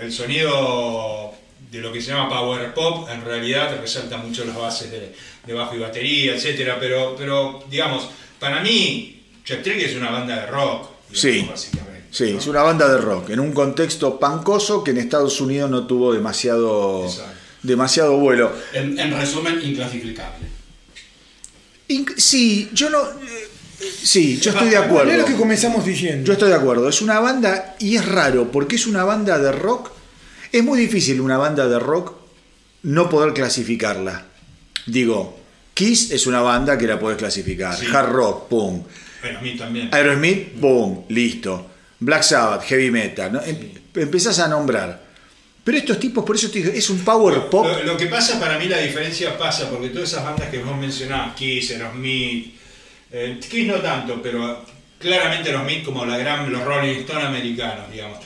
[0.00, 1.32] El sonido
[1.70, 5.14] de lo que se llama power pop en realidad resalta mucho las bases de,
[5.46, 8.08] de bajo y batería, etcétera, pero, pero digamos,
[8.38, 11.70] para mí, Check Trick es una banda de rock, digamos, Sí.
[12.10, 12.38] Sí, ¿no?
[12.38, 16.14] es una banda de rock, en un contexto pancoso que en Estados Unidos no tuvo
[16.14, 17.32] demasiado, Exacto.
[17.62, 18.50] demasiado vuelo.
[18.72, 20.46] En, en resumen, inclasificable.
[21.88, 23.02] Inc- Sí, yo no.
[23.02, 23.47] eh,
[24.02, 25.12] Sí, yo estoy de Bueno, acuerdo.
[25.12, 26.24] es lo que comenzamos diciendo.
[26.26, 26.88] Yo estoy de acuerdo.
[26.88, 29.90] Es una banda y es raro porque es una banda de rock.
[30.50, 32.14] Es muy difícil una banda de rock
[32.82, 34.26] no poder clasificarla.
[34.86, 35.38] Digo,
[35.74, 37.76] Kiss es una banda que la podés clasificar.
[37.76, 37.86] Sí.
[37.92, 38.82] Hard rock, pum.
[39.20, 39.88] Bueno, a mí también.
[39.92, 41.70] Aerosmith, pum, listo.
[42.00, 43.32] Black Sabbath, heavy metal.
[43.32, 43.42] ¿no?
[43.42, 45.06] Em- Empezás a nombrar.
[45.64, 47.66] Pero estos tipos, por eso te digo, es un power pop.
[47.66, 50.76] Lo, lo que pasa para mí, la diferencia pasa porque todas esas bandas que vos
[50.78, 52.54] mencionabas, Kiss, Aerosmith,
[53.12, 54.64] eh, Kiss no tanto, pero
[54.98, 58.18] claramente Aerosmith como la gran, los Rolling Stones americanos, digamos.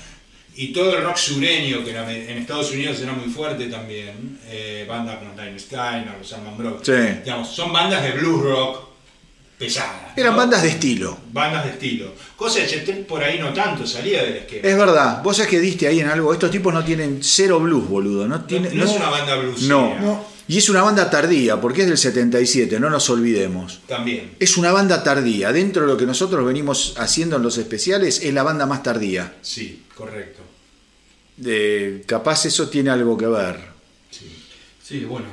[0.54, 5.16] Y todo el rock sureño, que en Estados Unidos era muy fuerte también, eh, bandas
[5.16, 7.20] como Time Skyner, los Salman Brothers, Sí.
[7.24, 8.92] digamos, son bandas de blues rock
[9.58, 10.12] pesadas.
[10.16, 10.38] Eran ¿no?
[10.38, 11.16] bandas de estilo.
[11.32, 12.12] Bandas de estilo.
[12.36, 14.68] Cosa Trick por ahí no tanto, salía del esquema.
[14.68, 16.32] Es verdad, vos sabés que diste ahí en algo.
[16.32, 18.26] Estos tipos no tienen cero blues, boludo.
[18.26, 19.68] No, no, tiene, no es una banda bluesera.
[19.68, 20.00] No.
[20.00, 20.24] No.
[20.48, 23.80] Y es una banda tardía, porque es del 77, no nos olvidemos.
[23.86, 24.32] También.
[24.40, 25.52] Es una banda tardía.
[25.52, 29.36] Dentro de lo que nosotros venimos haciendo en los especiales, es la banda más tardía.
[29.42, 30.42] Sí, correcto.
[31.44, 33.56] Eh, capaz eso tiene algo que ver.
[34.10, 34.30] Sí.
[34.82, 35.26] Sí, bueno,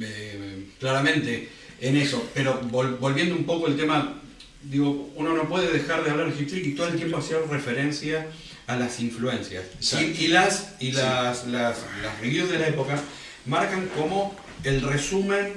[0.00, 1.48] eh, claramente
[1.80, 2.28] en eso.
[2.34, 4.20] Pero vol- volviendo un poco al tema,
[4.62, 7.38] digo, uno no puede dejar de hablar de Hip Trick y todo el tiempo hacer
[7.50, 8.28] referencia
[8.66, 9.64] a las influencias.
[10.00, 12.98] Y, y las, y las, las, las reviews de la época
[13.44, 14.34] marcan como
[14.64, 15.52] el resumen,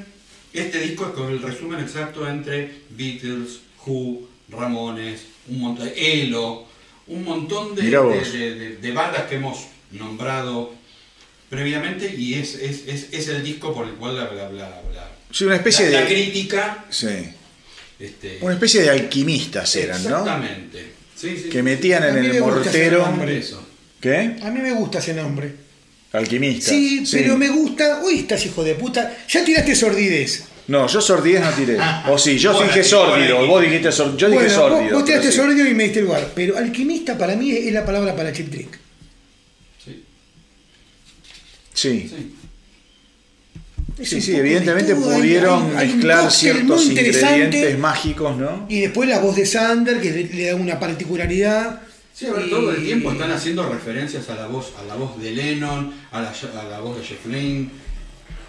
[0.54, 6.66] este disco es como el resumen exacto entre Beatles, Who, Ramones, un montón, Elo,
[7.08, 7.90] un montón de, de-
[8.38, 10.74] de- de- de bandas que hemos nombrado
[11.50, 15.12] previamente y es, es, es, es el disco por el cual la, la, la, la-
[15.32, 16.14] Sí, una especie la- la de.
[16.14, 17.08] crítica Sí.
[18.00, 20.20] este, Una especie de alquimistas eran, ¿no?
[20.20, 23.08] exactamente Sí, sí, Que sí, metían A en el mortero.
[24.02, 24.36] ¿Qué?
[24.44, 25.54] A mí me gusta ese nombre.
[26.18, 26.70] Alquimistas.
[26.70, 28.02] Sí, pero me gusta.
[28.04, 29.16] Uy, estás hijo de puta.
[29.30, 30.44] Ya tiraste sordidez.
[30.68, 31.78] No, yo sordidez no tiré.
[32.10, 33.36] O sí, yo Bueno, dije sórdido.
[33.38, 34.96] bueno, Vos dijiste sor- Yo dije bueno, sórdido.
[34.98, 35.38] vos, tiraste sí.
[35.38, 36.32] sordido y me diste el lugar.
[36.34, 38.80] Pero alquimista para mí es la palabra para chip trick.
[39.86, 40.04] sí,
[41.74, 42.10] Sí.
[44.04, 44.22] sí.
[44.22, 47.36] Sí, evidentemente pudieron hay- hay un mezclar ciertos muy interesante.
[47.44, 48.66] ingredientes mágicos, ¿no?
[48.70, 51.82] Y después la voz de Sander, que le da una particularidad.
[52.16, 54.96] Sí, a ver, Y- todo el tiempo están haciendo referencias a la voz, a la
[54.96, 57.70] voz de Lennon, a la, a la voz de Jeff Lynne,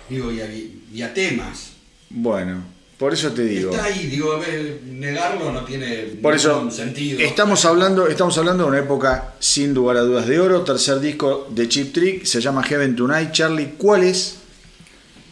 [0.08, 1.70] digo, y a, y a temas.
[2.08, 2.62] Bueno,
[2.96, 3.72] por eso te digo.
[3.72, 7.18] Está ahí, digo, a ver, negarlo no tiene Por eso sentido.
[7.18, 10.62] estamos hablando, estamos hablando de una época sin lugar a dudas de oro.
[10.62, 13.32] Tercer disco de Chip Trick se llama Heaven Tonight.
[13.32, 14.36] Charlie, ¿cuál es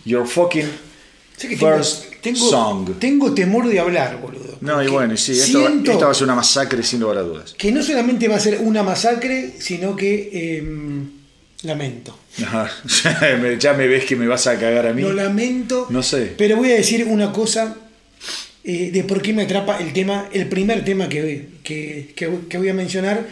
[0.04, 0.66] your fucking
[1.36, 2.90] Sé que tengo- first tengo, song?
[2.98, 4.43] tengo temor de hablar, boludo.
[4.64, 7.18] No, y bueno, sí, esto, va- siento esto va a ser una masacre sin lugar
[7.18, 7.54] a dudas.
[7.56, 10.64] que no solamente va a ser una masacre, sino que eh,
[11.62, 12.18] Lamento.
[12.42, 12.70] Ajá.
[13.58, 15.02] Ya me ves que me vas a cagar a mí.
[15.02, 15.86] Lo lamento.
[15.90, 16.34] No sé.
[16.36, 17.76] Pero voy a decir una cosa
[18.64, 22.58] eh, de por qué me atrapa el tema, el primer tema que, que, que- que
[22.58, 23.26] voy a mencionar.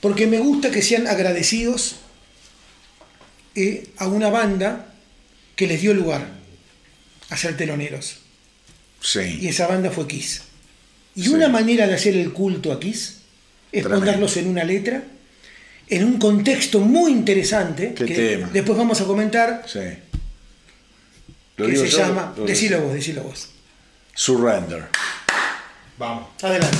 [0.00, 1.96] Porque me gusta que sean agradecidos
[3.54, 4.94] eh, a una banda
[5.56, 6.26] que les dio lugar
[7.30, 8.19] a ser teloneros.
[9.40, 10.42] Y esa banda fue Kiss.
[11.14, 11.28] Y Sí.
[11.30, 13.18] una manera de hacer el culto a Kiss
[13.72, 14.04] es Tremendo.
[14.06, 15.02] ponerlos en una letra,
[15.88, 18.50] en un contexto muy interesante, ¿Qué que tema?
[18.52, 19.80] después vamos a comentar, Sí.
[21.56, 21.98] ¿Lo que digo se yo?
[21.98, 23.48] llama, Lo decilo vos, decilo vos.
[24.14, 24.86] Surrender.
[25.98, 26.28] Vamos.
[26.42, 26.78] Adelante.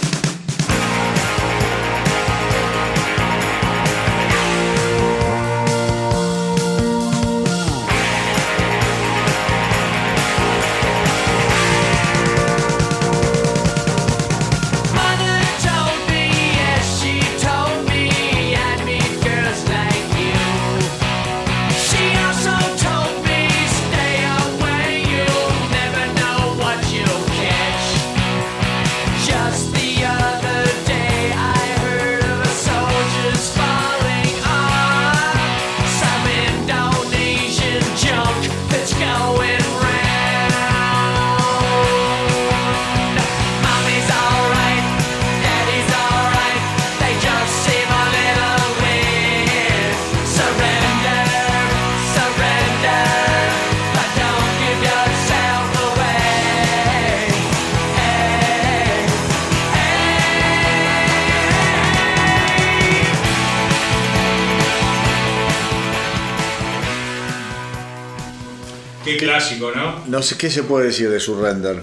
[70.10, 70.18] ¿No?
[70.18, 71.82] No sé qué se puede decir de Surrender.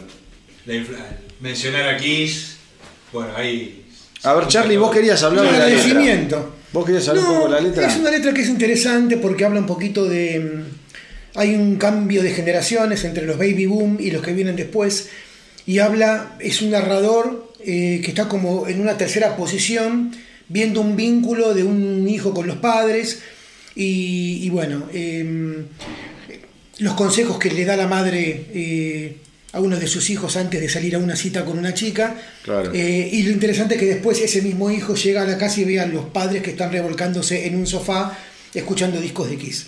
[1.41, 2.57] Mencionar a Kiss.
[3.13, 3.85] Bueno, ahí.
[4.23, 5.79] A ver, Charlie, vos querías hablar Un de la letra.
[5.83, 6.53] agradecimiento.
[6.73, 7.87] ¿Vos querías saber un No, poco de la letra?
[7.87, 10.39] Es una letra que es interesante porque habla un poquito de.
[10.39, 15.09] mm, Hay un cambio de generaciones entre los baby boom y los que vienen después.
[15.67, 20.11] Y habla, es un narrador eh, que está como en una tercera posición,
[20.49, 23.19] viendo un vínculo de un hijo con los padres.
[23.75, 25.65] Y, y bueno, em,
[26.79, 29.15] los consejos que le da la madre eh,
[29.53, 32.15] a uno de sus hijos antes de salir a una cita con una chica.
[32.43, 32.71] Claro.
[32.73, 35.65] Eh, y lo interesante es que después ese mismo hijo llega a la casa y
[35.65, 38.17] ve a los padres que están revolcándose en un sofá
[38.53, 39.67] escuchando discos de Kiss.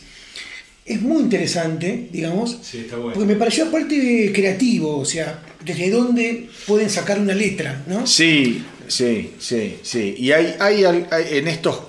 [0.85, 3.13] Es muy interesante, digamos, Sí, está bueno.
[3.13, 8.07] porque me pareció aparte creativo, o sea, desde dónde pueden sacar una letra, ¿no?
[8.07, 10.15] Sí, sí, sí, sí.
[10.17, 10.83] Y hay, hay,
[11.31, 11.79] en estos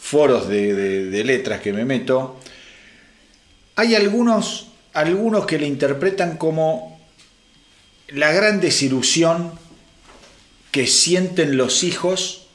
[0.00, 2.39] foros de, de- de letras que me meto,
[3.80, 7.00] hay algunos, algunos que le interpretan como
[8.08, 9.52] la gran desilusión
[10.70, 12.46] que sienten los hijos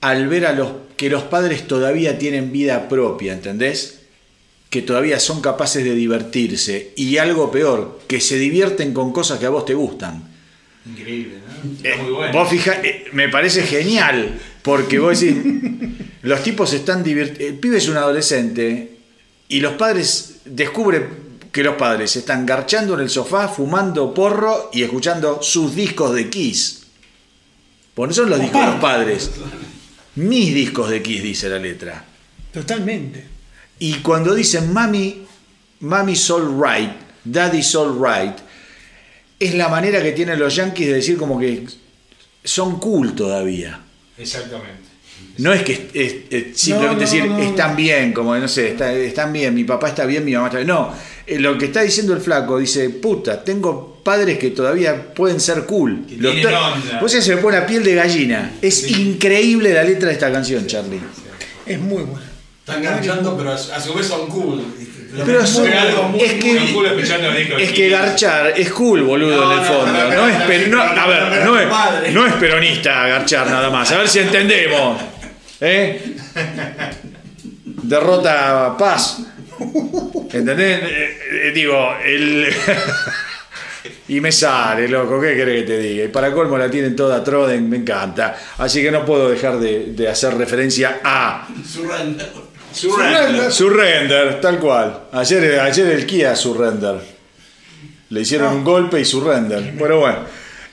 [0.00, 4.00] al ver a los que los padres todavía tienen vida propia, ¿entendés?
[4.70, 9.46] Que todavía son capaces de divertirse y algo peor, que se divierten con cosas que
[9.46, 10.22] a vos te gustan.
[10.86, 11.88] Increíble, ¿no?
[11.88, 12.32] Eh, muy bueno.
[12.32, 15.36] Vos fija, eh, me parece genial, porque vos decís,
[16.22, 18.95] los tipos están divirtiendo, el pibe es un adolescente
[19.48, 24.70] y los padres descubren que los padres se están garchando en el sofá, fumando porro
[24.72, 26.82] y escuchando sus discos de Kiss.
[27.94, 29.30] Pues no son los discos de los padres,
[30.16, 32.04] mis discos de Kiss, dice la letra.
[32.52, 33.24] Totalmente.
[33.78, 35.26] Y cuando dicen mami,
[35.80, 36.92] mami's all right,
[37.24, 38.36] daddy's all right,
[39.38, 41.66] es la manera que tienen los yankees de decir como que
[42.44, 43.80] son cool todavía.
[44.16, 44.95] Exactamente.
[45.38, 47.42] No es que es, es- es simplemente No, no, decir no, no.
[47.42, 50.58] están bien, como no sé, está- están bien, mi papá está bien, mi mamá está
[50.58, 50.68] bien.
[50.68, 50.92] No,
[51.26, 55.64] eh, lo que está diciendo el flaco dice, puta, tengo padres que todavía pueden ser
[55.64, 56.06] cool.
[56.08, 56.98] Que Los onda.
[57.00, 58.52] Vos ya se me pone la piel de gallina.
[58.62, 59.02] Es Sí.
[59.02, 61.00] increíble la letra de esta canción, Charlie.
[61.66, 62.24] Es muy buena.
[62.60, 64.62] Están garchando, pero a su, vez son cool.
[65.24, 66.86] Pero algo muy, es que- cool
[67.58, 69.86] Es que garchar es cool, boludo, No, en el fondo.
[69.86, 73.90] no, No, no, es, a ver, es, no es peronista garchar nada más.
[73.92, 75.00] A ver si entendemos.
[75.60, 76.16] ¿Eh?
[77.64, 79.18] Derrota paz.
[80.32, 80.82] ¿Entendés?
[80.82, 82.46] Eh, eh, digo, el.
[84.08, 86.04] y me sale, loco, ¿qué querés que te diga?
[86.04, 88.36] Y para colmo la tienen toda Troden, me encanta.
[88.58, 92.30] Así que no puedo dejar de, de hacer referencia a surrender.
[92.72, 93.50] Surrender.
[93.50, 95.04] Surrender, tal cual.
[95.12, 97.00] Ayer, ayer el Kia Surrender.
[98.10, 99.74] Le hicieron un golpe y Surrender.
[99.78, 100.18] Pero bueno.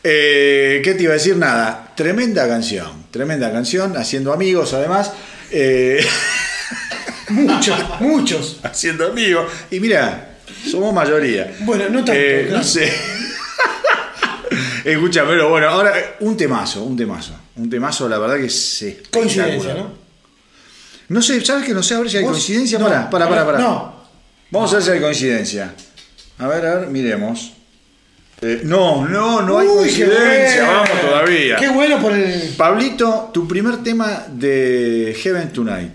[0.04, 1.38] Eh, ¿Qué te iba a decir?
[1.38, 1.94] Nada.
[1.96, 3.03] Tremenda canción.
[3.14, 3.96] Tremenda canción.
[3.96, 5.14] Haciendo amigos, además.
[5.52, 6.04] Eh,
[7.30, 8.60] Muchos, muchos.
[8.64, 9.50] haciendo amigos.
[9.72, 10.38] Y mira,
[10.70, 11.56] somos mayoría.
[11.60, 12.58] Bueno, no tanto, Eh, claro.
[12.58, 12.92] No sé.
[14.84, 17.34] Escucha, pero bueno, ahora un temazo, un temazo.
[17.56, 18.98] Un temazo, la verdad que sí.
[19.12, 19.94] Coincidencia, ¿no?
[21.10, 21.94] No sé, ¿sabes que no sé?
[21.96, 22.32] A ver si hay ¿Vos?
[22.34, 22.80] coincidencia.
[22.80, 23.58] No, Pará, pará, pará, pará.
[23.60, 23.94] No.
[24.50, 25.74] Vamos a ver si hay coincidencia.
[26.40, 27.54] A ver, a ver, miremos.
[28.46, 30.66] Eh, no, no, no hay Uy, coincidencia.
[30.66, 30.74] bueno.
[30.82, 31.56] Vamos todavía.
[31.56, 32.50] Qué bueno por el.
[32.58, 35.92] Pablito, tu primer tema de Heaven Tonight.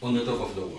[0.00, 0.77] On the top of the world.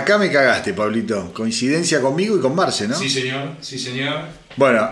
[0.00, 1.32] Acá me cagaste, Pablito.
[1.32, 2.96] Coincidencia conmigo y con Marce, ¿no?
[2.98, 4.24] Sí, señor, sí, señor.
[4.56, 4.90] Bueno,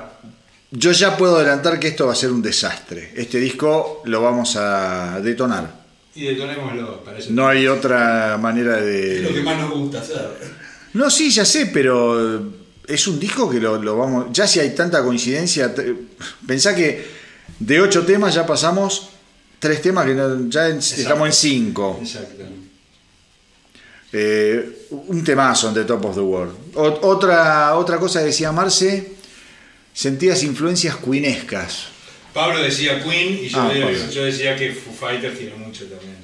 [0.71, 3.13] yo ya puedo adelantar que esto va a ser un desastre.
[3.17, 5.79] Este disco lo vamos a detonar.
[6.15, 7.31] Y detonémoslo, para eso.
[7.33, 9.43] No hay otra manera Es lo que de.
[9.43, 10.37] más nos gusta hacer.
[10.95, 12.51] No, sí, ya sé, pero
[12.87, 14.27] es un disco que lo, lo vamos.
[14.33, 15.75] Ya si hay tanta coincidencia.
[15.75, 15.95] te-
[16.47, 17.07] Pensá que
[17.59, 19.11] de ocho temas ya pasamos
[19.59, 21.99] tres temas que no- ya en- estamos en cinco.
[22.03, 22.45] Exacto.
[24.13, 26.55] Eh, un temazo en The Top of the World.
[26.75, 29.13] Otra, otra cosa que decía Marce,
[29.93, 31.89] sentías influencias queenescas.
[32.33, 36.17] Pablo decía Queen y yo, Ah, de- yo decía que Foo Fighters tiene mucho también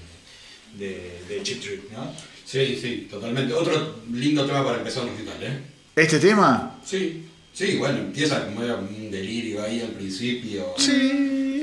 [0.79, 2.11] de, de Chip Trick, ¿no?
[2.47, 3.53] Sí, sí, totalmente.
[3.53, 5.59] Otro lindo tema para empezar un recital, ¿eh?
[5.97, 6.79] ¿Este tema?
[6.85, 10.75] Sí, sí, bueno, empieza como era un delirio ahí al principio.
[10.79, 11.54] Sí.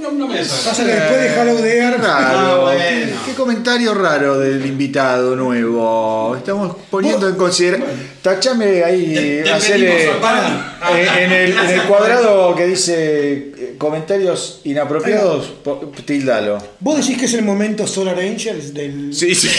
[0.00, 1.96] No, no me Pasa que después de Hello There.
[1.98, 2.08] Raro.
[2.08, 3.16] Ah, bueno.
[3.24, 6.34] ¿Qué, comentario raro del invitado nuevo.
[6.36, 7.88] Estamos poniendo en consideración.
[8.22, 9.42] Tachame ahí,
[10.20, 10.78] Pana.
[10.94, 12.94] eh, en, el, en el cuadrado que dice
[13.56, 16.58] eh, comentarios inapropiados, po- tildalo.
[16.80, 19.14] ¿Vos decís que es el momento Solar Angels del.
[19.14, 19.48] Sí, sí.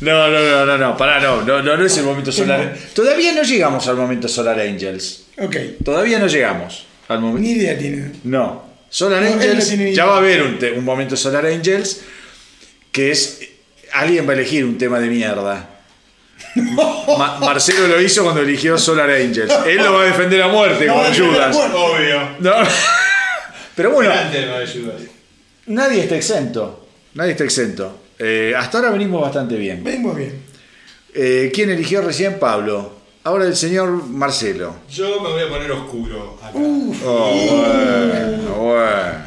[0.00, 2.76] No, no, no, no, no, pará, no, no, no, no es el momento solar.
[2.94, 5.21] Todavía no llegamos al momento Solar Angels.
[5.38, 5.56] Ok.
[5.84, 7.40] Todavía no llegamos al momento.
[7.42, 8.12] Ni idea tiene.
[8.24, 8.70] No.
[8.88, 12.02] Solar No, él no Angels, ya va a haber un, un momento Solar Angels
[12.90, 13.40] que es.
[13.92, 15.68] Alguien va a elegir un tema de mierda.
[16.54, 19.52] Ma- Marcelo lo hizo cuando eligió Solar Angels.
[19.66, 21.56] Él lo va a defender a muerte No, con Judas.
[21.56, 22.28] Obvio.
[22.40, 22.52] No.
[23.74, 24.12] Pero bueno,
[25.66, 26.86] nadie está exento.
[27.14, 28.00] Nadie está exento.
[28.18, 29.82] Eh, hasta ahora venimos bastante bien.
[29.82, 30.34] Venimos bien.
[31.14, 32.38] Eh, ¿Quién eligió recién?
[32.38, 33.01] Pablo.
[33.24, 34.74] Ahora el señor Marcelo.
[34.90, 36.50] Yo me voy a poner oscuro acá.
[36.54, 38.74] Oh, bueno, bueno.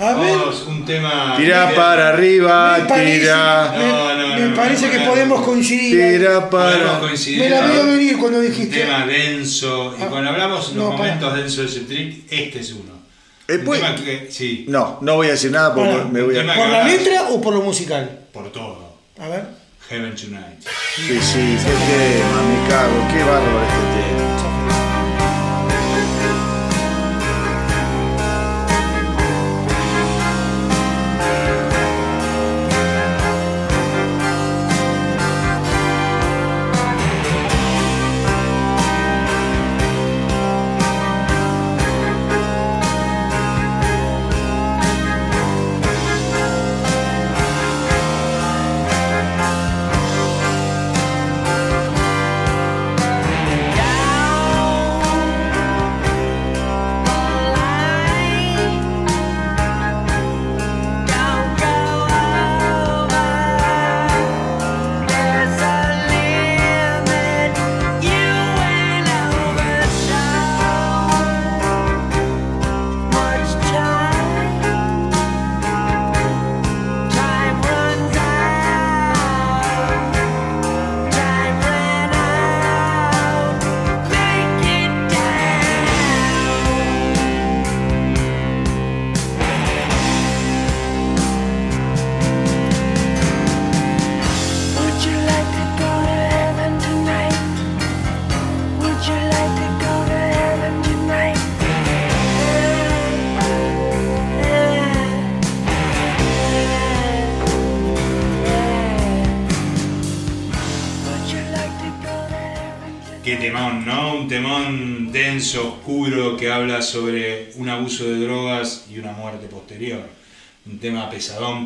[0.06, 0.38] A ver.
[0.38, 1.36] Vamos, un tema.
[1.38, 3.72] Tira para arriba, Me parece, tira.
[3.72, 6.18] me- No, no, me no, parece que podemos coincidir.
[6.18, 7.00] Tira Podemos para.
[7.00, 7.40] coincidir.
[7.40, 8.80] Me la veo Un venir cuando dijiste.
[8.82, 9.96] tema denso.
[9.98, 10.98] Y Ah, cuando hablamos de los no, para.
[11.16, 12.96] momentos densos de ese trick, este es uno.
[13.48, 16.38] Eh, un pues- tema que, sí, No, no voy a decir nada porque me voy
[16.38, 16.46] a.
[16.54, 18.24] ¿Por la letra o por lo musical?
[18.34, 18.96] por todo.
[19.20, 19.46] A ver.
[19.90, 20.66] Heaven Tonight.
[20.96, 24.65] Sí, sí, qué tema, me cago, qué bárbaro este tema.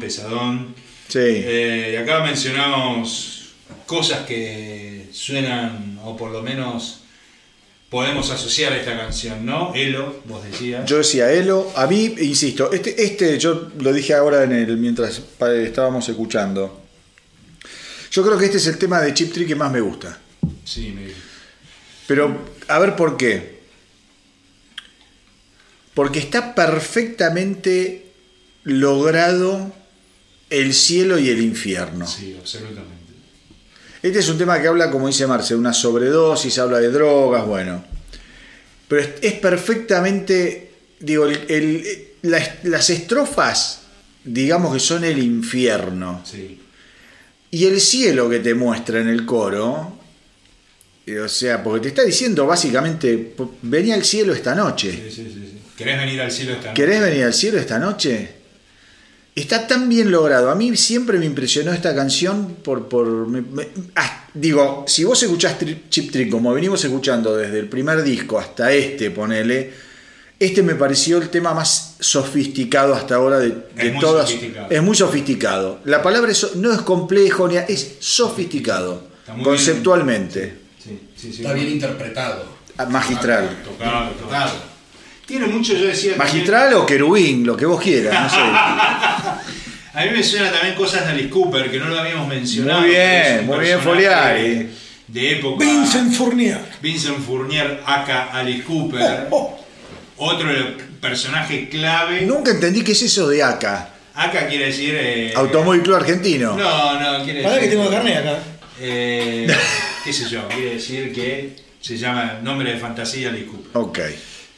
[0.10, 0.74] Pesadón.
[1.08, 1.20] Sí.
[1.22, 3.54] Eh, y acá mencionamos
[3.86, 7.02] cosas que suenan, o por lo menos
[7.90, 9.74] podemos asociar a esta canción, ¿no?
[9.76, 10.86] Elo, vos decías.
[10.86, 15.22] Yo decía Elo, a mí, insisto, este, este yo lo dije ahora en el, mientras
[15.40, 16.84] estábamos escuchando.
[18.12, 20.20] Yo creo que este es el tema de Chip Trick que más me gusta.
[20.66, 21.12] Sí, me
[22.08, 23.60] Pero, a ver por qué.
[25.94, 28.10] Porque está perfectamente
[28.64, 29.79] logrado
[30.50, 32.08] el cielo y el infierno.
[32.08, 32.96] Sí, absolutamente.
[34.02, 37.46] Este es un tema que habla, como dice Marce, de una sobredosis, habla de drogas,
[37.46, 37.84] bueno.
[38.88, 43.82] Pero es, es perfectamente, digo, el- el- las, las estrofas,
[44.24, 46.22] digamos que son el infierno.
[46.26, 46.60] Sí.
[47.52, 49.98] Y el cielo que te muestra en el coro,
[51.06, 54.92] eh, o sea, porque te está diciendo básicamente, venía al cielo esta noche.
[55.10, 55.60] Sí, sí.
[55.78, 56.82] ¿Querés venir al cielo esta noche?
[56.82, 58.30] ¿Querés venir al cielo esta noche?
[59.40, 60.50] Está tan bien logrado.
[60.52, 62.88] A mí siempre me impresionó esta canción por...
[62.90, 67.60] por me- me- ah, digo, si vos escuchás Tri- Chip Trick como venimos escuchando desde
[67.60, 69.72] el primer disco hasta este, ponele,
[70.40, 74.30] este me pareció el tema más sofisticado hasta ahora de, de todas.
[74.70, 75.80] Es muy sofisticado.
[75.86, 79.08] La palabra es- no es complejo, ni es sofisticado,
[79.44, 80.58] conceptualmente.
[80.84, 81.42] Sí, sí, sí.
[81.42, 82.46] Está bien interpretado.
[82.78, 83.62] Ah, Magistral.
[83.64, 84.69] Tocado, tocado.
[85.30, 86.18] Tiene mucho, yo decía.
[86.18, 88.38] también- Magistral o querubín, lo que vos quieras, no sé.
[89.94, 92.82] A mí me suena también cosas de Alice Cooper, que no lo habíamos mencionado.
[92.82, 94.70] Muy bien, muy bien, Foliari.
[95.08, 95.64] De época.
[95.66, 96.60] Vincent Fournier.
[96.82, 99.28] Vincent Fournier, aka Alice Cooper.
[99.32, 99.58] Oh,
[100.18, 100.50] Otro
[101.02, 102.22] personaje clave.
[102.22, 103.90] Nunca entendí qué es eso de ACA.
[104.16, 104.96] Aka quiere decir.
[105.00, 106.56] eh, Automóvil Club Argentino.
[106.58, 107.78] No, no, quiere Para que decir.
[107.80, 108.40] tengo carne acá.
[108.82, 109.48] Eh,
[110.04, 113.70] qué sé yo, quiere decir que se llama nombre de fantasía Alice Cooper.
[113.74, 114.00] Ok.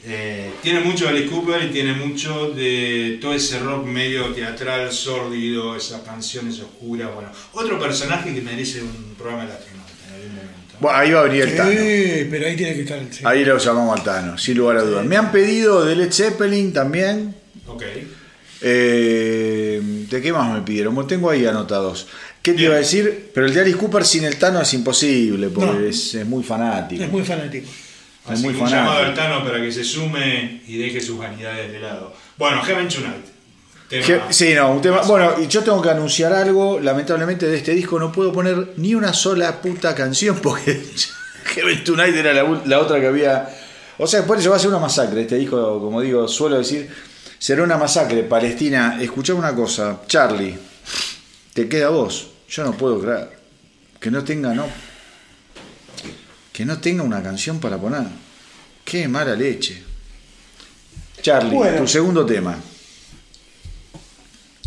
[0.04, 4.92] Eh, tiene mucho de Alice Cooper y tiene mucho de todo ese rock medio teatral,
[4.92, 7.10] sórdido, esas canciones oscuras.
[7.14, 10.76] Bueno, otro personaje que merece un programa de astronauta en algún momento.
[10.80, 11.70] Bueno, ahí va a venir el Tano.
[11.72, 13.22] Sí, pero ahí tiene que estar el sí.
[13.24, 15.06] Ahí lo llamamos al Tano, sin lugar a dudas.
[15.06, 17.36] Me han pedido de Led Zeppelin también.
[17.68, 17.84] Ok.
[18.64, 20.94] Eh, ¿De qué más me pidieron?
[20.96, 22.08] Bueno, tengo ahí anotados.
[22.42, 22.70] ¿Qué te Bien.
[22.70, 23.30] iba a decir?
[23.34, 25.80] Pero el de Alice Cooper sin el Tano es imposible, porque No.
[25.88, 27.04] es, es muy fanático.
[27.04, 27.68] Es muy fanático.
[28.26, 29.14] Es Así muy que un llamado al.
[29.16, 32.14] Tano para que se sume y deje sus vanidades de lado.
[32.38, 33.26] Bueno, Heaven Tonight.
[33.90, 35.02] Tema- Sí, no, un tema.
[35.02, 36.80] Bueno, y yo tengo que anunciar algo.
[36.80, 40.82] Lamentablemente de este disco no puedo poner ni una sola puta canción porque
[41.56, 43.50] Heaven Tonight era la, otra que había.
[43.98, 45.22] O sea, por eso va a ser una masacre.
[45.22, 46.90] Este disco, como digo, suelo decir,
[47.40, 48.24] será una masacre.
[48.24, 50.58] Palestina, escuchá una cosa, Charlie,
[51.54, 52.28] te queda vos.
[52.50, 53.30] Yo no puedo creer
[54.00, 54.66] que no tenga, no.
[56.52, 58.04] Que no tenga una canción para poner.
[58.84, 59.82] Qué mala leche.
[61.22, 61.78] Charlie, Bueno.
[61.78, 62.58] tu segundo tema.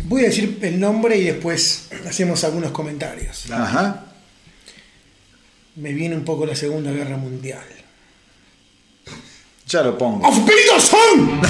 [0.05, 3.49] Voy a decir el nombre y después hacemos algunos comentarios.
[3.51, 4.05] Ajá.
[5.75, 7.65] Me viene un poco la Segunda Guerra Mundial.
[9.67, 10.25] Ya lo pongo.
[10.25, 11.41] ¡Auf Wiedersehen!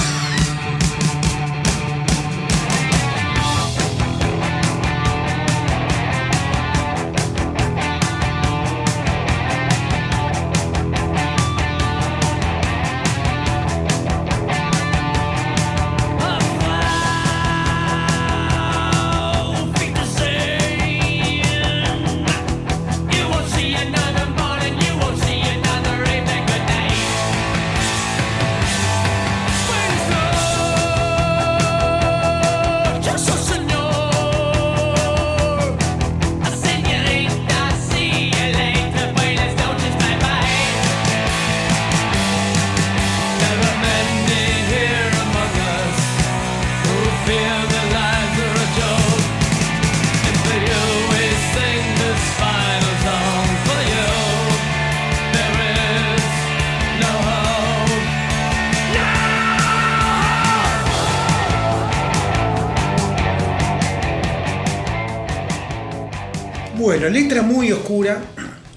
[67.06, 68.19] Bueno, letra muy oscura.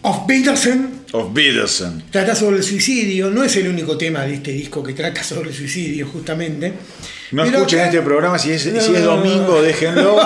[0.03, 2.03] Auf Wiedersehen Of Peterson.
[2.11, 3.31] trata sobre el suicidio.
[3.31, 6.75] No es el único tema de este disco que trata sobre el suicidio, justamente.
[7.33, 9.63] No Pero escuchen acá- este programa si es, No, si es domingo, no.
[9.63, 10.19] déjenlo.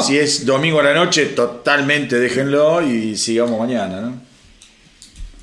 [0.02, 4.22] Si es domingo a la noche, totalmente déjenlo y sigamos mañana, ¿no?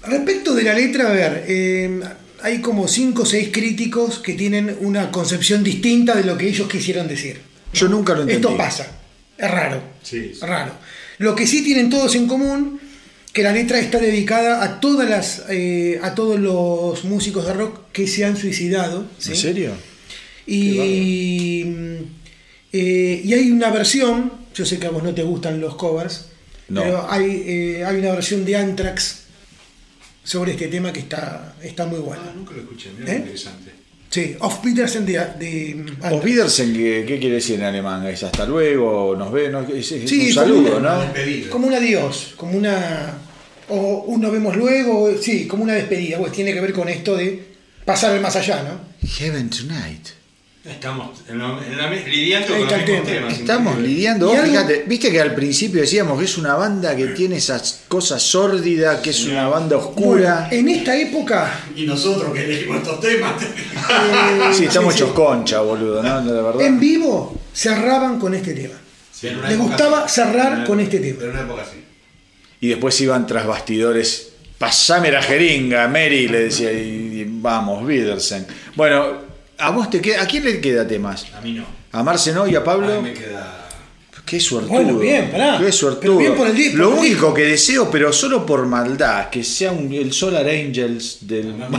[0.07, 1.99] Respecto de la letra, a ver, eh,
[2.41, 6.68] hay como 5 o 6 críticos que tienen una concepción distinta de lo que ellos
[6.68, 7.40] quisieron decir.
[7.72, 8.41] Yo nunca lo entendí.
[8.48, 8.88] Esto pasa,
[9.38, 10.40] es raro, Sí, sí.
[10.45, 10.72] raro.
[11.20, 12.80] Lo que sí tienen todos en común
[13.32, 17.91] que la letra está dedicada a todas las eh, a todos los músicos de rock
[17.94, 19.06] que se han suicidado.
[19.20, 19.32] ¿sí?
[19.32, 19.72] ¿En serio?
[20.48, 21.96] Y, mm,
[22.74, 26.26] eh, y hay una versión, yo sé que a vos no te gustan los covers,
[26.70, 26.82] No.
[26.82, 29.20] pero hay, eh, hay una versión de Anthrax
[30.24, 32.24] sobre este tema que está, está muy buena.
[32.26, 33.18] Ah, nunca lo escuché, mira ¿Eh?
[33.18, 33.72] interesante.
[34.10, 35.86] Sí, Of Petersen de, de.
[36.02, 38.06] Auf Wiedersehen, ¿qué, qué quiere decir en alemán?
[38.07, 39.15] ¿Es hasta luego?
[39.15, 39.49] ¿Nos ve?
[39.49, 39.61] ¿No?
[39.61, 41.02] Es, es Sí, un como saludo, una- ¿no?
[41.02, 41.49] Despedida.
[41.52, 43.18] Como un adiós, como una.
[43.68, 47.15] O un nos vemos luego, sí, como una despedida, pues tiene que ver con esto
[47.15, 47.49] de
[47.86, 49.07] pasar al más allá, ¿no?
[49.07, 50.07] Heaven Tonight.
[50.70, 53.34] Estamos en la- en la- lidiando con los mismos temas.
[53.34, 53.94] Estamos increíble.
[53.96, 57.82] lidiando, vos fíjate, viste que al principio decíamos que es una banda que tiene esas
[57.88, 60.48] cosas sórdidas, que es una banda oscura.
[60.50, 61.60] Bueno, en esta época.
[61.76, 63.41] Y nosotros que elegimos estos temas.
[63.44, 66.22] eh, sí, estamos sí, hechos sí, concha, boludo, ¿no?
[66.22, 66.62] La verdad.
[66.62, 68.76] En vivo cerraban con este tema.
[69.22, 70.16] En una Le época gustaba así.
[70.16, 71.24] cerrar con este tema.
[71.24, 71.84] En una época así.
[72.62, 74.28] Y después iban tras bastidores.
[74.58, 78.46] Pasame la jeringa, Mary, le decía, y, y vamos, Wiedersen.
[78.76, 79.28] Bueno,
[79.60, 81.26] ¿a vos te queda, a quién le queda temas?
[81.38, 81.65] A mí no.
[81.91, 82.91] ¿A Marce no y a Pablo?
[82.94, 83.56] Ay, me queda.
[84.26, 84.73] Qué suertudo.
[84.73, 85.57] Bueno, bien, pará.
[85.60, 86.02] Qué suertudo.
[86.02, 87.34] Pero bien por el disco, Lo por el único disco.
[87.34, 91.57] que deseo, pero solo por maldad, que sea un- el Solar Angels del.
[91.57, 91.77] No, me-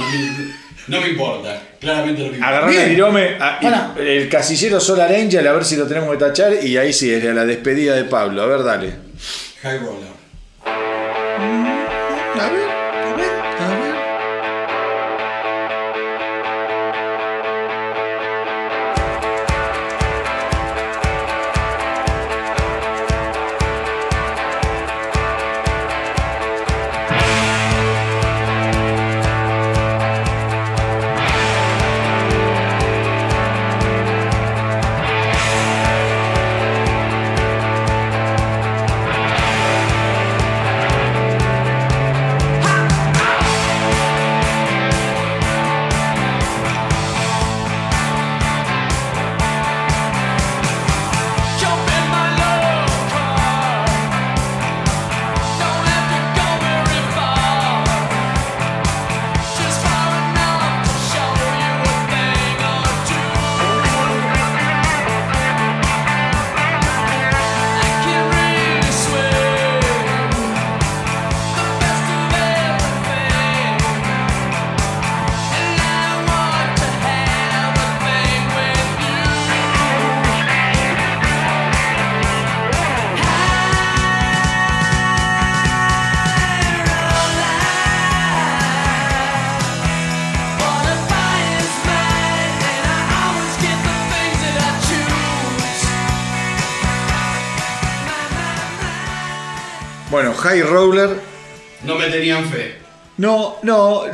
[0.89, 1.63] no me importa.
[1.79, 2.49] Claramente no me importa.
[2.49, 6.17] Agarrar a Virome, a- y- el casillero Solar Angel, a ver si lo tenemos que
[6.17, 8.43] tachar, y ahí sí, es la despedida de Pablo.
[8.43, 8.95] A ver, dale.
[9.63, 10.20] High Roller.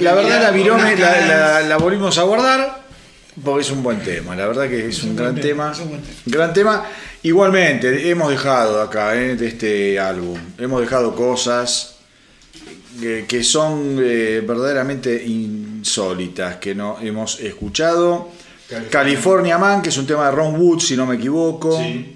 [0.07, 1.29] La verdad la Virome la, caras.
[1.29, 2.85] la- la volvimos a guardar
[3.45, 5.47] porque es un buen tema, la verdad que es, un, un gran tema.
[5.47, 6.15] tema, es un buen tema.
[6.25, 6.85] Gran tema.
[7.23, 11.97] Igualmente, hemos dejado acá eh, de este álbum, hemos dejado cosas
[13.01, 18.29] que, que son eh, verdaderamente insólitas, que no hemos escuchado.
[18.69, 18.91] California.
[18.91, 21.79] California Man, que es un tema de Ron Wood, si no me equivoco.
[21.79, 22.16] Sí.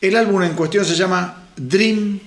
[0.01, 2.19] El álbum en cuestión se llama Dream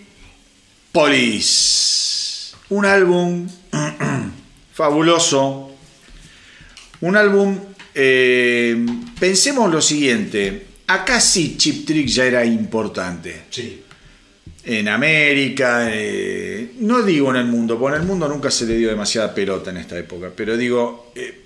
[0.92, 2.54] Police.
[2.70, 3.48] Un álbum
[4.74, 5.70] fabuloso.
[7.00, 7.56] Un álbum,
[7.94, 8.84] eh,
[9.20, 13.82] pensemos lo siguiente, acá sí Chip Trick ya era importante Sí.
[14.64, 18.76] en América, eh, no digo en el mundo, porque en el mundo nunca se le
[18.76, 21.44] dio demasiada pelota en esta época, pero digo, eh,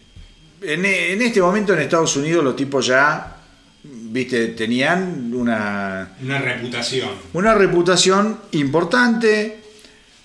[0.63, 3.37] en, en este momento en Estados Unidos los tipos ya,
[3.85, 7.11] viste, tenían una, Una reputación.
[7.35, 9.59] una reputación importante,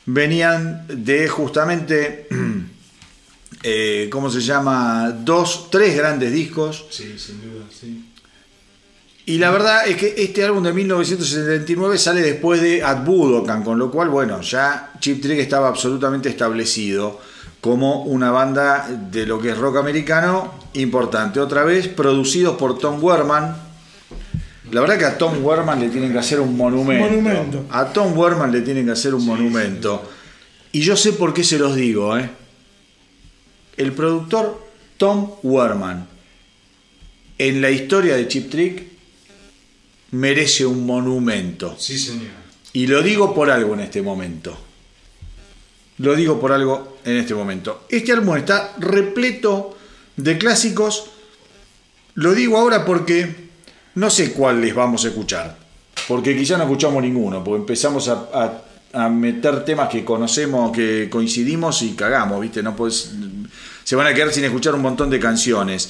[0.06, 2.28] venían de justamente,
[3.64, 5.12] eh, ¿cómo se llama?
[5.12, 6.86] Dos, tres grandes discos.
[6.90, 8.06] Sí, sin duda, sí.
[9.30, 13.78] Y la verdad es que este álbum de 1979 sale después de At Budokan, con
[13.78, 17.20] lo cual, bueno, ya Chip Trick estaba absolutamente establecido
[17.60, 21.42] como una banda de lo que es rock americano importante.
[21.42, 23.54] Otra vez, producidos por Tom Werman.
[24.72, 27.10] La verdad que a Tom Werman le tienen que hacer un monumento.
[27.10, 27.66] Monumento.
[27.70, 30.10] A Tom Werman le tienen que hacer un monumento.
[30.72, 32.30] Y yo sé por qué se los digo, ¿eh?
[33.76, 36.08] El productor Tom Werman
[37.38, 38.97] en la historia de Chip Trick
[40.12, 41.76] merece un monumento.
[41.78, 42.28] Sí, señor.
[42.74, 44.58] Y lo digo por algo en este momento.
[46.00, 47.86] Lo digo por algo en este momento.
[47.90, 49.76] Este álbum está repleto
[50.16, 51.06] de clásicos.
[52.16, 53.36] Lo digo ahora porque
[53.96, 55.58] no sé cuál les vamos a escuchar.
[56.08, 57.44] Porque quizá no escuchamos ninguno.
[57.44, 58.64] Porque empezamos a, a-
[58.94, 62.64] a meter temas que conocemos, que coincidimos y cagamos, ¿viste?
[62.64, 63.10] No podés-
[63.84, 65.90] se van a quedar sin escuchar un montón de canciones.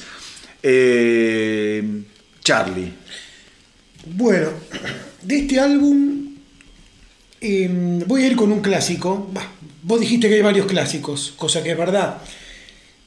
[0.64, 2.04] Eh,
[2.44, 2.94] Charlie.
[4.16, 4.50] Bueno,
[5.22, 6.36] de este álbum
[7.42, 9.30] eh, voy a ir con un clásico.
[9.84, 12.22] Vos dijiste que hay varios clásicos, cosa que es verdad.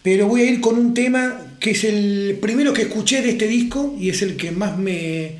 [0.02, 3.46] Pero voy a ir con un tema que es el primero que escuché de este
[3.46, 5.32] disco y es el que más me,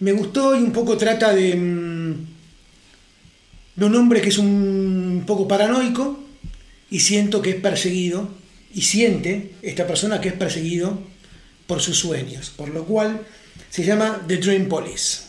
[0.00, 1.50] me gustó y un poco trata de,
[3.76, 6.20] de un hombre que es un poco paranoico
[6.90, 8.28] y siento que es perseguido
[8.74, 10.98] y siente esta persona que es perseguido
[11.66, 13.22] por sus sueños, por lo cual
[13.70, 15.25] se llama The Dream Police.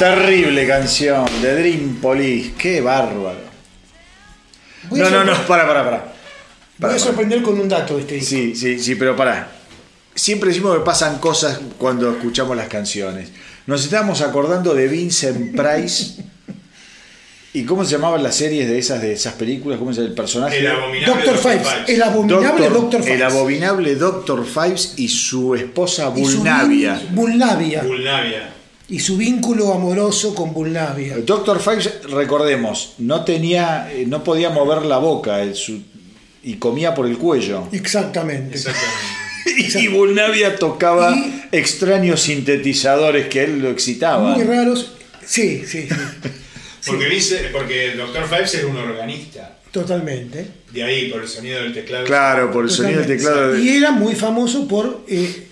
[0.00, 3.38] Terrible canción de Dream Police, qué bárbaro.
[4.88, 5.96] Voy No, no, no, para, para, para.
[5.98, 6.06] Voy
[6.80, 6.98] Para, a para.
[6.98, 8.30] sorprender con un dato de este disco.
[8.30, 9.50] Sí, sí, sí, pero pará.
[10.14, 13.28] Siempre decimos que pasan cosas cuando escuchamos las canciones.
[13.66, 16.14] Nos estamos acordando de Vincent Price.
[17.52, 19.78] ¿Y cómo se llamaban las series de esas de esas películas?
[19.78, 20.60] ¿Cómo es el personaje?
[20.60, 23.22] El abominable Doctor Fives, el abominable Doctor, el Fives.
[23.22, 26.94] abominable Doctor Fives y su esposa Bulnavia.
[26.98, 28.54] vin- Bulnavia.
[28.90, 31.16] Y su vínculo amoroso con Bulnavia.
[31.18, 35.80] Doctor Fives, recordemos, no tenía, eh, no podía mover la boca el su-
[36.42, 37.68] y comía por el cuello.
[37.72, 38.56] Exactamente.
[38.56, 39.20] Exactamente.
[39.80, 44.34] Y Bulnavia tocaba Y- extraños sintetizadores que a él lo excitaban.
[44.34, 44.92] Muy raros.
[45.24, 45.94] Sí, sí, sí.
[46.86, 48.24] Porque dice, porque el Dr.
[48.26, 49.58] Fives era un organista.
[49.70, 50.46] Totalmente.
[50.72, 52.04] De ahí, por el sonido del teclado.
[52.06, 53.52] Claro, por el sonido del teclado.
[53.52, 55.48] de- Y era muy famoso por eh,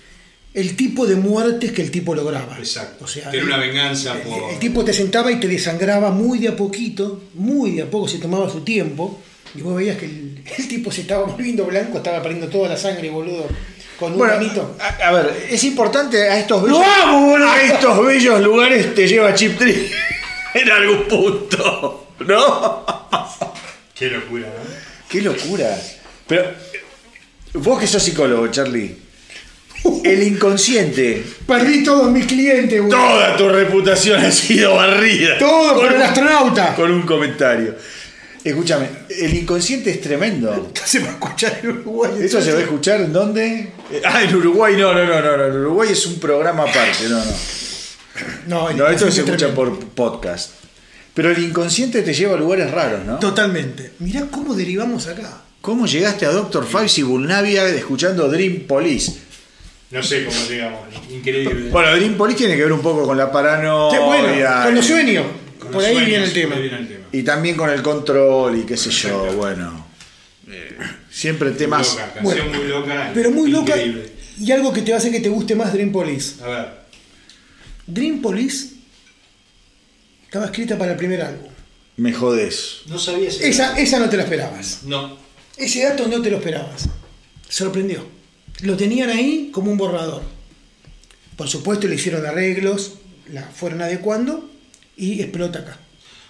[0.55, 2.57] el tipo de muertes que el tipo lograba.
[2.59, 3.05] Exacto.
[3.05, 4.51] O sea, Era una el- venganza el, por.
[4.51, 8.09] el tipo te sentaba y te desangraba muy de a poquito, muy de a poco,
[8.09, 9.21] se tomaba su tiempo.
[9.55, 12.77] Y vos veías que el, el tipo se estaba volviendo blanco, estaba perdiendo toda la
[12.77, 13.47] sangre, boludo,
[13.99, 14.77] con un Bueno, granito.
[14.81, 17.49] a, a ver, es importante a estos ¡Lo bellos, amo, boludo!
[17.49, 19.91] a estos bellos lugares te lleva Chip Tree
[20.55, 22.87] en algún punto, ¿no?
[23.95, 24.71] Qué locura, ¿no?
[25.09, 25.77] Qué locura.
[26.27, 26.45] Pero
[27.55, 28.95] vos que sos psicólogo, Charlie,
[30.05, 32.97] el inconsciente, Perdí todos mis clientes, boludo.
[32.97, 35.39] toda tu reputación ha sido barrida.
[35.39, 36.75] Todo por Con el un- astronauta.
[36.75, 37.75] Con un comentario.
[38.45, 40.71] Escúchame, el inconsciente es tremendo.
[40.85, 42.13] Se va a escuchar en Uruguay.
[42.21, 43.73] ¿Eso se va a escuchar en dónde?
[43.91, 45.45] Eh, Ah, en Uruguay no, no, no, no.
[45.47, 47.19] En Uruguay es un programa aparte, no,
[48.47, 48.73] no.
[48.73, 50.53] No, esto se es escucha por podcast.
[51.15, 53.19] Pero el inconsciente te lleva a lugares raros, ¿no?
[53.19, 53.93] Totalmente.
[53.99, 55.43] Mirá cómo derivamos acá.
[55.61, 59.13] ¿Cómo llegaste a Doctor Fives y Bulnavia escuchando Dream Police?
[59.91, 60.81] No sé cómo llegamos.
[61.11, 61.71] Increíble.
[61.71, 63.99] Bueno, Dream Police tiene que ver un poco con la paranoia.
[63.99, 65.27] Qué bueno, con los sueños.
[65.59, 66.55] Con Por los ahí sueños, viene el tema.
[66.55, 67.07] por ahí viene el tema.
[67.13, 69.87] Y también con el control y qué sé yo, bueno.
[70.51, 70.77] Eh,
[71.11, 71.91] siempre temas.
[71.93, 73.11] Loca, canción Bueno, muy loca.
[73.15, 73.75] Pero muy loca.
[74.41, 76.43] Y algo que te va a hacer que te guste más Dream Police.
[76.45, 76.69] A ver.
[77.87, 78.69] Dream Police
[80.25, 81.49] estaba escrita para el primer álbum.
[81.97, 82.83] Me jodés.
[82.87, 84.81] No sabía ese Esa, esa no te la esperabas.
[84.85, 85.17] No.
[85.57, 86.89] Ese dato no te lo esperabas.
[87.49, 88.18] Sorprendió.
[88.63, 90.23] Lo tenían ahí como un borrador.
[91.37, 92.95] Por supuesto le hicieron arreglos,
[93.33, 94.51] la fueron adecuando
[94.97, 95.79] y explota acá.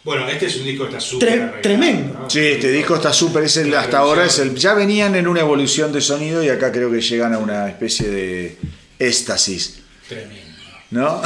[0.05, 2.15] Bueno, este es un disco que está súper tremendo.
[2.15, 2.31] ¿no?
[2.31, 4.55] Sí, este disco está súper, es el, hasta ahora es el.
[4.55, 8.09] Ya venían en una evolución de sonido y acá creo que llegan a una especie
[8.09, 8.57] de
[8.99, 9.81] éxtasis.
[10.09, 10.49] Tremendo.
[10.91, 11.21] ¿No?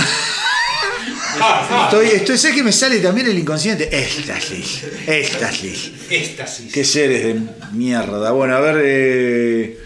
[1.41, 3.89] Ah, ah, Estoy, estoy, sé que me sale también el inconsciente.
[3.97, 5.93] Éxtasis, éxtasis.
[6.11, 6.73] éxtasis.
[6.73, 7.41] Qué seres de
[7.73, 8.33] mierda.
[8.33, 9.79] Bueno, a ver, eh,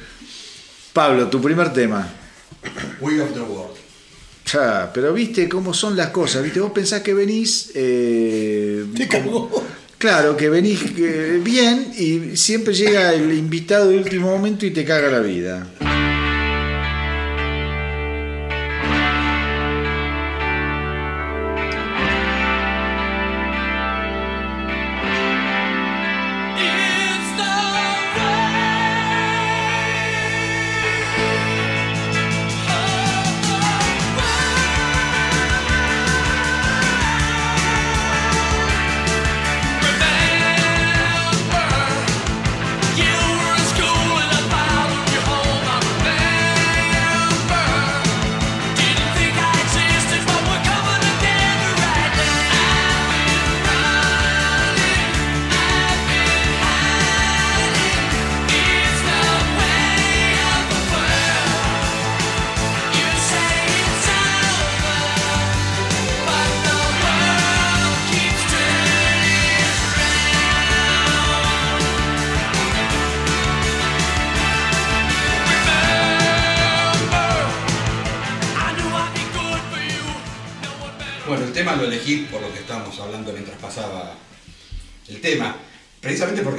[0.96, 2.08] Pablo, tu primer tema.
[3.02, 3.76] We of the World.
[4.50, 7.70] Ya, pero viste cómo son las cosas, viste, vos pensás que venís...
[7.74, 9.50] eh, Te como-.
[9.98, 14.86] Claro, que venís eh, bien y siempre llega el invitado de último momento y te
[14.86, 15.66] caga la vida.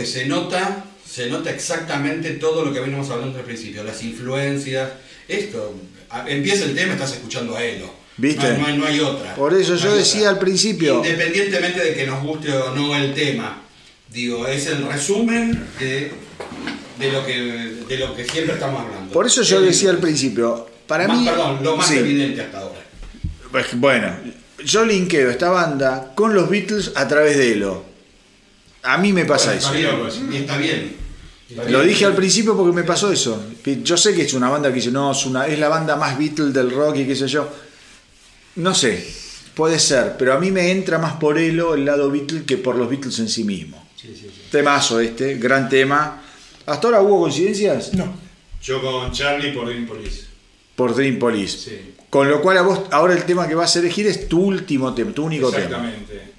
[0.08, 4.90] Se nota, se nota exactamente todo lo que venimos hablando al principio, las influencias.
[5.28, 5.76] Esto,
[6.28, 7.94] empieza el tema, estás escuchando a Elo.
[8.18, 8.42] ¿Viste?
[8.42, 9.36] No, hay- no hay, no hay otra.
[9.36, 10.30] Por eso No yo decía otra.
[10.32, 13.62] al principio- Independientemente de que nos guste o no el tema,
[14.12, 16.12] digo, es el resumen de,
[16.98, 17.36] de lo, que,
[17.88, 19.14] de lo que siempre estamos hablando.
[19.14, 21.26] Por eso yo decía al principio, para más- mí...
[21.26, 21.98] Perdón, lo más sí.
[21.98, 22.80] evidente hasta ahora.
[23.76, 24.16] Bueno,
[24.66, 27.86] yo linkeo esta banda con los Beatles a través de Elo.
[28.88, 30.22] A mí me pasa Bueno, eso.
[30.32, 30.96] Y está bien.
[31.50, 31.90] Está Lo bien.
[31.90, 33.44] dije al principio porque me pasó eso.
[33.84, 36.18] Yo sé que es una banda que dice, no, es, una, es la banda más
[36.18, 37.50] Beatles del rock y qué sé yo.
[38.56, 39.06] No sé,
[39.56, 42.78] puede ser, pero a mí me entra más por Elo el lado Beatles que por
[42.78, 43.86] los Beatles en sí mismo.
[43.96, 44.42] Sí, sí, sí.
[44.52, 46.22] Temazo este, gran tema.
[46.66, 47.94] ¿Hasta ahora hubo coincidencias?
[47.94, 48.14] No.
[48.64, 50.24] Yo con Charlie por Dream Police.
[50.78, 51.58] Por Dream Police.
[51.58, 51.94] Sí.
[52.10, 54.94] Con lo cual a vos, ahora el tema que vas a elegir es tu último
[54.94, 55.66] tema, tu único tema.
[55.66, 56.37] Exactamente.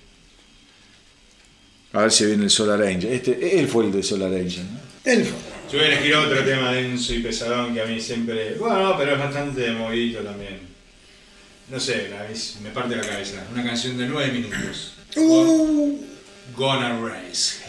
[1.93, 3.13] A ver si viene el Solar Angel.
[3.13, 4.65] Este, él fue el de Solar Angel.
[4.65, 5.11] ¿no?
[5.11, 5.37] Elfo.
[5.71, 8.55] Yo voy a elegir otro tema denso y pesadón que a mí siempre.
[8.55, 10.61] Bueno, pero es bastante movidito también.
[11.71, 12.09] No sé,
[12.63, 13.47] me parte la cabeza.
[13.53, 14.95] Una canción de 9 minutos.
[15.17, 15.99] Uh,
[16.57, 17.68] Gonna Raise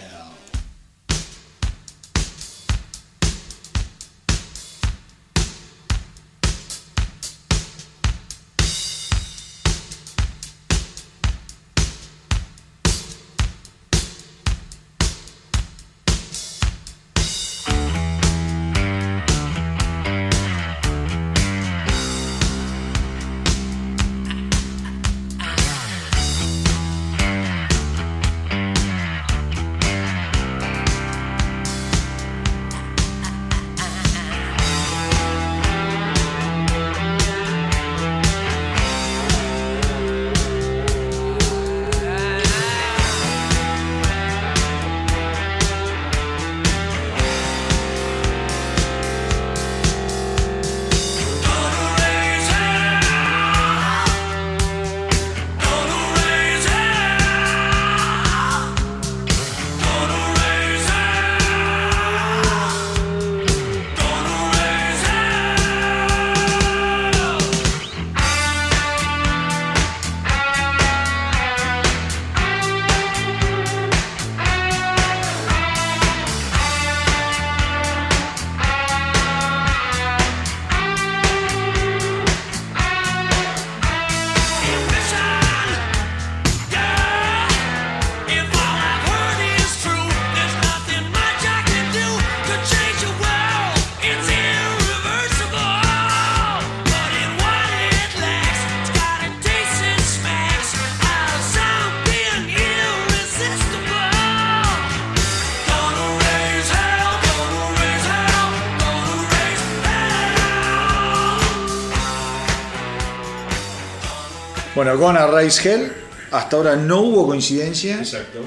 [114.98, 115.91] Bueno, Gonna Rise Hell,
[116.32, 118.40] hasta ahora no hubo coincidencia, Exacto.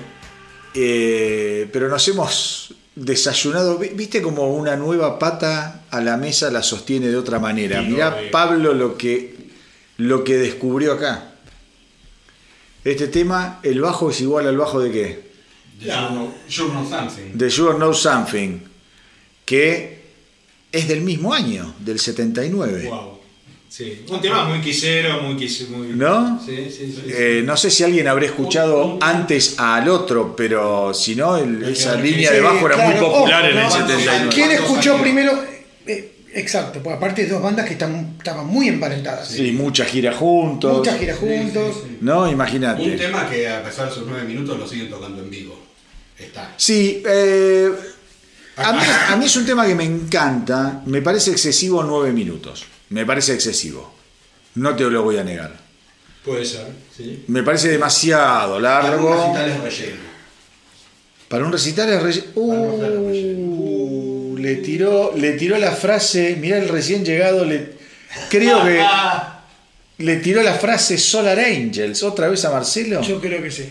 [0.74, 3.78] eh, pero nos hemos desayunado.
[3.78, 7.80] Vi- ¿Viste como una nueva pata a la mesa la sostiene de otra manera?
[7.82, 8.30] Sí, Mirá, obvio.
[8.32, 9.36] Pablo, lo que,
[9.98, 11.28] lo que descubrió acá.
[12.84, 15.32] Este tema, el bajo es igual al bajo de qué?
[15.78, 17.38] The Journal, Journal Something.
[17.38, 18.58] The Sure Know Something,
[19.44, 20.02] que
[20.72, 22.88] es del mismo año, del 79.
[22.88, 23.11] Wow.
[23.74, 24.04] Sí.
[24.10, 25.86] Un tema muy quisero, muy quis- muy.
[25.94, 26.38] ¿No?
[26.44, 27.04] Sí, sí, sí.
[27.08, 31.92] Eh, no sé si alguien habrá escuchado antes al otro, pero si no, el- esa
[31.92, 33.70] claro, línea sí, de bajo era muy popular en el ¿no?
[33.70, 34.26] 79.
[34.30, 35.42] ¿Quién ¿Cuántos escuchó primero?
[35.86, 39.28] Eh, exacto, pues aparte de dos bandas que están, estaban muy emparentadas.
[39.28, 40.76] Sí, muchas giras juntos.
[40.76, 41.74] Muchas giras juntos.
[41.76, 41.98] sí, sí.
[42.02, 42.90] No, Un imagínate.
[42.98, 45.58] tema que a pesar de sus nueve minutos lo siguen tocando en vivo.
[46.18, 46.52] Está.
[46.58, 47.70] Sí, eh,
[48.56, 48.78] a, mí,
[49.08, 50.82] a mí es un tema que me encanta.
[50.84, 52.66] Me parece excesivo nueve minutos.
[52.92, 53.92] Me parece excesivo.
[54.54, 55.52] No te lo voy a negar.
[56.24, 56.66] Puede ser,
[56.96, 57.24] sí.
[57.26, 59.14] Me parece demasiado Para un largo.
[59.14, 60.02] recital es relleno.
[61.28, 66.36] Para un recital es relle- Uh, le tiró, le tiró la frase.
[66.38, 67.44] Mirá el recién llegado.
[67.44, 67.72] Le,
[68.28, 68.84] creo que
[70.04, 73.00] le tiró la frase Solar Angels otra vez a Marcelo.
[73.02, 73.70] Yo creo que sí.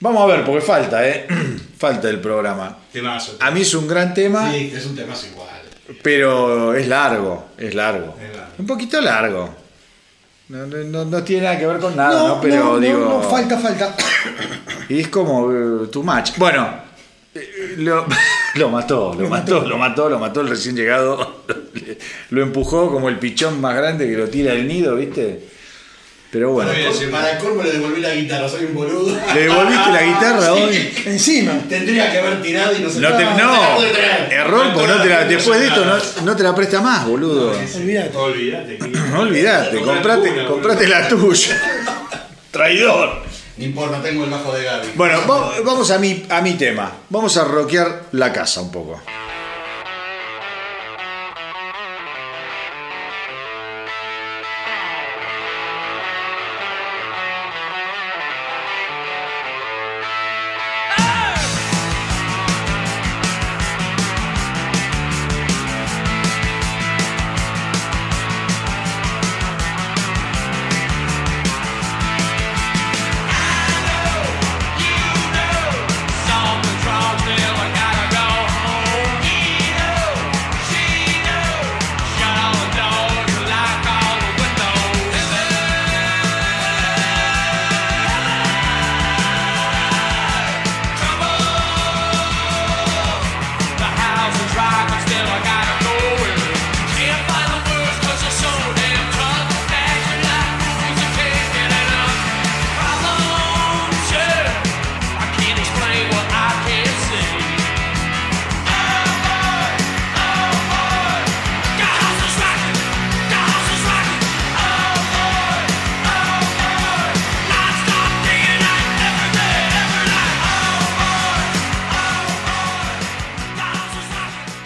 [0.00, 1.26] Vamos a ver, porque falta, ¿eh?
[1.78, 2.78] falta el programa.
[2.92, 3.36] Temazo.
[3.40, 5.53] A mí es un gran tema, Sí, es un temazo igual.
[6.02, 8.16] Pero es largo, es largo.
[8.20, 8.52] Es largo.
[8.58, 9.54] Un poquito largo.
[10.48, 12.28] No, no- no- no tiene nada que ver con nada, ¿no?
[12.36, 12.98] no, Pero no, digo.
[12.98, 13.94] no, falta, falta.
[14.88, 16.36] Y es como eh, too much.
[16.36, 16.68] Bueno,
[17.34, 18.04] eh, lo,
[18.56, 21.42] lo mató, lo mató, lo mató, lo mató el recién llegado.
[22.30, 25.48] Lo empujó como el pichón más grande que lo tira del nido, ¿viste?
[26.34, 26.72] Pero bueno.
[27.12, 29.16] Para el colmo le devolví la guitarra, soy un boludo.
[29.34, 30.92] ¿Le devolviste la guitarra hoy?
[31.06, 31.52] Encima.
[31.68, 33.82] Tendría que haber tirado y no se No, te- la no,
[34.32, 35.94] error, porque no te la, después de esto no,
[36.24, 37.52] no te la presta más, boludo.
[37.76, 38.16] Olvídate.
[38.16, 38.78] Olvídate.
[38.78, 41.62] que- No olvidate, comprate, comprate la tuya.
[42.50, 43.22] Traidor.
[43.56, 44.88] No importa, tengo el bajo de Gaby.
[44.96, 46.90] Bueno, va- vamos a mi, a mi tema.
[47.10, 49.00] Vamos a rockear la casa un poco.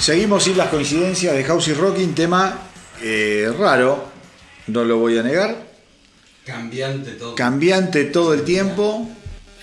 [0.08, 2.58] Seguimos sin las coincidencias de House y Rocking, tema
[3.02, 4.04] eh, raro,
[4.68, 5.54] no lo voy a negar.
[6.46, 7.34] Cambiante todo.
[7.34, 9.06] Cambiante todo el tiempo.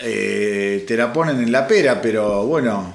[0.02, 2.94] eh, te la ponen en la pera, pero bueno.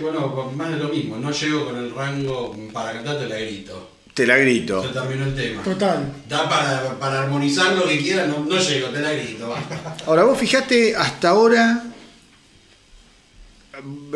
[0.00, 1.16] Bueno, más de lo mismo.
[1.16, 3.90] No llego con el rango para cantarte la grito.
[4.12, 4.80] Te la Se grito.
[4.80, 5.62] terminó el tema.
[5.62, 6.12] Total.
[6.28, 9.48] Da para, para armonizar lo que quieras, no, no llego, te la grito.
[9.48, 9.94] basta.
[10.06, 11.84] Ahora vos fijate, hasta ahora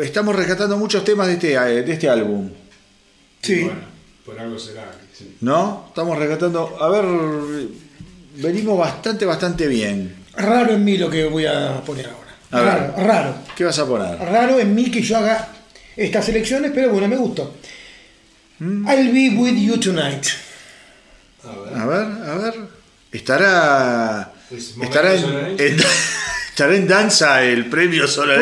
[0.01, 2.49] estamos rescatando muchos temas de este, eh, de este álbum.
[3.41, 3.61] Sí.
[3.63, 3.79] Bueno,
[4.25, 4.91] por algo será.
[5.13, 5.35] sí.
[5.41, 5.85] ¿No?
[5.89, 6.77] Estamos rescatando.
[6.81, 7.05] A ver,
[8.35, 10.15] venimos bastante, bastante bien.
[10.35, 12.27] Raro en mí lo que voy a poner ahora.
[12.51, 13.07] A raro, ver.
[13.07, 13.35] raro.
[13.55, 14.17] ¿Qué vas a poner?
[14.19, 15.49] Raro en mí que yo haga
[15.95, 17.53] estas elecciones, pero bueno, me gustó.
[18.59, 20.25] I'll be with you tonight.
[21.43, 22.53] A ver, a ver.
[23.11, 24.31] Estará.
[24.49, 25.61] Pues, momento Estará en, Solar Angels.
[25.71, 25.77] en-
[26.65, 28.39] en danza el premio Solar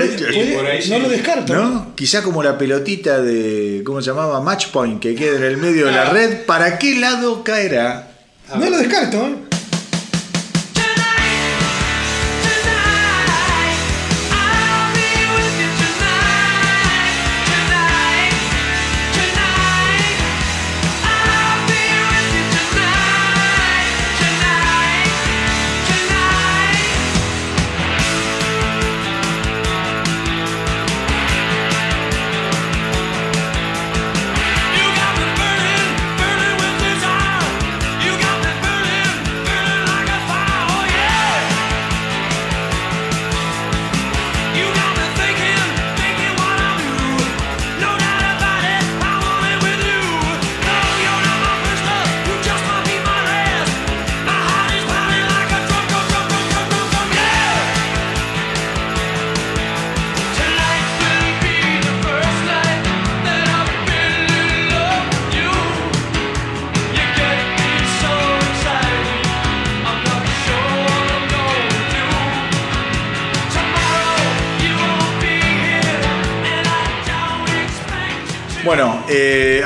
[0.90, 1.54] no lo descarto.
[1.54, 1.96] ¿No?
[1.96, 3.82] Quizá como la pelotita de.
[3.86, 4.40] ¿Cómo se llamaba?
[4.42, 6.46] Match Point que queda en el medio de la red.
[6.46, 8.12] ¿Para qué lado caerá?
[8.56, 9.45] No lo descarto,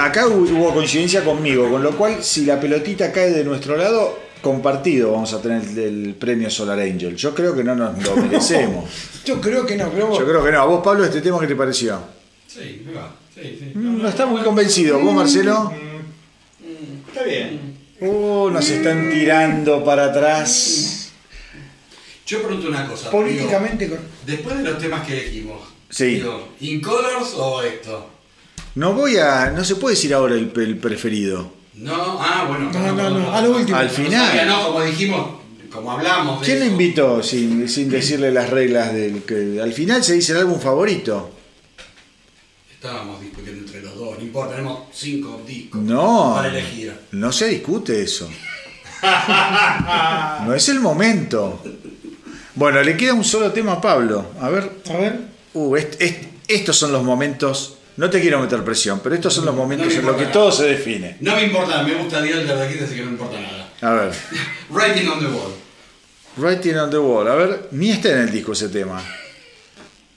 [0.09, 4.19] acá hu- hubo coincidencia conmigo, con lo cual si la pelotita cae de nuestro lado,
[4.41, 5.77] compartido vamos a tener el,
[6.07, 7.15] el premio Solar Angel.
[7.15, 8.89] Yo creo que no nos lo merecemos.
[9.25, 10.61] Yo creo que no, pero vos- Yo creo que no.
[10.61, 11.99] ¿A vos, Pablo, este tema qué te pareció?
[12.47, 13.13] Sí, me va.
[13.33, 13.71] Sí, sí.
[13.75, 14.99] Mm, No está muy convencido.
[14.99, 15.71] ¿Vos, Marcelo?
[17.07, 17.77] Está bien.
[18.01, 21.11] Uh, nos están tirando para atrás.
[22.25, 23.09] Yo pregunto una cosa.
[23.11, 26.05] políticamente digo, después de los temas que elegimos, Sí.
[26.15, 28.09] digo, ¿Incolors o esto?
[28.75, 29.51] No voy a.
[29.51, 31.51] No se puede decir ahora el, el preferido.
[31.75, 32.71] No, ah, bueno.
[32.71, 33.77] No, no, no, a lo último.
[33.77, 34.27] Al final.
[34.27, 35.27] sabía, no, como dijimos,
[35.71, 36.41] como hablamos.
[36.41, 40.33] de ¿Quién le invitó sin, sin decirle las reglas del que al final se dice
[40.33, 41.31] el álbum favorito?
[42.73, 46.33] Estábamos discutiendo entre los dos, no importa, tenemos cinco discos No.
[46.35, 46.93] para elegir.
[47.11, 48.29] No se discute eso.
[50.45, 51.61] No es el momento.
[52.55, 54.31] Bueno, le queda un solo tema a Pablo.
[54.41, 54.69] A ver.
[54.89, 55.19] A ver.
[55.53, 57.78] Uh, est- est- estos son los momentos.
[57.99, 60.53] No te quiero meter presión, pero estos son los momentos No en los que todo
[60.53, 61.17] se define.
[61.19, 63.73] No me importa, me gusta Elder de aquí, así que no importa nada.
[63.81, 64.13] A ver.
[64.69, 65.53] Writing on the Wall.
[66.37, 67.27] Writing on the Wall.
[67.27, 69.03] A ver, ni está en el disco ese tema.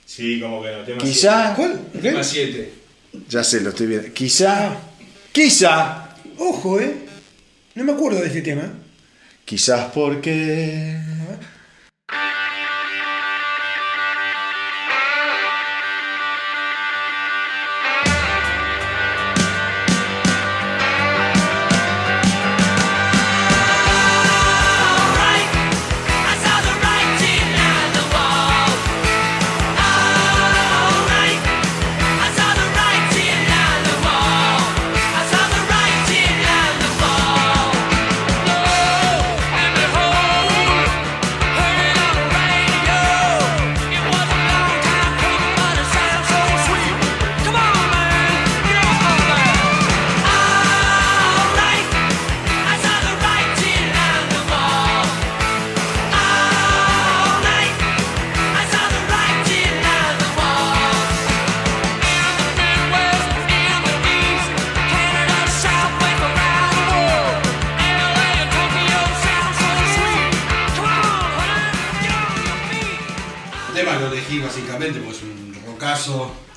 [0.06, 0.84] Sí, como que no.
[0.84, 1.54] Tema Quizá.
[1.56, 1.80] ¿Cuál?
[1.90, 2.00] siete.
[2.00, 2.08] ¿Qué?
[2.08, 2.72] Tema 7.
[3.28, 4.12] Ya sé, lo estoy viendo.
[4.12, 4.76] Quizá.
[5.32, 6.14] Quizá.
[6.38, 6.94] Ojo, eh.
[7.74, 8.72] No me acuerdo de este tema.
[9.44, 11.00] Quizás porque.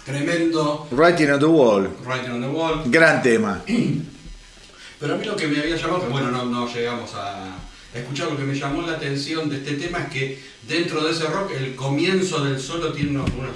[0.06, 0.88] Tremendo.
[0.92, 1.88] Writing on the Wall.
[2.06, 2.84] Writing on the Wall.
[2.86, 3.62] Gran tema.
[5.00, 7.56] Pero a mí lo que me había llamado, que bueno, no, no llegamos a
[7.94, 11.26] escuchar, lo que me llamó la atención de este tema es que dentro de ese
[11.26, 13.52] rock el comienzo del solo tiene unos, unos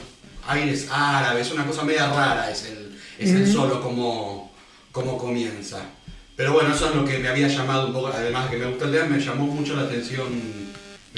[0.48, 4.52] aires árabes, una cosa media rara es el, es el solo como,
[4.92, 5.82] como comienza.
[6.36, 8.70] Pero bueno, eso es lo que me había llamado un poco, además de que me
[8.70, 10.28] gusta el tema, me llamó mucho la atención,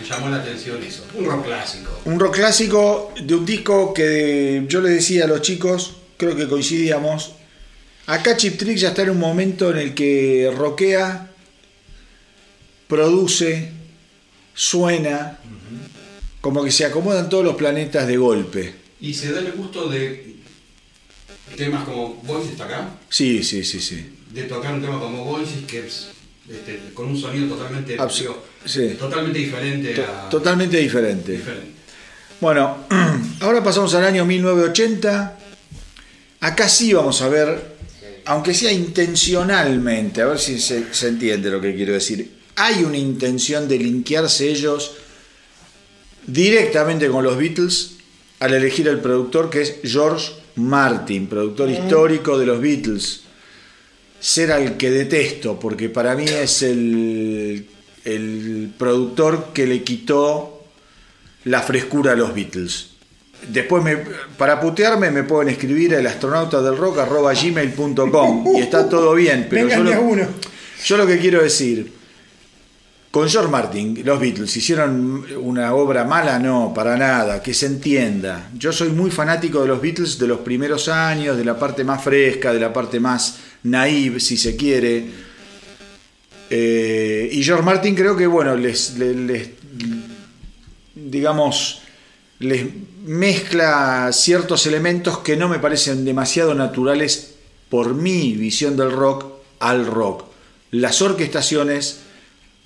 [0.02, 2.02] me llamó la atención eso, un rock clásico.
[2.06, 6.48] Un rock clásico de un disco que yo le decía a los chicos, creo que
[6.48, 7.34] coincidíamos.
[8.08, 11.30] Acá Chip Trick ya está en un momento en el que rockea,
[12.88, 13.72] produce,
[14.54, 15.40] suena,
[16.42, 18.74] como que se acomodan todos los planetas de golpe.
[19.00, 20.36] Y se da el gusto de
[21.56, 24.16] temas como Voices está acá, Sí, sí, sí, sí.
[24.32, 26.10] de tocar un tema como Voices que es
[26.52, 28.96] este, con un sonido totalmente, Abs- digo, sí.
[29.00, 30.30] totalmente diferente To- a...
[30.30, 31.32] Totalmente diferente.
[31.34, 31.68] diferente.
[32.40, 32.86] Bueno,
[33.42, 35.38] ahora pasamos al año 1980.
[36.42, 37.76] Acá sí vamos a ver,
[38.26, 42.40] aunque sea intencionalmente, a ver si se, se entiende lo que quiero decir.
[42.56, 44.94] Hay una intención de linkearse ellos
[46.26, 47.92] directamente con los Beatles
[48.40, 53.21] al elegir el productor que es George Martin, productor histórico de los Beatles.
[54.22, 57.68] Ser al que detesto, porque para mí es el,
[58.06, 60.64] el productor que le quitó
[61.46, 62.90] la frescura a los Beatles.
[63.50, 63.98] Después, me-
[64.38, 69.68] para putearme, me pueden escribir el astronauta del rock gmail.com y está todo bien, pero
[69.84, 70.28] lo, uno.
[70.86, 71.92] yo lo que quiero decir,
[73.10, 78.52] con George Martin, los Beatles hicieron una obra mala, no, para nada, que se entienda.
[78.56, 82.04] Yo soy muy fanático de los Beatles de los primeros años, de la parte más
[82.04, 85.06] fresca, de la parte más naive, si se quiere.
[86.50, 88.96] Eh, y George Martin creo que, bueno, les,
[90.96, 91.82] digamos,
[92.40, 92.66] les
[93.06, 97.36] mezcla ciertos elementos que no me parecen demasiado naturales
[97.70, 99.26] por mi visión del rock
[99.60, 100.26] al rock.
[100.72, 102.02] Las orquestaciones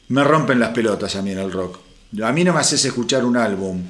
[0.07, 1.80] me rompen las pelotas a mí en el rock.
[2.23, 3.84] A mí no me haces escuchar un álbum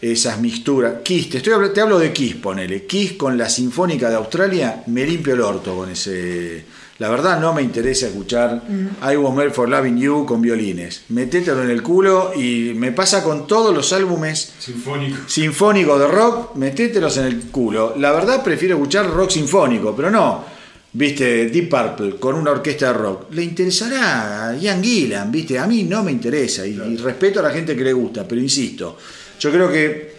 [0.00, 0.94] esas mixturas.
[1.02, 2.86] Kiss, te, estoy, te hablo de Kiss, ponele.
[2.86, 6.64] Kiss con la Sinfónica de Australia, me limpio el orto con ese.
[6.98, 8.62] La verdad no me interesa escuchar
[9.02, 11.04] I Was Made for Loving You con violines.
[11.08, 15.16] Metételo en el culo y me pasa con todos los álbumes Sinfónico.
[15.26, 17.94] sinfónicos de rock, metételos en el culo.
[17.96, 20.44] La verdad prefiero escuchar rock sinfónico, pero no,
[20.92, 23.32] viste, Deep Purple con una orquesta de rock.
[23.32, 27.44] Le interesará a Ian Gillan, viste, a mí no me interesa y, y respeto a
[27.44, 28.98] la gente que le gusta, pero insisto,
[29.40, 30.14] yo creo que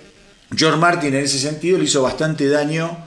[0.54, 2.98] George Martin en ese sentido le hizo bastante daño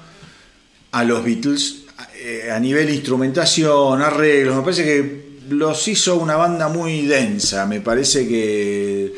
[0.92, 1.82] a los Beatles
[2.20, 7.80] eh, a nivel instrumentación, arreglos, me parece que los hizo una banda muy densa, me
[7.80, 9.14] parece que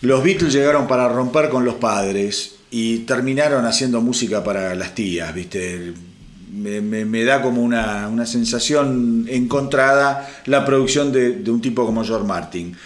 [0.00, 5.34] los Beatles llegaron para romper con los padres y terminaron haciendo música para las tías,
[5.34, 5.92] ¿viste?
[6.52, 12.26] Me, da como una, una sensación encontrada la producción de, de un tipo como George
[12.26, 12.76] Martin.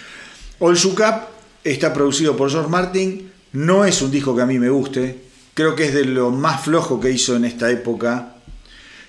[0.59, 1.36] All Shook Up
[1.70, 5.18] está producido por George Martin, no es un disco que a mí me guste,
[5.55, 8.34] creo que es de lo más flojo que hizo en esta época.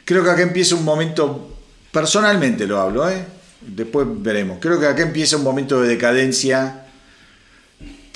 [0.06, 1.58] Creo que acá empieza un momento,
[1.92, 3.26] personalmente lo hablo, ¿eh?
[3.62, 6.88] después veremos, creo que acá empieza un momento de decadencia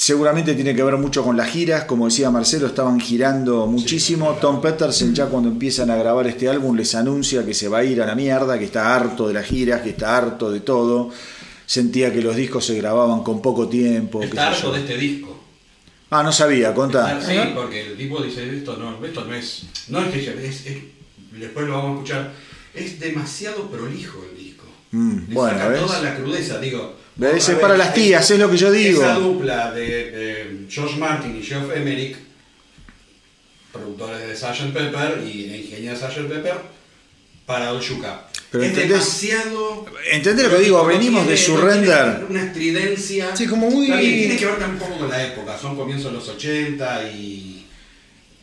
[0.02, 4.32] Seguramente tiene que ver mucho con las giras, como decía Marcelo, estaban girando muchísimo.
[4.42, 7.84] Tom Peterson ya cuando empiezan a grabar este álbum les anuncia que se va a
[7.84, 11.12] ir a la mierda, que está harto de las giras, que está harto de todo.
[11.72, 14.22] Sentía que los discos se grababan con poco tiempo.
[14.22, 15.40] Está harto de este disco.
[16.10, 17.18] Ah, no sabía, contá.
[17.18, 20.66] Ah, Sí, porque el tipo dice, esto no, esto no es, no es que es,
[20.66, 20.84] es-
[21.32, 22.34] después lo vamos a escuchar,
[22.74, 24.66] es demasiado prolijo el disco.
[24.92, 25.80] Mm, Le bueno, saca ¿ves?
[25.82, 26.94] toda la crudeza, digo.
[27.16, 27.48] ¿Ves?
[27.48, 29.02] Es para las tías, es lo que yo digo.
[29.02, 32.18] Esa dupla de, de George Martin y Geoff Emerick,
[33.72, 34.74] productores de Sgt.
[34.74, 36.28] Pepper y ingenieros de Sgt.
[36.34, 36.56] Pepper,
[37.46, 38.31] para Shook Up.
[38.52, 39.86] Pero es entendés- demasiado...
[40.12, 40.86] ¿entendés lo que digo?
[40.86, 42.26] Venimos de tiene- Surrender.
[42.30, 43.36] Una estridencia.
[43.36, 45.58] Sí, como muy- bien, tiene que ver también un poco con la época.
[45.58, 47.58] Son comienzos de los 80 y...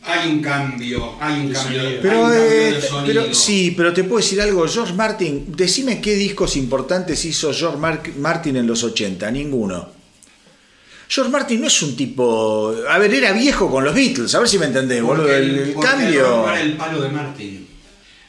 [0.01, 3.21] Hay un cambio, hay un cambio, un cambio eh, de sonido.
[3.23, 7.77] pero sí, pero te puedo decir algo, George Martin, decime qué discos importantes hizo George
[7.77, 9.89] Mar- Martin en los 80, ninguno.
[11.09, 14.47] George Martin no es un tipo, a ver, era viejo con los Beatles, a ver
[14.47, 16.49] si me entendés, boludo, el, el cambio.
[16.53, 17.67] el palo de Martin.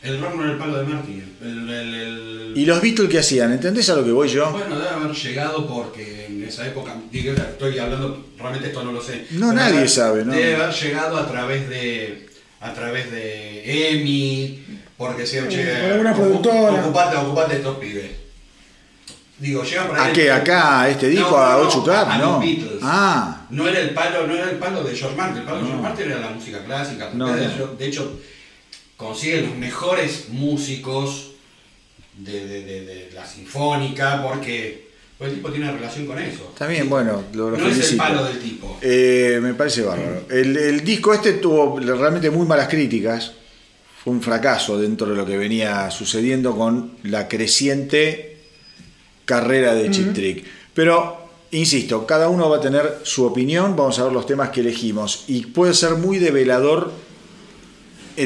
[0.02, 1.36] El rock no era el palo de Martin.
[1.43, 3.52] El, el- el- ¿Y los Beatles qué hacían?
[3.52, 4.51] ¿Entendés a lo que voy yo?
[4.51, 9.02] Bueno, debe haber llegado porque en esa época, digo, estoy hablando, realmente esto no lo
[9.02, 9.27] sé.
[9.32, 10.32] No, Pero nadie sabe, ¿no?
[10.32, 12.28] Debe haber llegado a través de
[12.62, 14.64] a través de EMI,
[14.97, 16.82] porque se alguna productora.
[16.85, 18.10] Ocupate, ocupate estos pibes.
[19.39, 20.10] Digo, llega por ahí.
[20.10, 20.31] ¿A qué?
[20.31, 21.90] ¿Acá, este disco, a Ocho Cup?
[21.93, 22.32] a No.
[22.32, 22.81] los Beatles.
[22.82, 23.47] Ah.
[23.51, 25.82] No era el palo, no era el palo de George Martin, el palo de George
[25.82, 27.10] Martin era la música clásica.
[27.14, 27.51] No, de, no.
[27.52, 28.20] hecho, de hecho,
[29.01, 31.31] consiguen los mejores músicos
[32.18, 36.48] de, de- de- de la sinfónica porque pues el tipo tiene relación con eso.
[36.52, 38.78] Está bien, bueno, lo, lo no es el palo del tipo.
[38.82, 40.24] Eh, me parece bárbaro.
[40.31, 43.32] El, el disco este tuvo realmente muy malas críticas.
[44.02, 48.39] Fue un fracaso dentro de lo que venía sucediendo con la creciente
[49.27, 50.44] carrera de Chip Trick.
[50.72, 53.77] Pero, insisto, cada uno va a tener su opinión.
[53.77, 55.24] Vamos a ver los temas que elegimos.
[55.28, 56.93] Y puede ser muy develador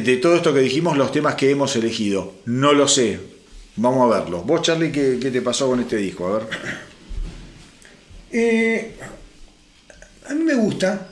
[0.00, 2.34] de todo esto que dijimos, los temas que hemos elegido.
[2.46, 3.18] No lo sé.
[3.76, 4.46] Vamos a verlos.
[4.46, 6.26] Vos, Charlie, ¿qué, qué te pasó con este disco?
[6.28, 6.46] A ver.
[8.32, 8.92] Eh,
[10.28, 11.08] a mí me gusta.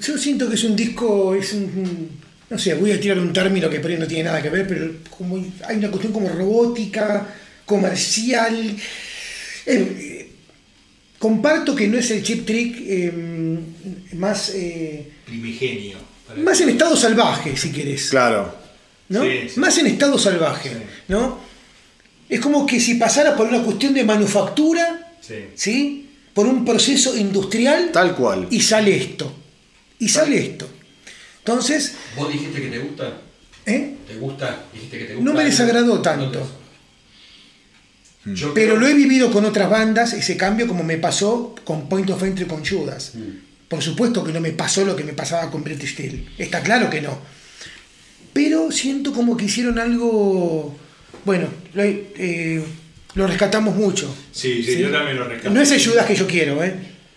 [0.00, 2.10] Yo siento que es un disco, es un, un-
[2.50, 4.66] no sé, voy a tirar un término que por ahí no tiene nada que ver,
[4.68, 7.26] pero como hay una cuestión como robótica,
[7.66, 8.76] comercial.
[9.66, 10.28] Eh,
[11.18, 13.12] comparto que no es el chip trick eh,
[14.12, 15.96] más, eh, Primigenio.
[16.38, 18.10] Más en estado salvaje, si querés.
[18.10, 18.54] Claro.
[19.08, 19.22] ¿no?
[19.22, 19.60] Sí, sí.
[19.60, 20.76] Más en estado salvaje, Sí.
[21.08, 21.38] ¿no?
[22.28, 25.34] Es como que si pasara por una cuestión de manufactura, Sí.
[25.54, 26.10] ¿sí?
[26.32, 28.48] Por un proceso industrial Tal cual.
[28.50, 29.32] y sale esto.
[29.98, 30.68] Y sale esto.
[31.38, 33.12] Entonces, ¿Vos dijiste que te gusta?
[33.66, 33.94] ¿eh?
[34.08, 34.64] ¿Te gusta?
[34.72, 35.30] ¿Dijiste que te gusta?
[35.30, 36.40] No me desagradó No tanto.
[36.40, 36.64] te-
[38.34, 41.88] Yo Pero creo- lo he vivido con otras bandas, ese cambio como me pasó con
[41.90, 43.12] Point of Entry con Judas.
[43.68, 46.28] Por supuesto que no me pasó lo que me pasaba con British Steel.
[46.38, 47.18] Está claro que no.
[48.32, 50.76] Pero siento como que hicieron algo.
[51.24, 52.62] Bueno, lo, eh,
[53.14, 54.14] lo rescatamos mucho.
[54.32, 55.54] Sí, sí, yo también lo rescato.
[55.54, 56.74] No es el Judas que yo quiero, ¿eh?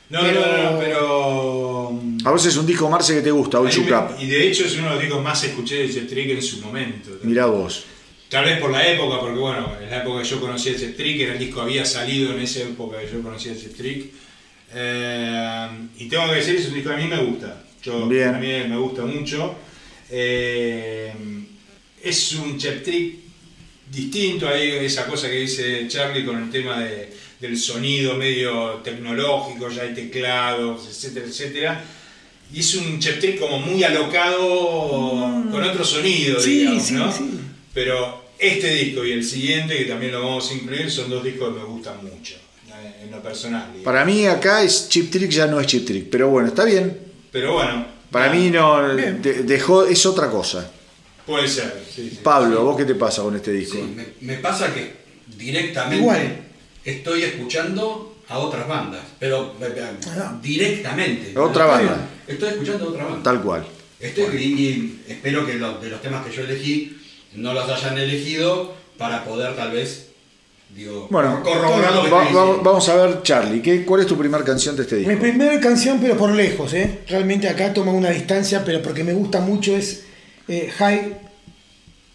[0.09, 2.01] No, Pero- no, no, pero.
[2.23, 4.15] A vos es un disco Marce que te gusta, me- Up.
[4.19, 6.61] Y de hecho es uno de los discos más escuché de Jet Trick en su
[6.61, 7.11] momento.
[7.23, 7.83] Mirá vos.
[8.29, 10.95] Tal vez por la época, porque bueno, en la época que yo conocí a Jet
[10.95, 14.11] Trick, era el disco había salido en esa época que yo conocía a Jet Trick.
[14.73, 15.67] Eh,
[15.97, 17.63] y tengo que decir, es un disco que a mí me gusta.
[17.83, 18.29] Yo, Bien.
[18.35, 19.55] A mí me gusta mucho.
[20.09, 21.13] Eh,
[22.03, 23.15] es un Jet Trick
[23.91, 29.69] distinto, hay esa cosa que dice Charlie con el tema de- del sonido medio tecnológico,
[29.69, 31.83] ya hay teclados, etcétera, etcétera.
[32.53, 34.39] y es un chip trick como muy alocado
[35.51, 36.41] con otro sonido, Mm.
[36.41, 37.11] Sí, digamos, sí, ¿no?
[37.11, 37.23] sí.
[37.73, 41.53] Pero este disco y el siguiente, que también lo vamos a incluir, son dos discos
[41.53, 42.35] que me gustan mucho,
[43.01, 43.63] en lo personal.
[43.67, 43.83] digamos.
[43.83, 46.97] Para mí acá es Chip Trick, ya no es Chip Trick, pero bueno, está bien.
[47.31, 50.69] Pero bueno, Para ah, mí no de- dejó es otra cosa.
[51.25, 52.19] Puede ser, sí, sí.
[52.23, 53.75] Pablo, ¿vos qué te pasa con este disco?
[53.77, 54.93] Sí, me, me pasa que
[55.35, 56.37] directamente Igual.
[56.85, 59.83] estoy escuchando a otras bandas, pero eh, eh,
[60.17, 60.39] Ah.
[60.41, 61.37] directamente.
[61.37, 61.71] Otra ¿no?
[61.71, 62.09] banda.
[62.27, 63.23] Estoy escuchando a otra banda.
[63.23, 63.65] Tal cual.
[63.99, 66.97] Estoy, y, y espero que los, de los temas que yo elegí
[67.35, 70.06] no los hayan elegido para poder tal vez,
[70.75, 71.51] digo, Bueno, va-
[72.09, 72.61] va- diciendo.
[72.63, 75.11] vamos a ver, Charlie, ¿qué, ¿cuál es tu primera canción de este disco?
[75.11, 76.99] Mi primera canción, pero por lejos, ¿eh?
[77.07, 80.03] Realmente acá toma una distancia, pero porque me gusta mucho es
[80.47, 81.17] eh, High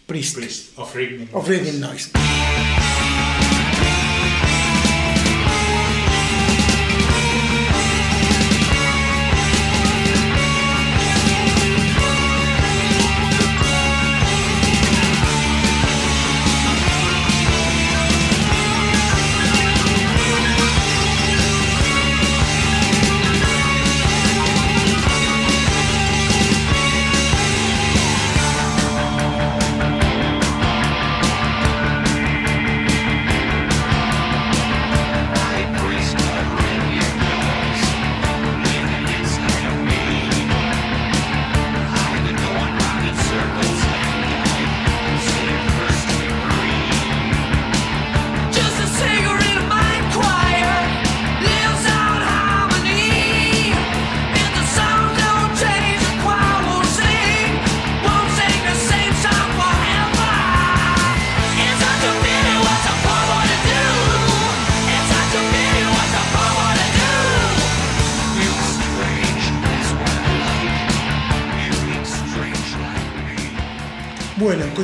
[0.05, 1.27] Priest, Priest of Rhythm.
[1.33, 2.09] of Rhythm Noise.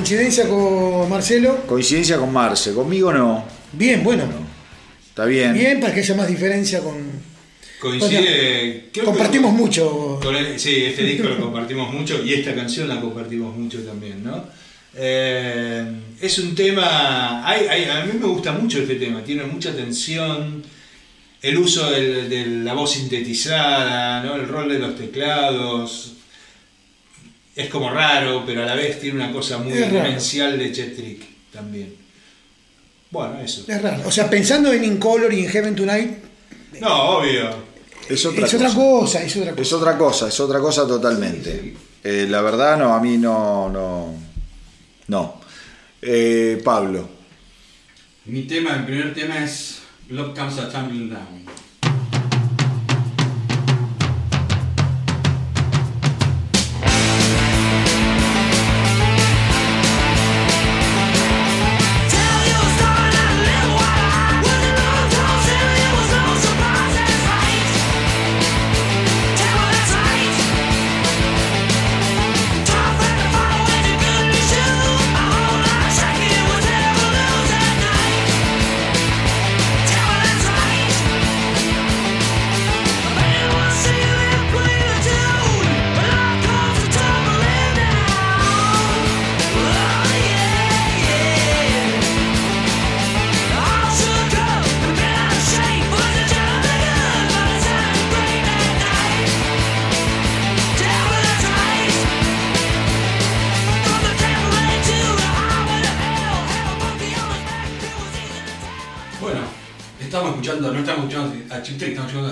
[0.03, 1.57] Coincidencia con Marcelo.
[1.67, 3.43] Coincidencia con Marce, conmigo no.
[3.73, 4.23] Bien, bueno.
[5.09, 5.53] Está bien.
[5.53, 6.95] Bien, para que haya más diferencia con.
[7.81, 8.89] Coincide.
[8.91, 10.19] creo que- Compartimos mucho.
[10.21, 14.23] con el- sí, este disco lo compartimos mucho y esta canción la compartimos mucho también,
[14.23, 14.45] ¿no?
[14.95, 15.85] Eh,
[16.21, 17.45] es un tema.
[17.47, 20.63] hay- hay- a mí me gusta mucho este tema, tiene mucha tensión.
[21.41, 24.35] El uso de la voz sintetizada, ¿no?
[24.35, 26.13] el rol de los teclados.
[27.59, 31.21] Es como raro, pero a la vez tiene una cosa muy demencial de Chet Trick
[31.51, 31.93] también.
[33.11, 33.65] Bueno, eso.
[33.67, 34.03] Es raro.
[34.05, 36.09] O sea, pensando en Incolor y en Heaven Tonight,
[36.79, 37.49] No, obvio.
[38.07, 38.65] Es otra es cosa.
[38.65, 39.61] otra cosa, es otra cosa.
[39.61, 41.75] Es otra cosa, es otra cosa totalmente.
[42.01, 43.67] Eh, la verdad, no, a mí no.
[43.67, 44.13] No.
[45.07, 45.41] no.
[46.01, 47.09] Eh, Pablo.
[48.23, 51.38] Mi tema, el primer tema es Love Comes a Tumbling Down.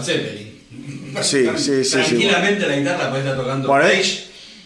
[0.03, 0.57] Zeppelin.
[1.21, 3.87] Sí, sí, sí, sí, Tranquilamente la guitarra puede estar tocando Bueno.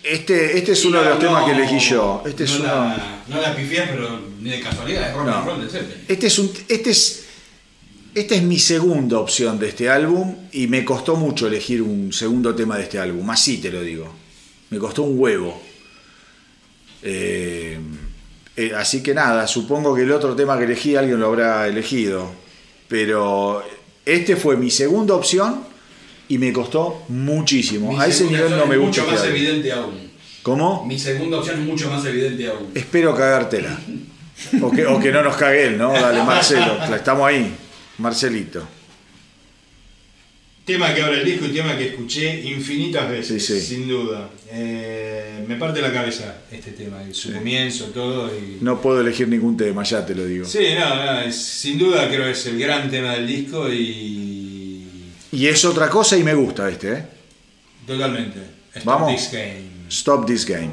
[0.04, 2.24] Este, este es uno de los temas que elegí yo.
[2.26, 2.68] Este es no uno.
[2.68, 6.06] La, no la pifias, pero ni de casualidad, es rock roll de Zeppelin.
[6.08, 6.52] Este es un.
[6.68, 7.26] Este es.
[8.14, 12.54] Esta es mi segunda opción de este álbum y me costó mucho elegir un segundo
[12.54, 14.14] tema de este álbum, así te lo digo.
[14.70, 15.62] Me costó un huevo.
[17.04, 17.80] Eh,
[18.58, 22.34] eh, así que nada, supongo que el otro tema que elegí alguien lo habrá elegido.
[22.90, 23.64] Pero
[24.06, 25.64] este fue mi segunda opción
[26.28, 27.92] y me costó muchísimo.
[27.94, 29.04] Mi A ese nivel no me gusta.
[29.04, 30.12] mucho más evidente aún.
[30.44, 30.86] ¿Cómo?
[30.86, 32.72] Mi segunda opción es mucho más evidente aún.
[32.74, 33.80] Espero cagártela.
[34.62, 35.94] O que, o que no nos cague él, ¿no?
[35.94, 36.84] Dale, Marcelo.
[36.96, 37.54] Estamos ahí.
[38.00, 38.68] Marcelito.
[40.66, 43.66] Tema que abre el disco y tema que escuché infinitas veces, Sí, sí.
[43.76, 44.30] sin duda.
[44.52, 48.28] Eh, me parte la cabeza este tema, su comienzo, todo.
[48.38, 48.58] Y...
[48.62, 50.46] No puedo elegir ningún tema, ya te lo digo.
[50.46, 54.88] Sí, no, no, es- sin duda creo que es el gran tema del disco y.
[55.32, 57.04] Y es otra cosa y me gusta este, ¿eh?
[57.88, 58.40] Totalmente.
[58.76, 59.16] Stop Vamos.
[59.16, 59.62] this game.
[59.90, 60.70] Stop this game.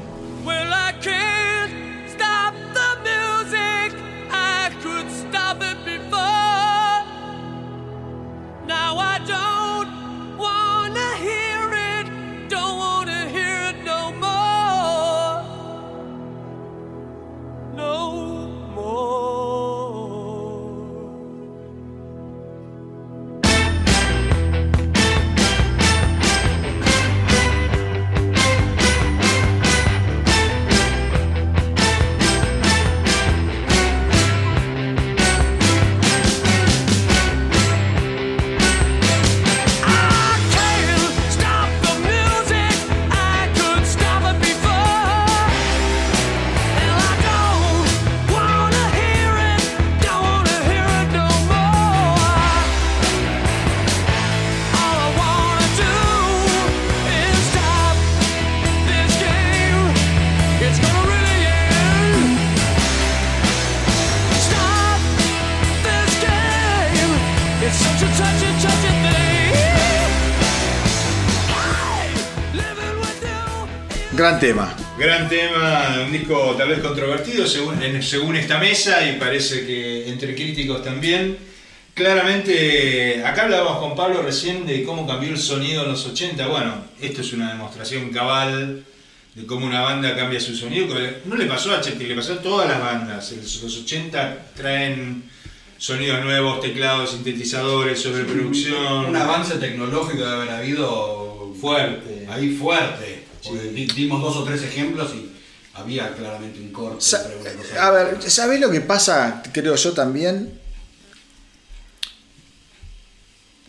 [74.29, 74.75] Gran tema.
[74.99, 80.07] Gran tema, un disco tal vez controvertido según, en- según esta mesa y parece que
[80.07, 81.35] entre críticos también.
[81.95, 86.45] Claramente, acá hablábamos con Pablo recién de cómo cambió el sonido en los 80.
[86.47, 88.83] Bueno, esto es una demostración cabal
[89.33, 90.95] de cómo una banda cambia su sonido.
[91.25, 93.31] No le pasó a Chet, le pasó a todas las bandas.
[93.31, 95.23] En Los 80 traen
[95.79, 99.05] sonidos nuevos, teclados, sintetizadores, sobreproducción.
[99.05, 101.25] Un avance tecnológico debe haber habido
[101.59, 102.25] Fuerte.
[102.29, 103.18] Ahí fuerte.
[103.95, 105.31] Dimos dos o tres ejemplos y
[105.73, 106.97] había claramente un corte.
[107.01, 109.41] Sa- entre una cosa y a ver, ¿sabés lo que pasa?
[109.53, 110.59] Creo yo también.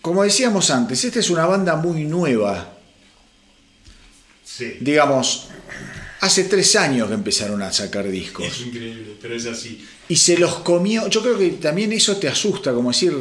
[0.03, 2.73] Como decíamos antes, esta es una banda muy nueva.
[4.45, 4.79] Sí.
[4.81, 5.49] Digamos,
[6.21, 8.47] hace tres años que empezaron a sacar discos.
[8.47, 9.87] Es increíble, pero es así.
[10.09, 11.07] Y se los comió.
[11.09, 13.15] Yo creo que también eso te asusta, como decir,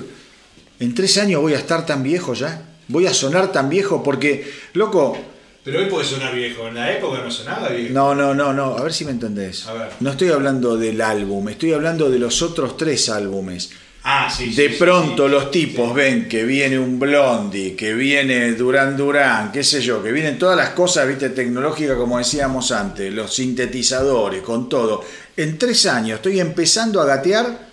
[0.79, 2.65] en tres años voy a estar tan viejo ya.
[2.87, 5.17] Voy a sonar tan viejo porque, loco,
[5.63, 7.93] Pero hoy puede sonar viejo, en la época no sonaba viejo.
[7.93, 9.67] no, no, no, no, a ver si me entendés.
[9.67, 9.89] A ver.
[9.99, 13.69] No estoy hablando del álbum, estoy hablando de los otros tres álbumes.
[14.03, 14.53] Ah, sí.
[14.53, 15.31] De sí, pronto sí.
[15.31, 20.13] los tipos ven que viene un Blondie, que viene Duran Duran, qué sé yo, que
[20.13, 25.03] vienen todas las cosas, viste, tecnológicas como decíamos antes, los sintetizadores, con todo.
[25.35, 27.67] En tres años estoy empezando a gatear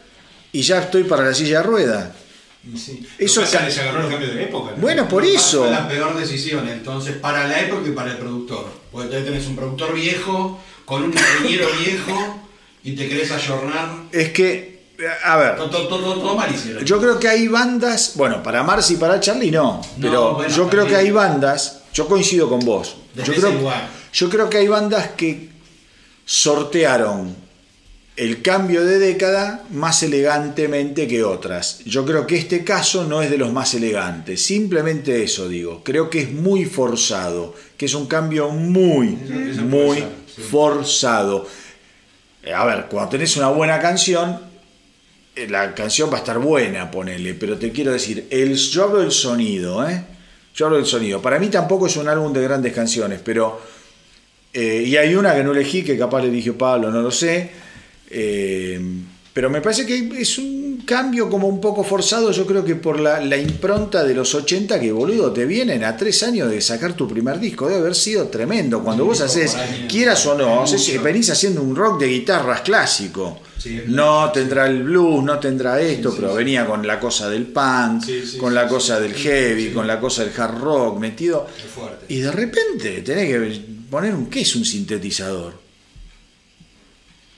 [0.50, 2.16] y ya estoy para la silla de rueda.
[2.76, 3.06] Sí.
[3.18, 4.72] Eso les agarró el cambio de época.
[4.72, 4.82] ¿no?
[4.82, 5.70] Bueno, por Fue eso.
[5.70, 8.66] la peor decisión, entonces, para la época y para el productor.
[8.90, 12.42] Porque te tenés un productor viejo, con un ingeniero viejo,
[12.82, 13.88] y te querés ayornar.
[14.12, 14.84] Es que,
[15.24, 16.84] a ver, Todo, todo, todo, todo mal hicieron.
[16.84, 20.68] yo creo que hay bandas, bueno, para Marcy y para Charlie no, pero bueno, yo
[20.68, 23.72] creo que hay bandas, yo coincido con vos, Desde yo creo,
[24.12, 25.50] yo creo que hay bandas que
[26.24, 27.36] sortearon
[28.16, 31.80] el cambio de década más elegantemente que otras.
[31.84, 36.08] Yo creo que este caso no es de los más elegantes, simplemente eso digo, creo
[36.08, 40.42] que es muy forzado, que es un cambio muy, Eso- eso puede muy ser, sí.
[40.50, 41.46] forzado.
[42.42, 44.40] Eh, A ver, cuando tenés una buena canción,
[45.34, 49.00] eh, la canción va a estar buena, ponele, pero te quiero decir, el, yo hablo
[49.00, 50.02] del sonido, ¿eh?
[50.54, 51.20] Yo hablo del sonido.
[51.20, 53.60] Para mí tampoco es un álbum de grandes canciones, pero...
[54.54, 57.50] eh, y hay una que no elegí, que capaz le dije Pablo, no lo sé.
[58.10, 58.80] Eh,
[59.36, 62.98] pero me parece que es un cambio como un poco forzado, yo creo que por
[62.98, 66.94] la, la impronta de los 80 que, boludo, te vienen a tres años de sacar
[66.94, 67.66] tu primer disco.
[67.68, 68.82] Debe haber sido tremendo.
[68.82, 69.54] Cuando vos haces,
[69.90, 70.64] quieras o no,
[71.02, 73.40] venís haciendo un rock de guitarras clásico.
[73.58, 78.04] Sí, no tendrá el blues, no tendrá esto, pero venía con la cosa del punk,
[78.38, 81.46] con la cosa del heavy, con la cosa del hard rock metido.
[82.08, 83.60] Y de repente tenés que
[83.90, 85.65] poner un qué es un sintetizador.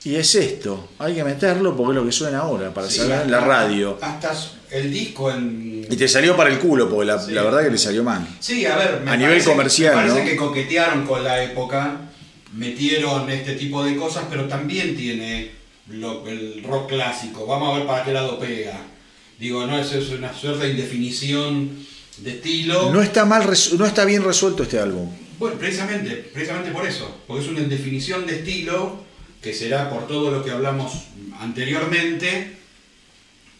[0.03, 3.23] Y es esto, hay que meterlo porque es lo que suena ahora para Sí, saber
[3.23, 3.97] en la radio.
[4.01, 4.31] Hasta
[4.71, 5.85] el disco en.
[5.89, 7.31] Y te salió para el culo, porque la, Sí.
[7.33, 8.25] la verdad que le salió mal.
[8.39, 10.29] Sí, a ver, me A nivel comercial, me parece ¿no?
[10.29, 11.97] que coquetearon con la época,
[12.53, 15.51] metieron este tipo de cosas, pero también tiene
[15.89, 17.45] lo- el rock clásico.
[17.45, 18.79] Vamos a ver para qué lado pega.
[19.39, 21.71] Digo, no es, es una suerte de indefinición
[22.17, 22.91] de estilo.
[22.91, 23.45] No está mal,
[23.77, 25.09] no está bien resuelto este álbum.
[25.39, 29.03] Bueno, precisamente, precisamente por eso, porque es una indefinición de estilo
[29.41, 30.91] que será por todo lo que hablamos
[31.39, 32.57] anteriormente.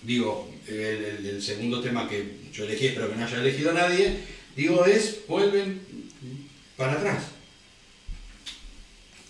[0.03, 4.17] Digo, el, el- el segundo tema que yo elegí, espero que no haya elegido nadie,
[4.55, 5.81] digo, es vuelven
[6.77, 7.23] para atrás.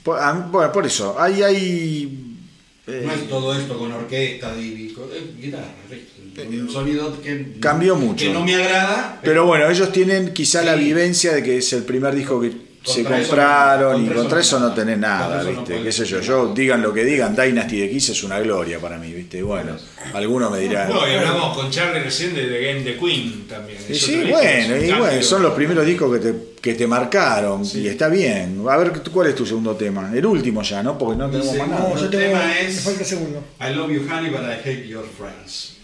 [0.04, 2.36] Por, a- bueno, por eso, hay, hay
[2.88, 5.74] No es todo esto con orquesta y con eh, guitarra.
[5.90, 6.06] ¿sí?
[6.58, 8.26] Un sonido que Cambió mucho.
[8.26, 9.20] Que no me agrada.
[9.24, 13.02] Pero bueno, ellos tienen quizá la vivencia de que es el primer disco que se
[13.02, 15.42] eso compraron no- y contra contra eso eso no no tenés nada.
[15.42, 15.74] eso no ¿viste?
[15.76, 16.22] podés ¿Qué sé yo?
[16.22, 19.42] Yo, digan lo que digan, Dynasty de Kiss es una gloria para mí, ¿viste?
[19.44, 19.76] Bueno,
[20.14, 20.90] algunos me dirán.
[20.90, 23.80] No, y hablamos con Charlie recién de The Game the Queen también.
[23.90, 27.88] Y sí, bueno, y bueno, son los primeros discos que te, que te marcaron y
[27.88, 28.64] está bien.
[28.70, 30.12] A ver, ¿cuál es tu segundo tema?
[30.14, 30.98] El último ya, ¿no?
[30.98, 31.90] Porque no Mi tenemos más nada.
[31.90, 32.24] No, yo tengo.
[32.24, 33.44] tema Me es- falta segundo.
[33.60, 35.76] I love you, honey, but I hate your friends.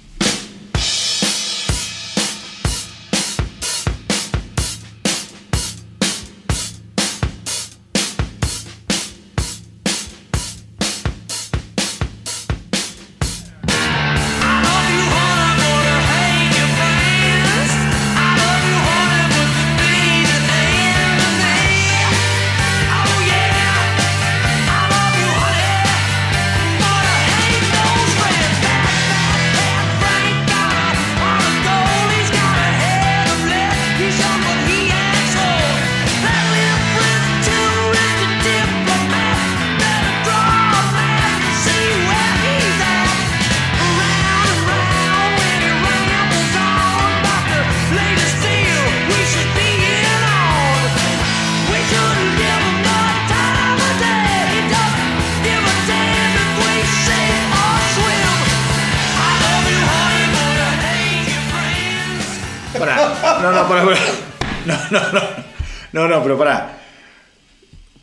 [66.08, 66.77] No, no, pero pará.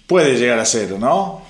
[0.07, 1.43] Puede llegar a ser, ¿no?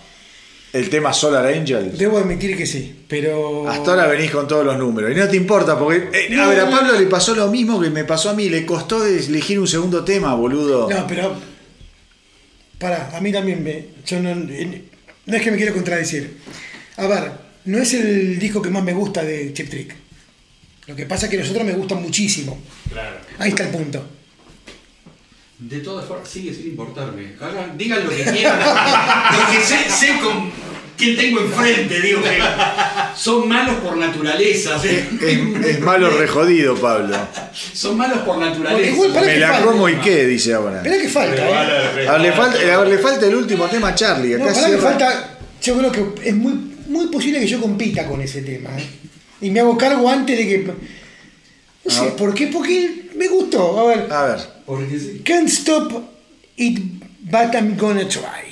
[0.73, 1.97] El tema Solar Angel.
[1.97, 3.69] Debo admitir que sí, pero.
[3.69, 5.11] Hasta ahora venís con todos los números.
[5.13, 6.09] Y no te importa, porque.
[6.13, 8.49] eh, a ver, a Pablo le pasó lo mismo que me pasó a mí.
[8.49, 10.89] Le costó elegir un segundo tema, boludo.
[10.89, 11.35] No, pero.
[12.79, 13.87] Pará, a mí también me.
[14.07, 16.39] Yo no, no es que me quiero contradecir.
[16.97, 17.33] A ver,
[17.67, 19.95] no es el disco que más me gusta de Chip Trick.
[20.87, 22.61] Lo que pasa es que los otros me gustan muchísimo.
[22.91, 23.17] Claro.
[23.39, 24.05] Ahí está el punto.
[25.69, 27.35] De todas formas, sigue sin importarme.
[27.41, 28.59] Hagan, digan lo que quieran.
[29.37, 30.51] Porque sé, sé con
[30.97, 32.01] quién tengo enfrente.
[32.01, 32.39] Digo que
[33.17, 34.77] son malos por naturaleza.
[34.81, 34.89] ¿sí?
[34.89, 37.17] Es, es malo rejodido, Pablo.
[37.73, 38.91] Son malos por naturaleza.
[38.91, 39.67] igual Me la falta.
[39.67, 40.79] como y qué, dice ahora.
[40.79, 42.09] Esperá que falta, ¿eh?
[42.09, 44.37] A ver, le, falta, a ver, le falta el último tema a Charlie.
[44.37, 45.39] No, Acá pará que falta.
[45.63, 46.55] Yo creo que es muy,
[46.89, 48.71] muy posible que yo compita con ese tema.
[48.77, 48.85] ¿eh?
[49.43, 50.67] Y me hago cargo antes de que.
[51.85, 52.17] No sé, Ah.
[52.17, 52.47] ¿por qué?
[52.49, 53.79] Porque me gustó.
[53.81, 54.13] A ver.
[54.13, 54.39] A ver.
[54.67, 55.23] Porque sí.
[55.25, 55.93] Can't stop
[56.57, 56.79] it,
[57.31, 58.52] but I'm gonna try.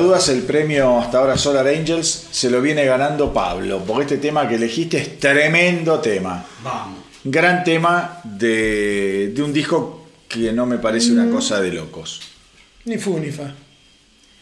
[0.00, 4.48] Dudas, el premio hasta ahora Solar Angels se lo viene ganando Pablo, porque este tema
[4.48, 6.44] que elegiste es tremendo tema.
[6.64, 6.98] Vamos.
[7.24, 12.20] Gran tema de, de un disco que no me parece una cosa de locos.
[12.86, 13.52] Ni fu ni fa.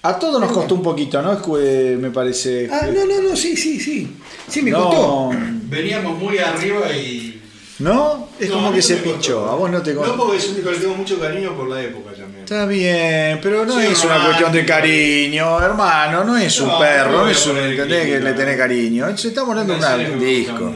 [0.02, 1.32] A todos nos costó un poquito, ¿no?
[1.32, 2.68] Es que, me parece.
[2.70, 4.08] Ah, no, no, no, sí, sí, sí.
[4.46, 5.30] Sí, me no, costó.
[5.64, 7.42] Veníamos muy arriba y.
[7.80, 8.28] ¿No?
[8.38, 9.48] Es No, como que no se pinchó.
[9.50, 10.16] A vos no te No, costó.
[10.16, 12.27] porque es un disco que le tengo mucho cariño por la época también.
[12.48, 16.24] Está bien, pero no Sí, es una cuestión de cariño, hermano.
[16.24, 17.58] No es un No, perro, no es un.
[17.58, 19.18] ¿Entendés que le tenés cariño?
[19.18, 20.74] Se está hablando de una- Canciones un disco.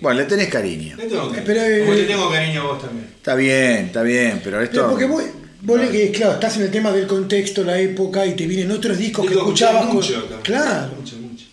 [0.00, 0.96] Bueno, le tenés cariño.
[0.96, 1.42] Le tengo cariño.
[1.44, 3.08] Pero, eh, te tengo cariño a vos también.
[3.14, 4.72] Está bien, está bien, pero esto.
[4.76, 5.22] Pero porque vos,
[5.60, 8.96] vos le- claro, estás en el tema del contexto, la época, y te vienen otros
[8.96, 9.84] discos que escuchabas.
[9.88, 10.40] con- mucho también.
[10.44, 10.94] Claro.
[10.98, 11.44] Mucho, mucho.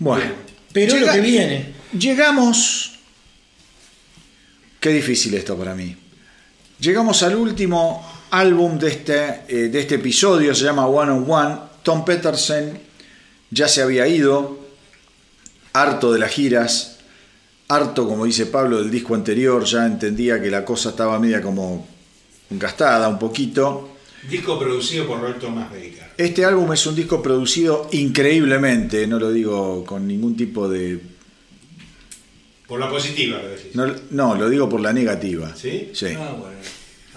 [0.00, 0.24] Bueno,
[0.72, 1.66] Pero Llega- lo que viene.
[1.96, 2.98] Llegamos.
[4.80, 5.96] Qué difícil esto para mí.
[6.80, 11.56] Llegamos al último álbum de este, eh, de este episodio, se llama One on One.
[11.82, 12.78] Tom Peterson
[13.50, 14.58] ya se había ido,
[15.72, 16.98] harto de las giras,
[17.68, 21.86] harto, como dice Pablo, del disco anterior, ya entendía que la cosa estaba media como
[22.50, 23.96] gastada un poquito.
[24.28, 26.08] Disco producido por Roy Thomas Baker.
[26.16, 31.00] Este álbum es un disco producido increíblemente, no lo digo con ningún tipo de
[32.66, 33.74] Por la positiva, lo decís.
[33.74, 35.54] No, no, lo digo por la negativa.
[35.54, 35.90] ¿Sí?
[35.94, 36.08] Sí.
[36.18, 36.58] Ah, bueno.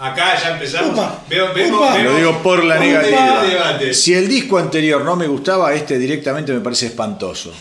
[0.02, 0.94] Acá ya empezamos.
[0.94, 1.94] Upa, Veo- vemos- upa.
[1.96, 3.44] vemos- Lo digo por la negativa.
[3.44, 3.94] debate.
[3.94, 7.54] Si el disco anterior no me gustaba, este directamente me parece espantoso.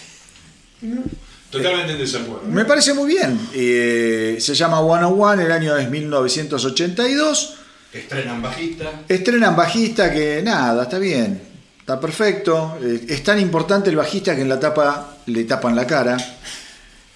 [1.51, 2.47] Totalmente en desacuerdo.
[2.49, 3.39] Me parece muy bien.
[3.53, 7.55] Eh, se llama One on One, el año es 1982.
[7.93, 9.03] Estrenan bajista.
[9.09, 11.43] Estrenan bajista que nada, está bien,
[11.81, 12.79] está perfecto.
[12.83, 16.17] Eh, es tan importante el bajista que en la tapa le tapan la cara.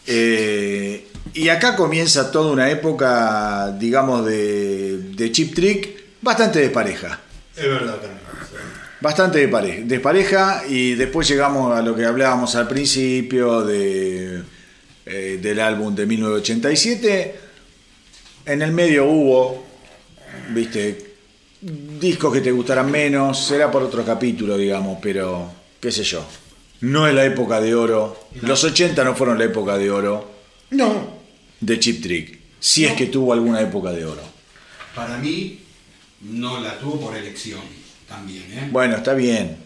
[0.06, 1.03] Eh,
[1.34, 7.20] y acá comienza toda una época, digamos, de, de chip trick bastante despareja.
[7.56, 8.24] Es verdad también.
[9.00, 14.42] Bastante de pareja, despareja y después llegamos a lo que hablábamos al principio de,
[15.04, 17.34] eh, del álbum de 1987.
[18.46, 19.66] En el medio hubo,
[20.50, 21.16] viste,
[21.60, 26.24] discos que te gustarán menos, será por otro capítulo, digamos, pero qué sé yo.
[26.80, 28.28] No es la época de oro.
[28.40, 30.30] Los 80 no fueron la época de oro
[30.70, 31.23] No,
[31.60, 32.38] de Chip Trick.
[32.60, 34.22] Si es que tuvo alguna época de oro.
[34.94, 35.60] Para mí,
[36.22, 37.60] no la tuvo por elección
[38.08, 38.68] también, ¿eh?
[38.70, 39.56] Bueno, está bien.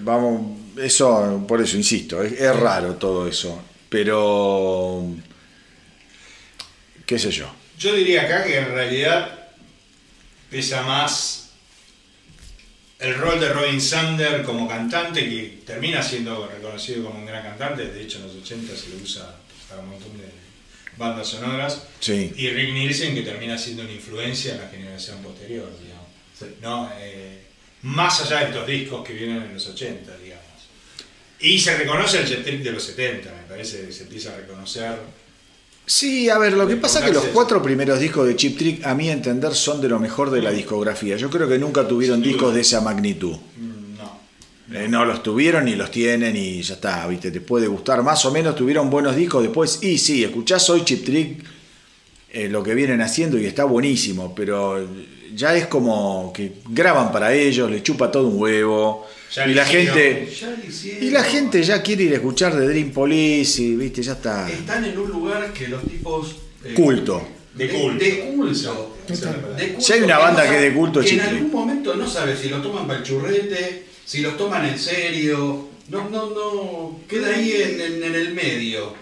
[0.00, 3.62] Vamos, eso, por eso insisto, es, es raro todo eso.
[3.88, 5.04] Pero,
[7.06, 7.52] qué sé yo.
[7.78, 9.48] Yo diría acá que en realidad
[10.50, 11.50] pesa más
[13.00, 17.86] el rol de Robin Sander como cantante, que termina siendo reconocido como un gran cantante,
[17.86, 19.36] de hecho en los 80 se lo usa
[19.68, 20.24] para un montón de
[21.00, 22.32] bandas sonoras, Sí.
[22.36, 26.06] y Rick Nielsen que termina siendo una influencia en la generación posterior, digamos.
[26.62, 26.90] ¿no?
[27.00, 27.38] Eh,
[27.82, 30.44] más allá de estos discos que vienen en los 80, digamos.
[31.40, 34.36] Y se reconoce el jet trick de los 70, me parece que se empieza a
[34.36, 34.98] reconocer.
[35.86, 38.86] Sí, a ver, lo que pasa es que los cuatro primeros discos de Chip Trick,
[38.86, 41.16] a mi entender, son de lo mejor de la discografía.
[41.16, 43.36] Yo creo que nunca tuvieron discos de esa magnitud.
[43.56, 43.69] Mm.
[44.72, 48.24] Eh, no los tuvieron ni los tienen y ya está, viste, te puede gustar más
[48.24, 51.44] o menos, tuvieron buenos discos después, y sí, escuchás hoy Chip Trick,
[52.32, 54.86] eh, lo que vienen haciendo y está buenísimo, pero
[55.34, 59.64] ya es como que graban para ellos, le chupa todo un huevo, Ya y la
[59.64, 59.96] hicieron.
[59.96, 60.32] gente...
[61.00, 64.48] Y la gente ya quiere ir a escuchar de Dream Police y viste, ya está.
[64.48, 66.36] Están en un lugar que los tipos.
[66.64, 67.26] eh, Culto.
[67.54, 68.04] De culto.
[68.04, 68.96] De culto.
[69.08, 69.56] Total.
[69.56, 71.50] De culto Si hay una que banda no que es de culto, que en algún
[71.50, 75.68] momento no sabes si lo toman para el churrete, si lo toman en serio.
[75.88, 77.00] No, no, no.
[77.08, 78.94] Queda ahí en, en- en el medio.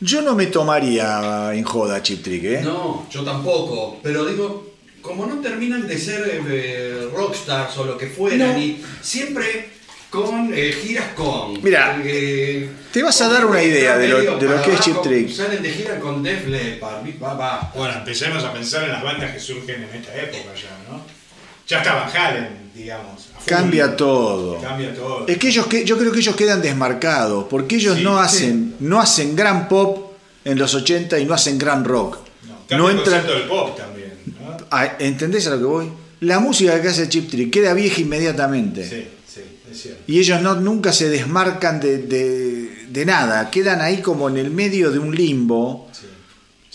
[0.00, 2.60] Yo no me tomaría en joda Chip Trick, ¿eh?
[2.64, 4.00] No, yo tampoco.
[4.02, 8.58] Pero digo, como no terminan de ser eh, rockstars o lo que fueran, No.
[8.58, 9.68] y siempre
[10.08, 11.62] con eh, giras con.
[11.62, 15.02] Mira, eh, te vas a dar una idea de lo- de lo que es Chip
[15.02, 15.30] Trick.
[15.30, 17.72] Salen de gira con Def Leppard, va, va.
[17.76, 21.02] Bueno, empecemos a pensar en las bandas que surgen en esta época ya, ¿no?
[21.68, 23.28] Ya está Van Halen, digamos.
[23.46, 24.60] Cambia todo.
[24.60, 25.26] Cambia todo.
[25.26, 28.74] Es que ellos, que- yo creo que ellos quedan desmarcados, porque ellos Sí, no hacen,
[28.80, 30.12] no hacen gran pop
[30.44, 32.18] en los 80 y no hacen gran rock.
[32.70, 33.26] No, No, el entran.
[33.26, 34.56] del pop también, ¿no?
[34.70, 35.88] Ah, ¿Entendés a lo que voy?
[36.20, 38.88] La música que hace Chip Trick queda vieja inmediatamente.
[38.88, 39.40] Sí, sí,
[39.70, 40.02] es cierto.
[40.06, 44.50] Y ellos no, nunca se desmarcan de, de- de nada, quedan ahí como en el
[44.50, 45.89] medio de un limbo.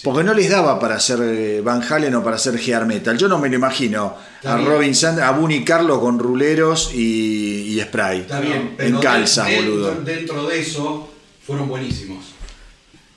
[0.03, 3.17] Porque no les daba para hacer eh, Van Halen o para hacer hair metal.
[3.17, 4.69] Yo no me lo imagino Está a bien.
[4.69, 8.21] Robin Sanders, a Bunny Carlos con ruleros y, y spray.
[8.21, 9.95] Está bien, En pero calzas, de- dentro, boludo.
[10.03, 11.09] dentro de eso
[11.45, 12.25] fueron buenísimos.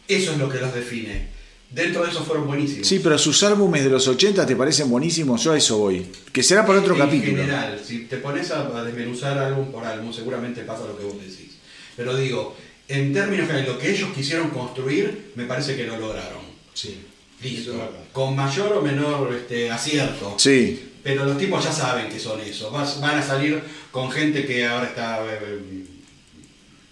[0.07, 1.28] Eso es lo que los define.
[1.70, 2.86] Dentro de eso fueron buenísimos.
[2.89, 6.07] Sí, pero sus álbumes de los 80 te parecen buenísimos, yo a eso voy.
[6.32, 7.36] Que será para otro en capítulo.
[7.42, 11.20] general, si te pones a, a desmenuzar álbum por álbum, seguramente pasa lo que vos
[11.20, 11.57] decís.
[11.94, 12.57] Pero digo,
[12.89, 16.47] en términos generales, lo que ellos quisieron construir, me parece que lo lograron.
[16.78, 16.97] Sí.
[17.42, 17.73] Listo.
[18.12, 20.34] Con mayor o menor este, acierto.
[20.39, 22.70] Sí, Pero los tipos ya saben que son eso.
[22.70, 25.58] Vas- van a salir con gente que ahora está eh,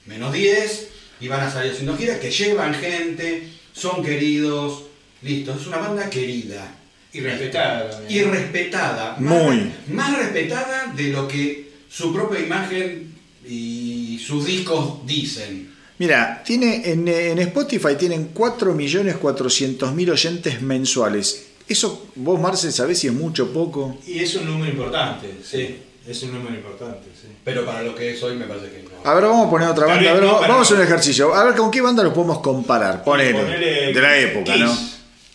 [0.06, 0.88] menos 10
[1.20, 4.82] y van a salir haciendo giras que llevan gente, son queridos.
[5.22, 6.74] Listo, es una banda querida.
[7.12, 9.16] Y respetada Y respetada.
[9.18, 9.56] Muy.
[9.88, 13.14] Más, más respetada de lo que su propia imagen
[13.48, 15.75] y sus discos dicen.
[15.98, 21.46] Mira, tiene en, en Spotify tienen 4.400.000 oyentes mensuales.
[21.68, 23.98] Eso vos, Marcel, sabés si es mucho o poco.
[24.06, 25.78] Y es un número importante, sí.
[26.06, 27.26] Es un número importante, sí.
[27.44, 28.90] Pero para lo que es hoy me parece que no.
[29.10, 30.10] A ver, vamos a poner otra banda.
[30.10, 31.34] A vez ver, no, pero- vamos a hacer un ejercicio.
[31.34, 33.02] A ver, ¿con qué banda lo podemos comparar?
[33.02, 33.32] Ponele.
[33.40, 34.62] Ponele De la época, Kiss.
[34.62, 34.78] ¿no?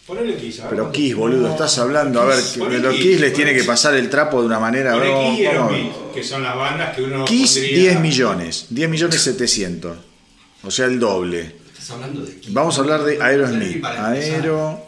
[0.07, 2.21] Ponele Kiss, a ver Pero Kiss, boludo, estás hablando.
[2.21, 4.93] A ver, de los Kiss, Kiss les tiene que pasar el trapo de una manera.
[4.93, 5.45] Ponele Kiss y.
[5.47, 8.65] Aerosmith, que son las bandas que uno Kiss, pondría- 10 millones.
[8.69, 9.97] 10 millones 700.
[10.63, 11.55] O sea, el doble.
[11.71, 12.53] Estás hablando de Kiss.
[12.53, 13.83] Vamos a hablar de Aerosmith.
[13.83, 14.79] Aerosmith.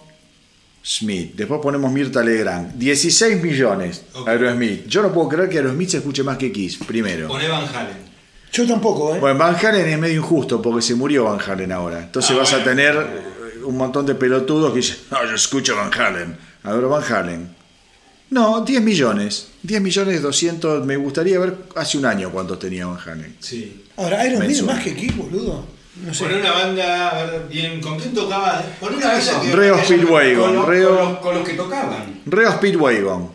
[1.36, 2.74] Después ponemos Mirta Legrand.
[2.76, 4.04] 16 millones.
[4.14, 4.28] Ok.
[4.28, 4.86] Aerosmith.
[4.88, 7.28] Yo no puedo creer que Aerosmith se escuche más que Kiss, primero.
[7.28, 8.14] Poné Van Halen.
[8.52, 9.20] Yo tampoco, ¿eh?
[9.20, 12.04] Bueno, Van Halen es medio injusto porque se murió Van Halen ahora.
[12.04, 13.34] Entonces Ah, vas a tener
[13.66, 16.38] un montón de pelotudos que dicen, no, yo escucho Van Halen.
[16.64, 17.56] A ver, Van Halen.
[18.34, 19.48] No, 10 millones.
[19.62, 20.86] 10 millones 200.
[20.86, 23.36] Me gustaría ver hace un año cuántos tenía Van Halen.
[23.40, 23.84] Sí.
[23.98, 24.76] Ahora, es Mensual.
[24.76, 25.66] más que Kiss, boludo.
[26.04, 26.24] No sé.
[26.24, 28.64] Poné una banda, a ver, bien, ¿con quién tocaba?
[28.80, 29.52] Poné una banda que...
[29.56, 30.36] Reo Speedwagon.
[30.42, 32.22] Con, los- Reo- con los, con los que tocaban.
[32.26, 33.32] Reo Speedwagon.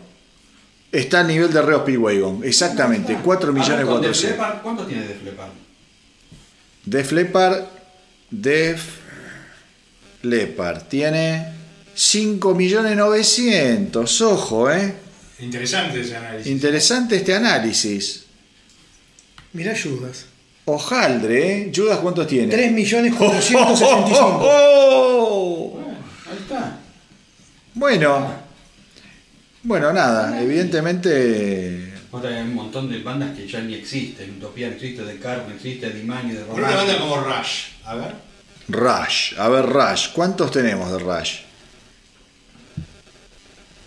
[0.91, 2.41] Está a nivel de Reo Speedwagon.
[2.43, 3.17] Exactamente.
[3.23, 4.37] 4 millones A ver, con Def 400.
[4.37, 5.49] Leppard, ¿Cuánto tiene de Leppard?
[6.83, 7.63] Def Leppard.
[8.31, 8.83] Def
[10.23, 10.81] Leppard.
[10.89, 11.53] Tiene
[11.99, 14.21] 5 millones 900.
[14.21, 14.93] Ojo, eh.
[15.39, 16.47] Interesante ese análisis.
[16.49, 18.23] Interesante este análisis.
[19.51, 20.25] Mirá Judas.
[20.63, 21.71] Ojaldre, ¿eh?
[21.75, 22.47] Judas, ¿cuántos tiene?
[22.47, 24.39] 3 millones ¡Oh, 465.
[24.41, 25.79] oh!
[26.31, 26.79] Ahí está.
[27.73, 28.33] Bueno,
[29.63, 31.95] bueno, nada, evidentemente.
[32.11, 34.37] Otra, hay un montón de bandas que ya ni existen.
[34.37, 37.63] Utopía no existe, de Carp no existe, de Imani, de Poné una banda como Rush.
[37.83, 38.15] A ver.
[38.69, 41.48] Rush, a ver, Rush, ¿cuántos tenemos de Rush?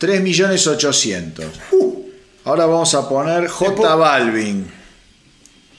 [0.03, 1.47] 3 millones 800.
[2.45, 4.67] Ahora vamos a poner J Balvin.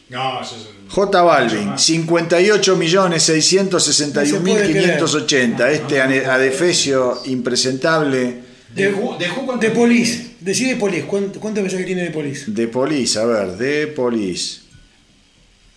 [0.08, 0.70] No, eso es...
[0.88, 5.72] J Balvin, 58 millones 661 mil No se puede 580.
[5.72, 8.44] Este adefesio impresentable
[8.74, 11.06] De de Who, ¿cuánto De Police.
[11.06, 12.46] ¿Cuánto, pensás que tiene de Police?
[12.48, 13.20] de Police.
[13.20, 14.62] A ver, de Police.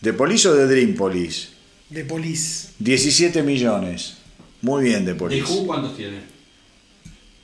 [0.01, 1.49] ¿De Police o de Dream Police?
[1.91, 2.69] De Police.
[2.79, 4.19] 17 millones.
[4.63, 5.53] Muy bien, de ¿De Police.
[5.53, 6.36] Who cuántos tiene?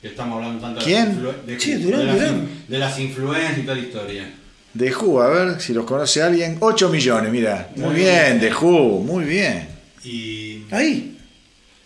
[0.03, 1.23] Que estamos hablando tanto ¿Quién?
[1.47, 2.47] de, Che, Durán, de las, Durán.
[2.67, 4.33] de las influencias y toda la historia.
[4.73, 6.57] De Who, a ver si los conoce alguien.
[6.59, 7.69] 8 millones, mira.
[7.77, 9.65] Muy bien, de Who, muy bien.
[10.03, 10.65] Y...
[10.71, 11.17] Ahí.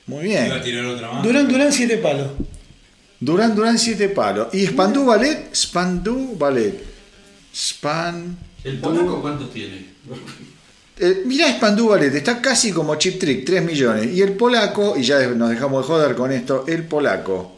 [0.08, 0.64] Muy Iba a bien.
[0.64, 1.24] tirar otra más.
[1.24, 2.28] Durán Durán, 7 palos.
[3.20, 4.48] Durán Durán, 7 palos.
[4.52, 5.54] ¿Y Spandú Ballet?
[5.56, 6.84] Spandú Ballet.
[7.54, 8.36] Span.
[8.64, 9.86] ¿El polaco cuántos tiene?
[11.00, 14.08] Eh, mirá Spandú Ballet, está casi como Chip Trick, 3 millones.
[14.12, 17.57] Y el polaco, y ya nos dejamos de joder con esto, el polaco.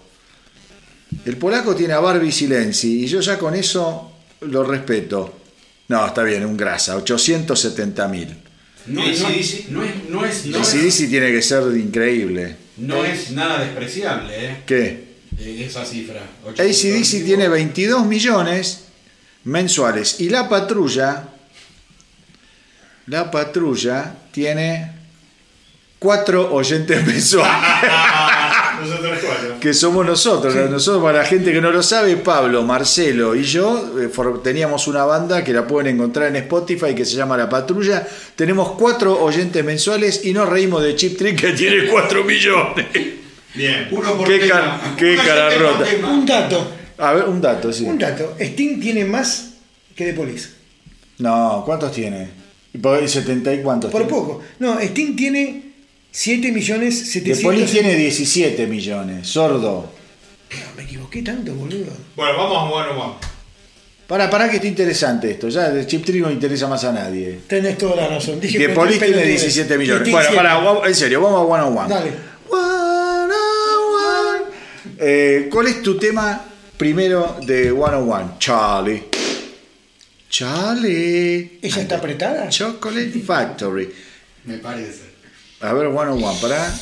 [1.26, 5.40] El polaco tiene a Barbie Silenzi, y yo ya con eso lo respeto.
[5.88, 8.28] No, está bien, un grasa, 870 mil.
[8.86, 9.84] No, no, es, no
[10.26, 12.56] es, no tiene que ser increíble.
[12.78, 14.58] no es nada despreciable, ¿eh?
[14.66, 15.10] ¿Qué?
[15.38, 16.22] Eh, Esa cifra.
[16.48, 18.86] ACDC tiene 22 millones
[19.44, 20.20] mensuales.
[20.20, 21.30] Y la patrulla,
[23.08, 24.92] la patrulla tiene
[26.00, 27.70] 4 oyentes mensuales.
[28.82, 29.59] Nosotros cuatro.
[29.59, 30.56] que somos nosotros.
[30.56, 34.09] Nosotros, para la gente que no lo sabe, Pablo, Marcelo y yo eh,
[34.43, 38.08] teníamos una banda que la pueden encontrar en Spotify que se llama La Patrulla.
[38.35, 42.88] Tenemos cuatro oyentes mensuales y nos reímos de Chip Trick que tiene 4 millones.
[43.56, 43.88] Bien.
[43.91, 44.80] Uno por Qué tema.
[44.82, 45.83] car- qué cara rota.
[45.83, 46.11] tema.
[46.11, 46.72] Un dato.
[46.98, 47.85] A ver, un dato, sí.
[47.85, 48.35] Un dato.
[48.40, 49.51] Sting tiene más
[49.95, 50.49] que de Police.
[51.17, 52.30] No, ¿cuántos tiene?
[52.74, 53.91] ¿Y por 70 y cuántos?
[53.91, 54.16] Por tiene?
[54.16, 54.41] poco.
[54.59, 55.68] No, Sting tiene
[56.12, 57.44] 7 millones De 700.
[57.44, 59.92] Police tiene 17 millones, sordo.
[60.76, 61.92] Me equivoqué tanto, boludo.
[62.16, 63.14] Bueno, vamos a jugar one.
[64.08, 65.50] Para, para que esté interesante esto.
[65.50, 67.42] Ya de Chip Trick no interesa más a nadie.
[67.48, 68.40] Tenés toda la razón.
[68.40, 69.42] Dije De que Police tiene pelotudes.
[69.42, 70.12] 17 millones.
[70.12, 71.90] Bueno, para, en serio, vamos a one on one.
[71.94, 72.12] Dale.
[72.50, 74.46] One on one.
[74.98, 76.44] Eh, ¿Cuál es tu tema
[76.76, 78.26] primero de One on One?
[78.40, 79.04] Charlie.
[80.28, 81.60] Charlie.
[81.62, 82.50] ¿Ella está apretada?
[82.50, 83.90] Chocolate Factory.
[84.46, 85.09] Me parece.
[85.62, 86.74] A ver, One on One, para.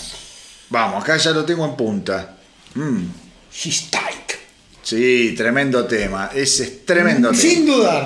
[0.69, 2.35] Vamos, acá ya lo tengo en punta.
[2.75, 3.05] Mm,
[3.51, 4.33] She's tight.
[4.83, 6.29] sí, tremendo tema.
[6.33, 7.41] Ese es tremendo tema.
[7.41, 8.05] Sin dudar.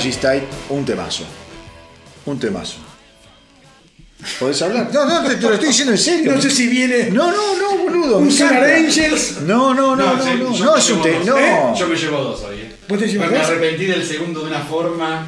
[0.00, 1.24] Tema, G-Style, un temazo.
[2.26, 2.76] Un temazo.
[4.38, 4.90] ¿Podés hablar?
[4.92, 6.32] No, no, te, te lo estoy diciendo en serio.
[6.34, 8.18] No sé si viene No, no, no, boludo.
[8.18, 8.64] un Solar.
[8.64, 9.40] Angels.
[9.42, 11.26] No, no, no, no, sí, no, yo no, me es un llevo te- dos.
[11.26, 11.74] no.
[11.76, 12.56] Yo me llevo dos hoy.
[12.56, 12.76] eh.
[12.86, 15.26] ¿Vos te llevas Me arrepentí del segundo de una forma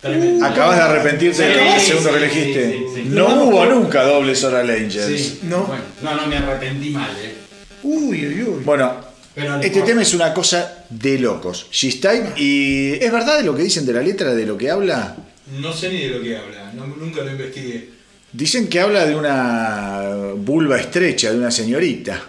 [0.00, 0.46] tremenda.
[0.48, 2.72] Acabas de arrepentirte del Sí, segundo sí, que elegiste.
[2.72, 3.08] sí, sí, sí.
[3.08, 5.06] No hubo nunca doble Solar Angels.
[5.20, 5.64] Sí, No.
[5.64, 7.34] bueno, no, no, me arrepentí mal, eh.
[7.82, 8.62] Uy, uy, uy.
[8.64, 8.94] Bueno,
[9.34, 9.86] Pero este importa.
[9.86, 11.66] tema es una cosa de locos.
[11.72, 15.16] G-Style, y ¿es verdad de lo que dicen de la letra, de lo que habla?
[15.58, 17.88] No sé ni de lo que habla, no- nunca lo investigué.
[18.32, 22.22] Dicen que habla de una vulva estrecha, de una señorita.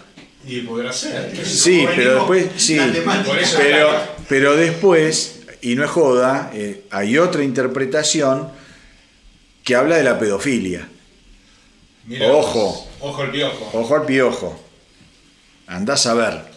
[0.46, 1.32] Y podrá ser.
[1.46, 2.78] Sí, pero después, sí,
[3.56, 3.90] pero,
[4.28, 8.48] pero después, y no es joda, eh, hay otra interpretación
[9.62, 10.86] que habla de la pedofilia.
[12.06, 12.86] Mirá Ojo.
[13.00, 13.70] Ojo al piojo.
[13.72, 14.60] Ojo al piojo.
[15.66, 16.53] Andás a ver.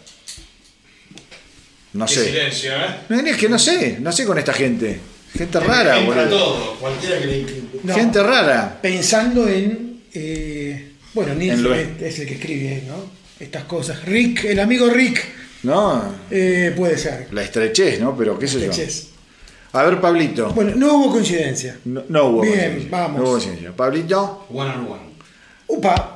[1.98, 2.26] No Qué sé.
[2.26, 2.95] silencio, ¿eh?
[3.09, 5.00] No, Es que no sé, no sé con esta gente.
[5.38, 6.38] Gente rara, Entra boludo.
[6.38, 7.45] todo, cualquiera que le
[7.84, 7.93] No.
[7.93, 8.80] Gente rara.
[8.82, 10.01] Pensando en.
[10.14, 12.95] eh, bueno, lo- es, el que escribe, ¿no?
[13.40, 14.03] Estas cosas.
[14.06, 15.24] Rick, el amigo Rick,
[15.64, 17.27] No, eh, puede ser.
[17.32, 18.16] la estrechez, ¿no?
[18.17, 18.67] Pero qué sé yo.
[18.67, 19.09] Leches.
[19.74, 20.51] A ver, Pablito.
[20.53, 21.77] Bueno, no hubo coincidencia.
[21.85, 22.90] No, no hubo Bien, coincidencia.
[22.92, 23.17] vamos.
[23.17, 23.72] No hubo coincidencia.
[23.76, 24.48] Pablito.
[24.51, 25.01] One on one.
[25.67, 26.16] Upa.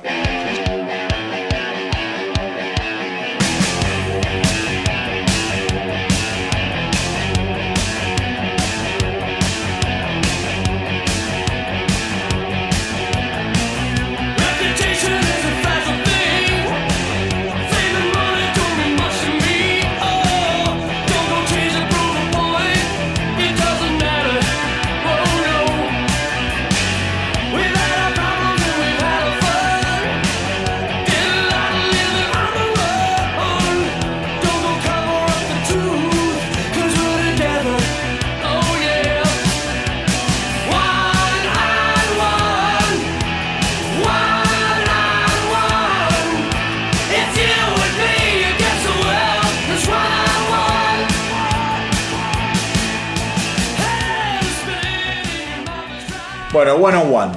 [56.82, 57.32] One on One.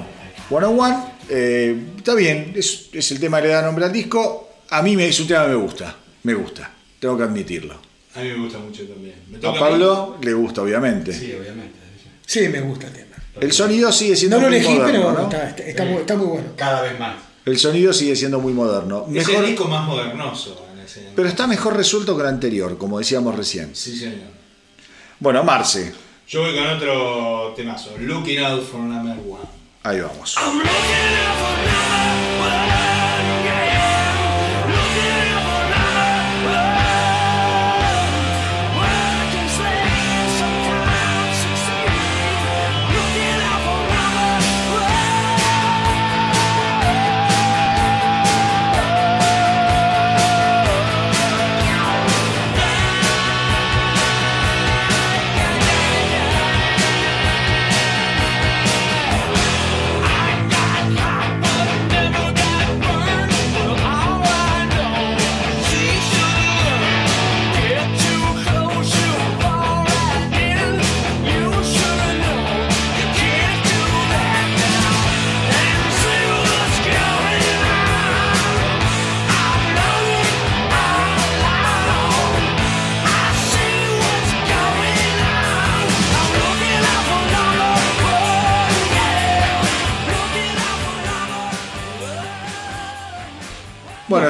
[0.50, 0.98] One on One,
[1.30, 4.50] eh, está bien, es, es el tema que le da nombre al disco.
[4.70, 7.76] A mí me, es un tema que me gusta, me gusta, tengo que admitirlo.
[8.16, 9.16] A mí me gusta mucho también.
[9.30, 11.14] Me A Pablo le gusta, obviamente.
[11.14, 11.76] Sí, obviamente.
[12.26, 13.16] Sí, me gusta el tema.
[13.40, 15.24] El sonido sigue siendo No lo muy elegí, moderno, pero ¿no?
[15.24, 16.48] está, está- está muy, está muy bueno.
[16.56, 17.16] Cada vez más.
[17.46, 19.06] El sonido sigue siendo muy moderno.
[19.10, 22.78] Es Mejor, el disco más modernoso en ese pero está mejor resuelto que el anterior,
[22.78, 23.76] como decíamos recién.
[23.76, 24.34] Sí, señor.
[25.20, 25.94] Bueno, Marce,
[26.28, 27.96] Yo voy con otro temazo.
[28.00, 29.48] Looking out for number one.
[29.84, 30.36] ahí vamos.
[30.38, 30.62] I'm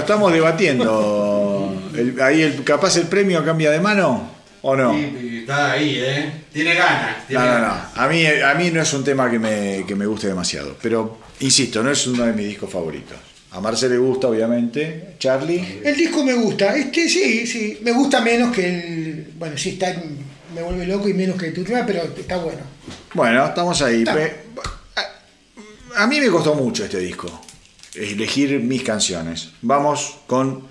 [0.06, 1.82] estamos debatiendo.
[1.96, 4.30] El- ahí el, capaz el premio cambia de mano
[4.62, 4.96] o no.
[4.98, 6.32] Está ahí, ¿eh?
[6.52, 7.28] Tiene ganas.
[7.28, 7.76] Tiene No, no, no.
[7.96, 10.76] A mí, a mí no es un tema que me, que me guste demasiado.
[10.82, 13.18] Pero, insisto, no es uno de mis discos favoritos.
[13.52, 15.16] A Marce le gusta, obviamente.
[15.20, 15.80] Charlie.
[15.84, 16.76] El disco me gusta.
[16.76, 17.80] Este sí, sí.
[17.84, 19.28] Me gusta menos que el.
[19.38, 19.96] Bueno, sí está.
[20.54, 22.60] Me vuelve loco y menos que tu tema, pero está bueno.
[23.14, 24.04] Bueno, estamos ahí.
[24.04, 24.18] Está.
[25.98, 27.42] A mí me costó mucho este disco.
[27.96, 29.52] Elegir mis canciones.
[29.62, 30.68] Vamos con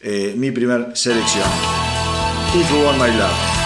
[0.00, 1.48] eh, mi primer selección.
[2.54, 3.58] If You Want My Love.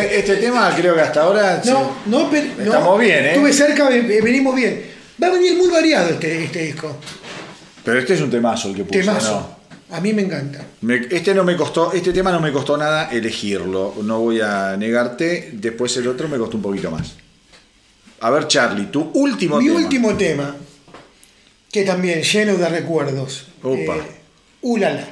[0.00, 1.70] Este tema creo que hasta ahora sí.
[1.70, 2.46] No, no, pero.
[2.58, 3.28] no, Estamos bien, ¿eh?
[3.32, 4.82] Estuve cerca, ve- venimos bien.
[5.22, 6.96] Va a venir muy variado este, este disco.
[7.84, 9.56] Pero este es un temazo el que puse, Temazo.
[9.90, 9.96] ¿no?
[9.96, 10.60] A mí me encanta.
[10.80, 14.76] Me- este no me costó, este tema no me costó nada elegirlo, no voy a
[14.76, 15.50] negarte.
[15.52, 17.12] Después el otro me costó un poquito más.
[18.20, 19.78] A ver, Charlie, tu último Mi tema.
[19.78, 20.56] último tema,
[21.70, 23.46] que también lleno de recuerdos.
[23.62, 23.96] Opa.
[23.96, 24.02] Eh,
[24.62, 25.06] ulala.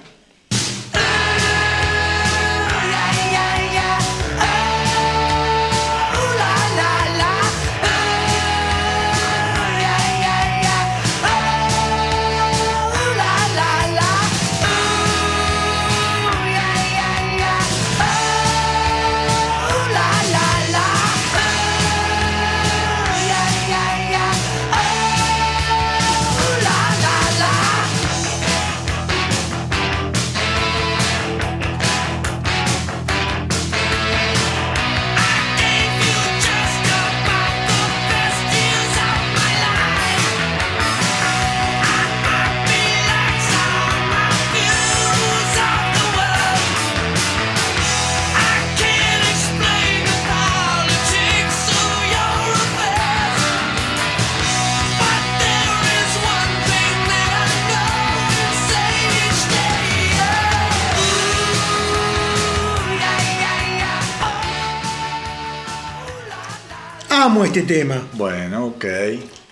[67.58, 68.02] Este tema.
[68.14, 68.84] Bueno, ok.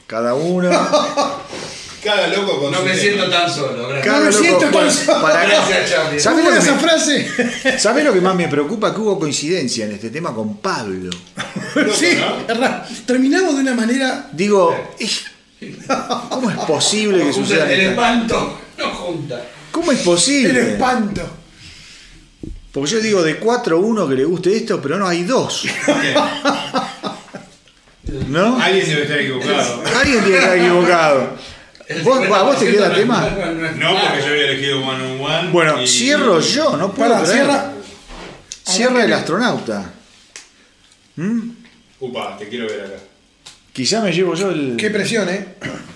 [0.07, 0.71] Cada uno.
[2.03, 3.03] Cada loco con No su me tema.
[3.03, 4.07] siento tan solo, gracias.
[4.07, 5.21] cada me loco- siento tan solo.
[5.21, 6.19] para- Gracias, Charlie.
[6.21, 7.79] ¿Sabes ¿Cómo lo, era que esa me, frase?
[7.79, 8.95] ¿sabes lo que más me preocupa?
[8.95, 11.11] Que hubo coincidencia en este tema con Pablo.
[11.95, 12.17] sí,
[13.05, 14.31] terminamos de una manera.
[14.33, 15.25] Digo, es-
[16.31, 17.91] ¿cómo es posible que No junta suceda el esto?
[17.91, 19.45] espanto, no junta.
[19.71, 20.73] ¿Cómo es El posible?
[20.73, 21.23] espanto.
[22.73, 25.67] Porque yo digo de 4 uno que le guste esto, pero no hay dos.
[28.29, 28.61] ¿No?
[28.61, 29.83] Alguien debe estar equivocado.
[29.99, 31.37] Alguien tiene que estar equivocado.
[32.05, 33.21] ¿Vos, a vos te 50% queda no- tema?
[33.77, 35.51] no- porque yo había elegido One on One.
[35.51, 37.73] Bueno, y- cierro yo, no puedo Para, cierra.
[38.65, 39.91] Cierra el astronauta.
[41.99, 42.95] Upa, te quiero ver acá.
[43.73, 44.77] Quizá me llevo yo el.
[44.77, 45.45] Qué presión, ¿eh?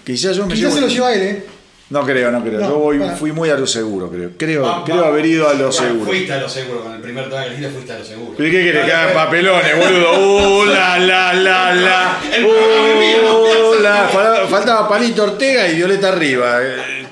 [0.04, 0.74] Quizá yo me Quizás llevo.
[0.74, 1.46] se lo lleva él, ¿eh?
[1.90, 2.60] No creo, no creo.
[2.60, 3.14] No, yo voy, para.
[3.16, 4.30] fui muy a lo seguro, creo.
[4.38, 6.04] Creo, Va- creo va- haber ido a lo Bueno, seguro.
[6.06, 8.34] Fuiste a lo seguro, con el primer que elegiste fuiste a lo seguro.
[8.38, 8.84] ¿Pero qué querés?
[8.86, 10.14] Que hagan papelones, boludo.
[10.60, 12.18] Uh, la, la, la, la.
[12.42, 14.08] Uh, la.
[14.48, 16.58] Faltaba Palito Ortega y Violeta Arriba.
[16.62, 17.06] Eh,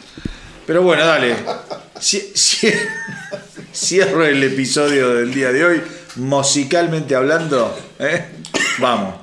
[0.67, 1.35] Pero bueno, dale.
[2.01, 2.89] Cie- cie-
[3.75, 5.83] Cierro el episodio del día de hoy,
[6.17, 7.77] musicalmente hablando.
[7.99, 8.25] ¿eh?
[8.79, 9.15] Vamos.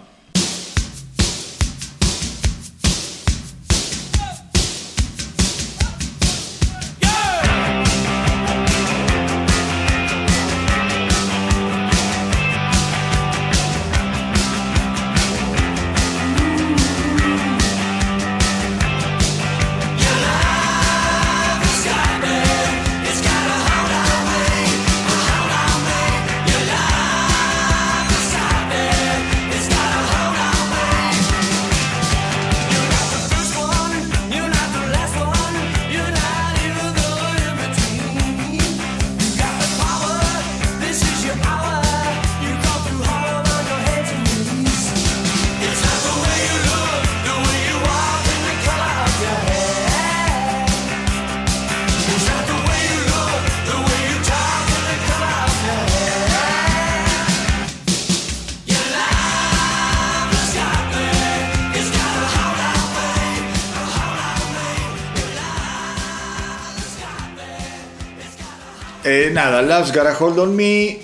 [69.79, 70.99] Love's Gotta Hold On Me.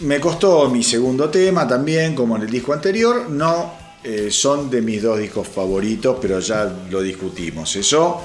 [0.00, 3.30] Me costó mi segundo tema también, como en el disco anterior.
[3.30, 7.76] No eh, son de mis dos discos favoritos, pero ya lo discutimos.
[7.76, 8.20] Eso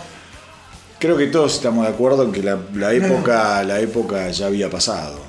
[0.97, 4.71] creo que todos estamos de acuerdo en que la, la época, la época ya había
[4.71, 5.19] pasado.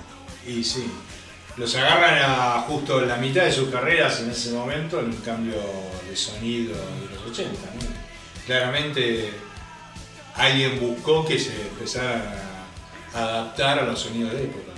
[0.46, 0.86] Y sí.
[1.58, 5.56] Los agarran a justo la mitad de sus carreras en ese momento, en un cambio
[6.08, 7.50] de sonido de los 80.
[7.50, 7.86] ¿no?
[8.46, 9.34] Claramente
[10.34, 12.47] alguien buscó que se empezara a
[13.14, 14.72] adaptar a los sonidos de época.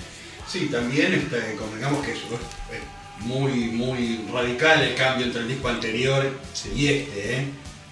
[0.49, 5.69] Sí, también este, convengamos que es, es muy, muy radical el cambio entre el disco
[5.69, 6.31] anterior
[6.75, 7.45] y este, ¿eh?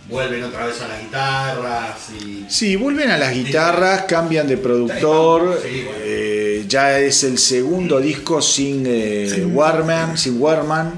[0.08, 2.46] Vuelven otra vez a las guitarras y.
[2.48, 5.60] Sí, vuelven a las guitarras, cambian de productor.
[5.62, 5.98] Sí, bueno.
[6.02, 10.94] eh, ya es el segundo disco sin eh, Warman, sin Warman.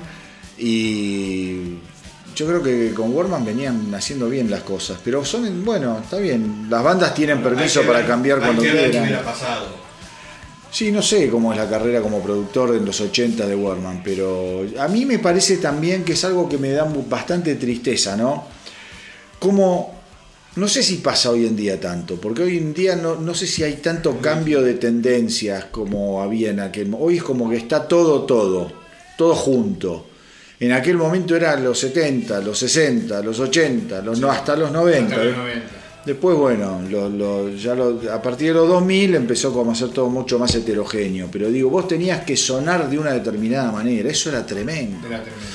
[0.57, 1.80] Y
[2.35, 4.99] yo creo que con Warman venían haciendo bien las cosas.
[5.05, 6.67] Pero son, bueno, está bien.
[6.71, 8.93] Las bandas tienen permiso para ver- cambiar cuando quieran.
[10.73, 14.65] Sí, no sé cómo es la carrera como productor en los 80 de Werman, pero
[14.79, 18.45] a mí me parece también que es algo que me da bastante tristeza, ¿no?
[19.41, 19.99] Como,
[20.57, 23.49] no sé si pasa hoy en día tanto, porque hoy en día no, no sé
[23.49, 27.89] si hay tanto cambio de tendencias como había en aquel Hoy es como que está
[27.89, 28.71] todo, todo,
[29.19, 30.07] todo junto.
[30.61, 35.15] En aquel momento eran los 70, los 60, los 80, los, no, hasta los 90.
[35.15, 35.67] Hasta los 90.
[36.05, 39.89] Después, bueno, lo- lo- ya lo- a partir de los 2000 empezó como a ser
[39.91, 41.29] todo mucho más heterogéneo.
[41.31, 44.09] Pero digo, vos tenías que sonar de una determinada manera.
[44.11, 45.07] Eso era tremendo.
[45.07, 45.47] Era tremendo.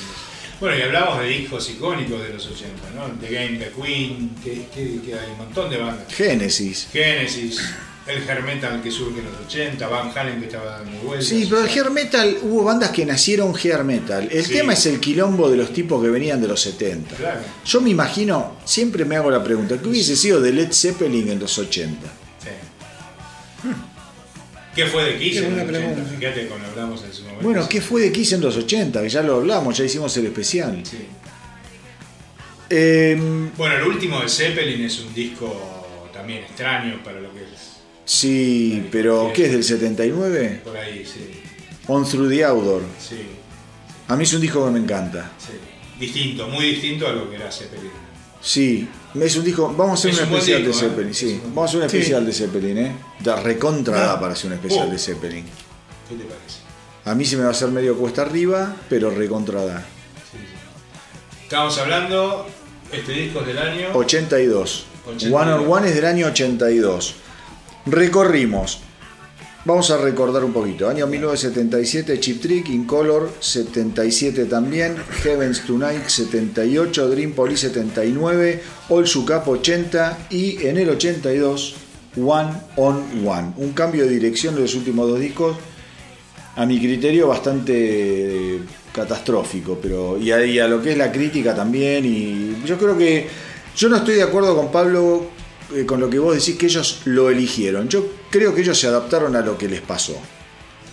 [0.58, 3.06] Bueno, y hablamos de discos icónicos de los 80, ¿no?
[3.20, 6.12] The Game, The Queen, que, que- que hay un montón de bandas.
[6.14, 6.88] Génesis.
[6.92, 7.60] Genesis,
[8.06, 11.26] el hair metal que surge en los 80, Van Halen que estaba dando vueltas.
[11.28, 14.28] Sí, pero el hair metal, hubo bandas que nacieron hair metal.
[14.30, 14.52] El Sí.
[14.52, 17.16] tema es el quilombo de los tipos que venían de los 70.
[17.16, 21.28] Claro, Yo me imagino, siempre me hago la pregunta, ¿qué hubiese sido de Led Zeppelin
[21.30, 22.06] en los 80?
[22.42, 22.50] sí.
[24.74, 25.78] ¿Qué fue de Kiss en los buena 80?
[25.94, 26.10] pregunta.
[26.18, 27.42] Fíjate cuando hablamos en su momento.
[27.44, 29.02] Bueno, ¿qué fue de Kiss en los 80?
[29.02, 30.82] Que ya lo hablamos, ya hicimos el especial.
[30.84, 30.98] Sí.
[32.68, 37.48] Em, Bueno, el último de Zeppelin es un disco también extraño para lo que es
[38.06, 40.62] sí, pero ¿qué es del 79?
[40.64, 41.42] por ahí, sí.
[41.88, 42.82] On Through the Outdoor.
[42.98, 43.26] Sí,
[44.08, 45.32] A mí es un disco que me encanta.
[45.38, 45.52] sí.
[46.00, 47.90] Distinto, muy distinto a lo que era Zeppelin.
[48.40, 48.86] Sí,
[49.18, 49.68] es un disco.
[49.76, 50.88] Vamos a hacer Es un especial disco, de ¿eh?
[50.90, 51.40] Zeppelin, sí.
[51.46, 51.96] Vamos a hacer un Sí.
[51.96, 52.92] especial de Zeppelin, ¿eh?
[53.20, 54.20] Da recontra da Ah.
[54.20, 54.92] para hacer un especial Oh.
[54.92, 55.44] de Zeppelin.
[56.08, 56.58] ¿Qué te parece?
[57.06, 59.78] A mí se me va a hacer medio cuesta arriba, pero recontra da.
[60.30, 61.42] Sí, sí.
[61.44, 62.46] Estamos hablando,
[62.92, 63.88] este disco es del año.
[63.94, 64.84] 82.
[65.06, 65.40] 82.
[65.42, 67.14] One on One es del año 82.
[67.86, 68.80] Recorrimos.
[69.64, 70.88] Vamos a recordar un poquito.
[70.88, 79.46] Año 1977, Chip Trick, Incolor 77 también, Heavens Tonight 78, Dream Police 79, All Sucap
[79.46, 81.76] 80 y en el 82,
[82.16, 83.52] One on One.
[83.56, 85.56] Un cambio de dirección de los últimos dos discos,
[86.56, 88.60] a mi criterio bastante eh,
[88.92, 92.04] catastrófico, pero y a, y a lo que es la crítica también.
[92.04, 93.28] Y yo creo que
[93.76, 95.35] yo no estoy de acuerdo con Pablo
[95.74, 97.88] eh, con lo que vos decís que ellos lo eligieron.
[97.88, 100.20] Yo creo que ellos se adaptaron a lo que les pasó.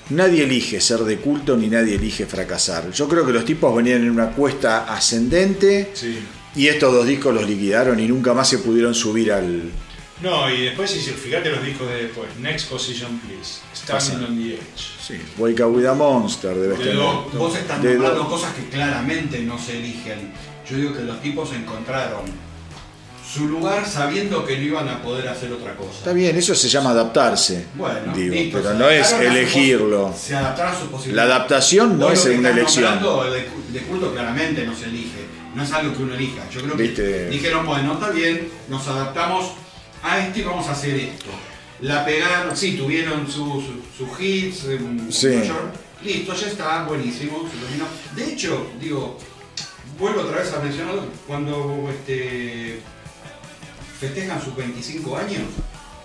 [0.10, 2.92] Nadie elige ser de culto ni nadie elige fracasar.
[2.92, 6.20] Yo creo que los tipos venían en una cuesta ascendente Sí.
[6.56, 9.72] y estos dos discos los liquidaron y nunca más se pudieron subir al.
[10.22, 12.30] No, y después, si fíjate los discos de después.
[12.40, 13.60] Next Position, Please.
[13.74, 14.62] Standing on the Edge.
[15.06, 16.84] Sí, Wake Up with a Monster debe De.
[16.84, 20.32] Pero vos estás nombrando cosas que claramente no se eligen.
[20.70, 22.22] Yo digo que los tipos encontraron
[23.34, 25.92] su lugar sabiendo que no iban a poder hacer otra cosa.
[26.00, 27.66] Está bien, eso se llama adaptarse.
[27.76, 30.14] Bueno, digo, listo, pero no es su elegirlo.
[30.18, 31.26] Se adaptaron a su La posibilidad.
[31.26, 33.00] adaptación no es una elección.
[33.02, 35.24] De, de culto claramente no se elige.
[35.56, 36.48] No es algo que uno elija.
[36.52, 37.30] Yo creo que Viste.
[37.30, 39.52] dijeron, bueno, está bien, nos adaptamos
[40.04, 41.30] a esto y vamos a hacer esto.
[41.82, 45.28] La pegaron, sí, tuvieron sus su, sus hits, en Sí.
[45.28, 45.74] Nueva York.
[46.04, 47.86] listo, ya está, buenísimo, se terminó.
[48.16, 49.18] De hecho, digo,
[50.00, 50.96] vuelvo otra vez a mencionar,
[51.28, 52.80] cuando este,
[54.04, 55.42] festejan sus 25 años,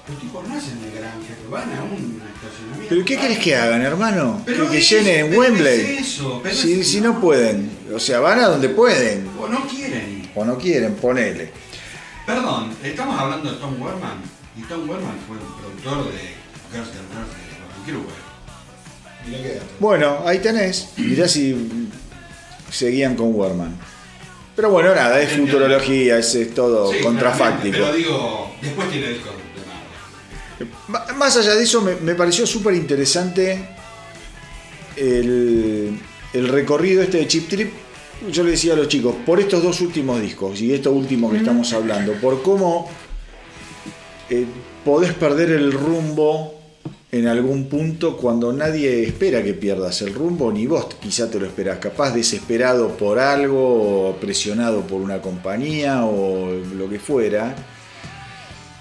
[0.08, 2.86] los tipos no hacen de granja, van a un estacionamiento.
[2.88, 4.40] ¿Pero qué querés que hagan, hermano?
[4.46, 5.80] Pero que, que es- llenen pero Wembley.
[5.80, 7.70] es eso, pero si, es- si no pueden.
[7.94, 9.28] O sea, van a donde pueden.
[9.38, 10.30] O no quieren.
[10.34, 11.50] O no quieren, ponele.
[12.24, 14.18] Perdón, estamos hablando de Tom Werman.
[14.56, 16.18] Y Tom Werman fue el productor de
[16.72, 18.02] Girls Get Girls
[19.26, 19.60] de.
[19.78, 20.88] Bueno, ahí tenés.
[20.96, 21.88] Mirá si
[22.70, 23.76] seguían con Werman.
[24.58, 27.76] Pero bueno, nada, es futurología, es, es todo Sí, contrafáctico.
[27.78, 29.16] Pero digo, después tiene.
[30.88, 33.68] Ma- Más allá de eso, me, me pareció súper interesante
[34.96, 35.96] el,
[36.32, 37.72] el recorrido este de Chip Trip.
[38.32, 41.36] Yo le decía a los chicos, por estos dos últimos discos y esto último que
[41.36, 42.90] estamos hablando, por cómo
[44.28, 44.44] eh,
[44.84, 46.57] podés perder el rumbo
[47.10, 51.46] en algún punto cuando nadie espera que pierdas el rumbo, ni vos quizá te lo
[51.46, 57.54] esperás, capaz desesperado por algo, o presionado por una compañía o lo que fuera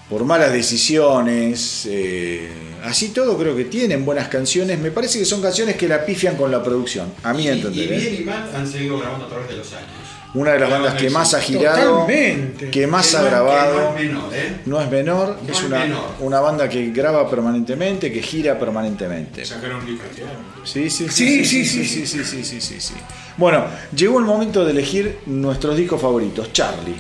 [0.10, 1.88] por malas decisiones.
[1.90, 2.50] eh,
[2.84, 4.80] así todo creo que tienen buenas canciones.
[4.80, 7.12] Me parece que son canciones que la pifian con la producción.
[7.24, 7.92] A mí entender.
[7.92, 7.98] Y ¿eh?
[8.00, 10.07] bien y mal han seguido grabando a través de los años.
[10.38, 12.70] Una de las bandas que más ha girado, Totalmente.
[12.70, 13.76] que más Que ha grabado.
[13.76, 14.56] no es menor, ¿eh?
[14.66, 16.02] No es menor, No es es una, menor.
[16.20, 19.44] una banda que graba permanentemente, que gira permanentemente.
[19.46, 20.26] Sacaron un disco año.
[20.64, 22.94] Sí, sí, Sí, sí, sí, sí, sí, sí, sí, sí, sí, sí.
[23.38, 26.54] Bueno, llegó el momento de elegir nuestros discos favoritos.
[26.54, 26.96] Charlie.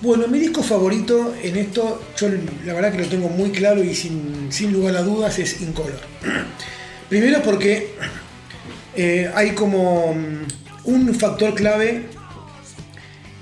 [0.00, 2.28] Bueno, mi disco favorito en esto, yo
[2.66, 6.00] la verdad que lo tengo muy claro y sin, sin lugar a dudas, es Incolor.
[7.08, 7.94] Primero porque
[8.96, 10.44] eh, hay como mm,
[10.84, 12.06] un factor clave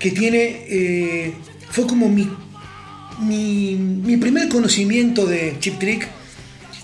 [0.03, 1.33] que tiene, eh,
[1.71, 2.29] fue como mi,
[3.21, 6.07] mi, mi primer conocimiento de Chip Trick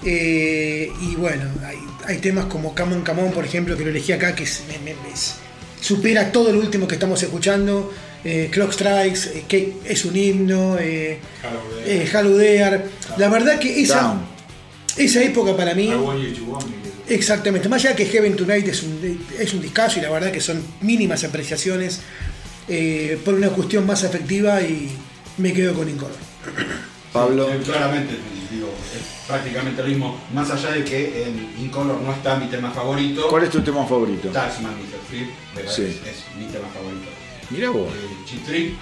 [0.06, 1.76] Eh, y bueno, hay,
[2.08, 4.96] hay temas como Camon Camon, por ejemplo, que lo elegí acá, que es- me- me-
[5.14, 5.36] es-
[5.82, 7.92] supera todo lo último que estamos escuchando.
[8.24, 10.78] Eh, Clock Strikes, eh, que es un himno.
[10.80, 11.18] Eh,
[11.86, 12.82] eh, There.
[13.18, 14.22] La verdad que esa, Down.
[14.96, 15.90] esa época para mí.
[17.10, 20.40] Exactamente, más allá que Heaven Tonight es un, es un discazo y la verdad que
[20.40, 22.00] son mínimas apreciaciones
[22.70, 24.90] eh, por una cuestión más afectiva y
[25.38, 26.16] me quedo con Incolor.
[27.14, 27.50] Pablo.
[27.52, 28.14] Eh, Claramente,
[28.52, 30.22] digo, es prácticamente lo mismo.
[30.34, 33.28] Más allá de que en Incolor no está mi tema favorito.
[33.30, 34.30] ¿Cuál es tu tema favorito?
[34.30, 35.00] Taxman Mr.
[35.10, 35.84] Flip, de verdad Sí.
[35.84, 37.08] es, es mi tema favorito.
[37.50, 37.90] Mira vos.
[37.94, 38.74] El Cheap Trick,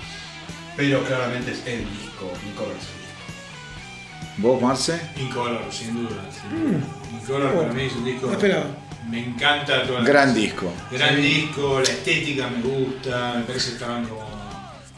[0.76, 4.38] pero claramente es el disco, Incolor es el disco.
[4.40, 5.00] ¿Vos, Marce?
[5.20, 6.30] Incolor, sin duda.
[6.32, 6.80] sin duda.
[7.14, 8.28] Incolor para mí es un disco.
[8.28, 8.66] No esperaba.
[9.10, 10.74] Me encanta toda la Gran disco.
[10.92, 14.28] Gran disco, la estética me gusta, me parece que estaban como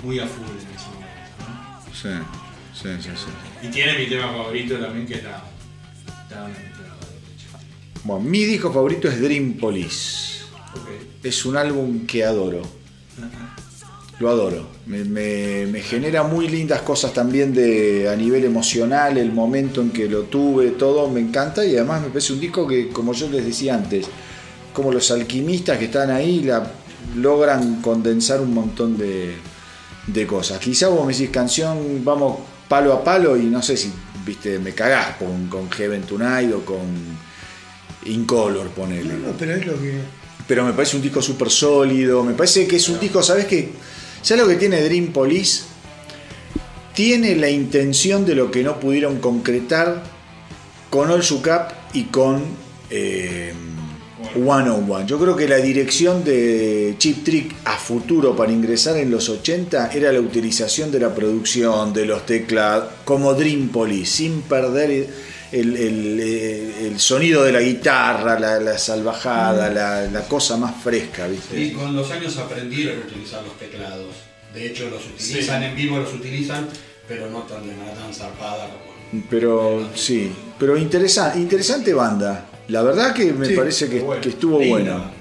[0.04, 1.06] muy a full en ese momento.
[1.40, 1.94] ¿no?
[1.94, 2.10] Sí,
[2.74, 3.68] sí, sí, sí.
[3.68, 5.42] Y tiene mi tema favorito también que es Down.
[6.30, 8.04] Down es mi tema favorito.
[8.04, 10.44] Bueno, mi disco favorito es Dream Police.
[11.22, 12.62] Es un álbum que adoro.
[14.20, 14.79] Lo adoro.
[14.90, 19.92] Me, me- me genera muy lindas cosas también de, a nivel emocional, el momento en
[19.92, 23.30] que lo tuve, todo me encanta y además me parece un disco que, como yo
[23.30, 24.08] les decía antes,
[24.74, 26.72] como los alquimistas que están ahí la,
[27.16, 29.36] logran condensar un montón de,
[30.08, 30.58] de cosas.
[30.60, 33.92] Quizá vos me decís canción, vamos palo a palo y no sé si,
[34.26, 36.80] viste, me cagás con, con Heaven Tonight o con
[38.06, 40.00] Incolor, ponele No, pero es lo que.
[40.48, 42.24] pero me parece un disco súper sólido.
[42.24, 43.70] Me parece que es un disco, ¿sabes qué?
[44.22, 45.64] ¿Sabes lo que tiene Dream Police?
[46.94, 50.04] Tiene la intención de lo que no pudieron concretar
[50.90, 52.44] con All Shook Up y con
[52.90, 53.54] eh,
[54.36, 55.06] One on One.
[55.06, 59.92] Yo creo que la dirección de Chip Trick a futuro para ingresar en los 80
[59.94, 65.08] era la utilización de la producción, de los teclados, como Dream Police, sin perder
[65.52, 66.20] el, el-
[66.86, 71.60] el sonido de la guitarra, la, la salvajada, la, la cosa más fresca, ¿viste?
[71.60, 74.16] Y con los años aprendieron a utilizar los teclados.
[74.54, 76.68] De hecho, los utilizan en vivo, los utilizan,
[77.08, 79.24] pero no tan de manera tan zarpada como.
[79.30, 82.46] Pero sí, pero interesa- interesante banda.
[82.68, 85.12] La verdad que me Sí, parece que, bueno, que estuvo linda bueno.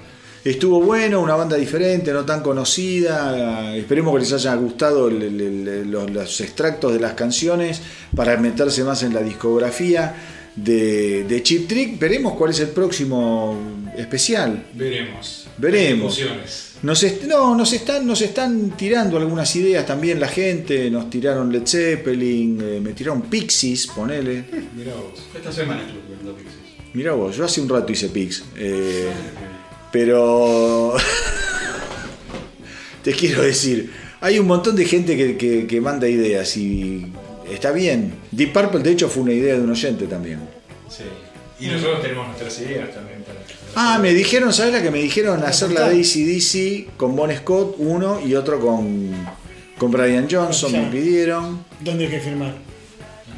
[0.49, 3.75] Estuvo bueno, una banda diferente, no tan conocida.
[3.75, 7.81] Esperemos que les haya gustado el- el- el- los, los extractos de las canciones
[8.15, 10.15] para meterse más en la discografía
[10.55, 11.99] de, de Chip Trick.
[11.99, 13.59] Veremos cuál es el próximo
[13.95, 14.65] especial.
[14.73, 15.47] Veremos.
[15.57, 16.19] Veremos.
[16.81, 20.89] Nos, est- no, nos, están, nos están tirando algunas ideas también la gente.
[20.89, 24.45] Nos tiraron Led Zeppelin, eh, me tiraron Pixies, ponele.
[24.75, 25.19] Mirá vos.
[25.35, 26.55] Esta semana estuve viendo Pixies.
[26.93, 28.43] Mirá vos, yo hace un rato hice Pix.
[28.57, 29.09] eh,
[29.91, 30.93] pero.
[33.03, 37.07] te quiero decir, hay un montón de gente que, que- que manda ideas y
[37.51, 38.13] está bien.
[38.31, 40.39] Deep Purple, de hecho, fue una idea de un oyente también.
[40.89, 41.03] Sí.
[41.59, 43.39] Y nosotros tenemos nuestras ideas también para.
[43.75, 45.43] Ah, me dijeron, ¿sabes la que me dijeron?
[45.43, 45.81] Hacer la.
[45.81, 49.11] Daisy DC con Bon Scott, uno y otro con,
[49.77, 51.63] con Brian Johnson, me pidieron.
[51.81, 52.55] ¿Dónde hay que firmar?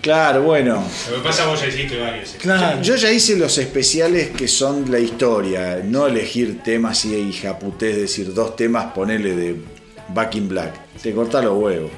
[0.01, 0.83] Claro, bueno.
[1.09, 2.35] Lo que pasa vos ya hiciste varios.
[2.39, 2.81] Claro.
[2.81, 7.95] Yo ya hice los especiales que son la historia, no elegir temas y hija putés,
[7.95, 9.61] decir dos temas, ponele de
[10.09, 10.73] Back in Black.
[11.01, 11.91] Te cortás los huevos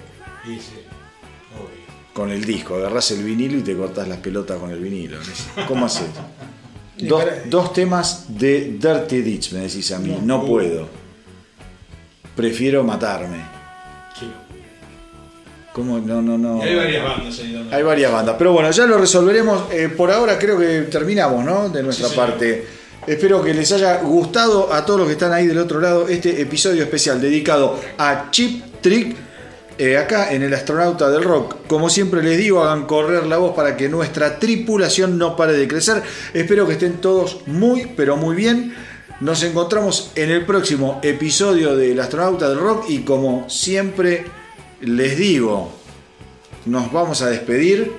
[0.45, 0.59] sí.
[1.56, 2.14] Obvio.
[2.14, 5.17] con el disco, agarrás el vinilo y te cortás las pelotas con el vinilo.
[5.67, 6.07] ¿Cómo haces?
[6.95, 10.88] Dos, dos temas de Dirty Ditch, me decís a mí, no puedo.
[12.35, 13.52] Prefiero matarme.
[15.74, 15.98] ¿Cómo?
[16.00, 16.64] No, no, no.
[16.64, 17.76] Y hay varias bandas ahí dando.
[17.76, 19.64] Hay varias bandas, pero bueno, ya lo resolveremos.
[19.72, 21.69] Eh, por ahora creo que terminamos, ¿no?
[21.69, 22.66] De nuestra Sí, parte.
[23.08, 26.40] Espero que les haya gustado a todos los que están ahí del otro lado este
[26.42, 29.16] episodio especial dedicado a Chip Trick.
[29.80, 33.56] eh, acá en el Astronauta del Rock, como siempre les digo, hagan correr la voz
[33.56, 36.03] para que nuestra tripulación no pare de crecer.
[36.35, 38.76] Espero que estén todos muy, pero muy bien.
[39.19, 44.26] Nos encontramos en el próximo episodio del Astronauta del Rock y como siempre
[44.85, 45.71] les digo,
[46.65, 47.91] nos vamos a despedir,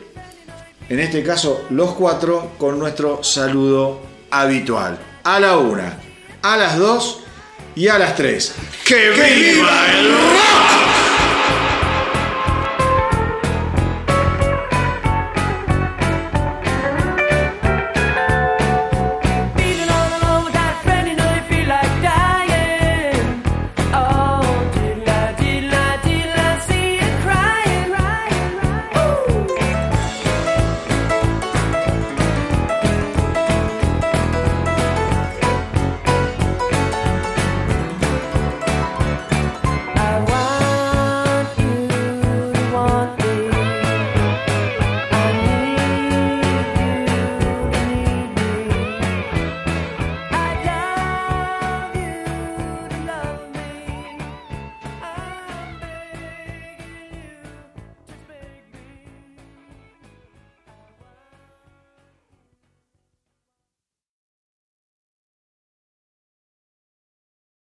[0.88, 4.98] en este caso los cuatro, con nuestro saludo habitual.
[5.24, 5.98] A la una,
[6.42, 7.20] a las dos
[7.74, 8.54] y a las tres.
[8.84, 10.93] ¡Que viva el rock!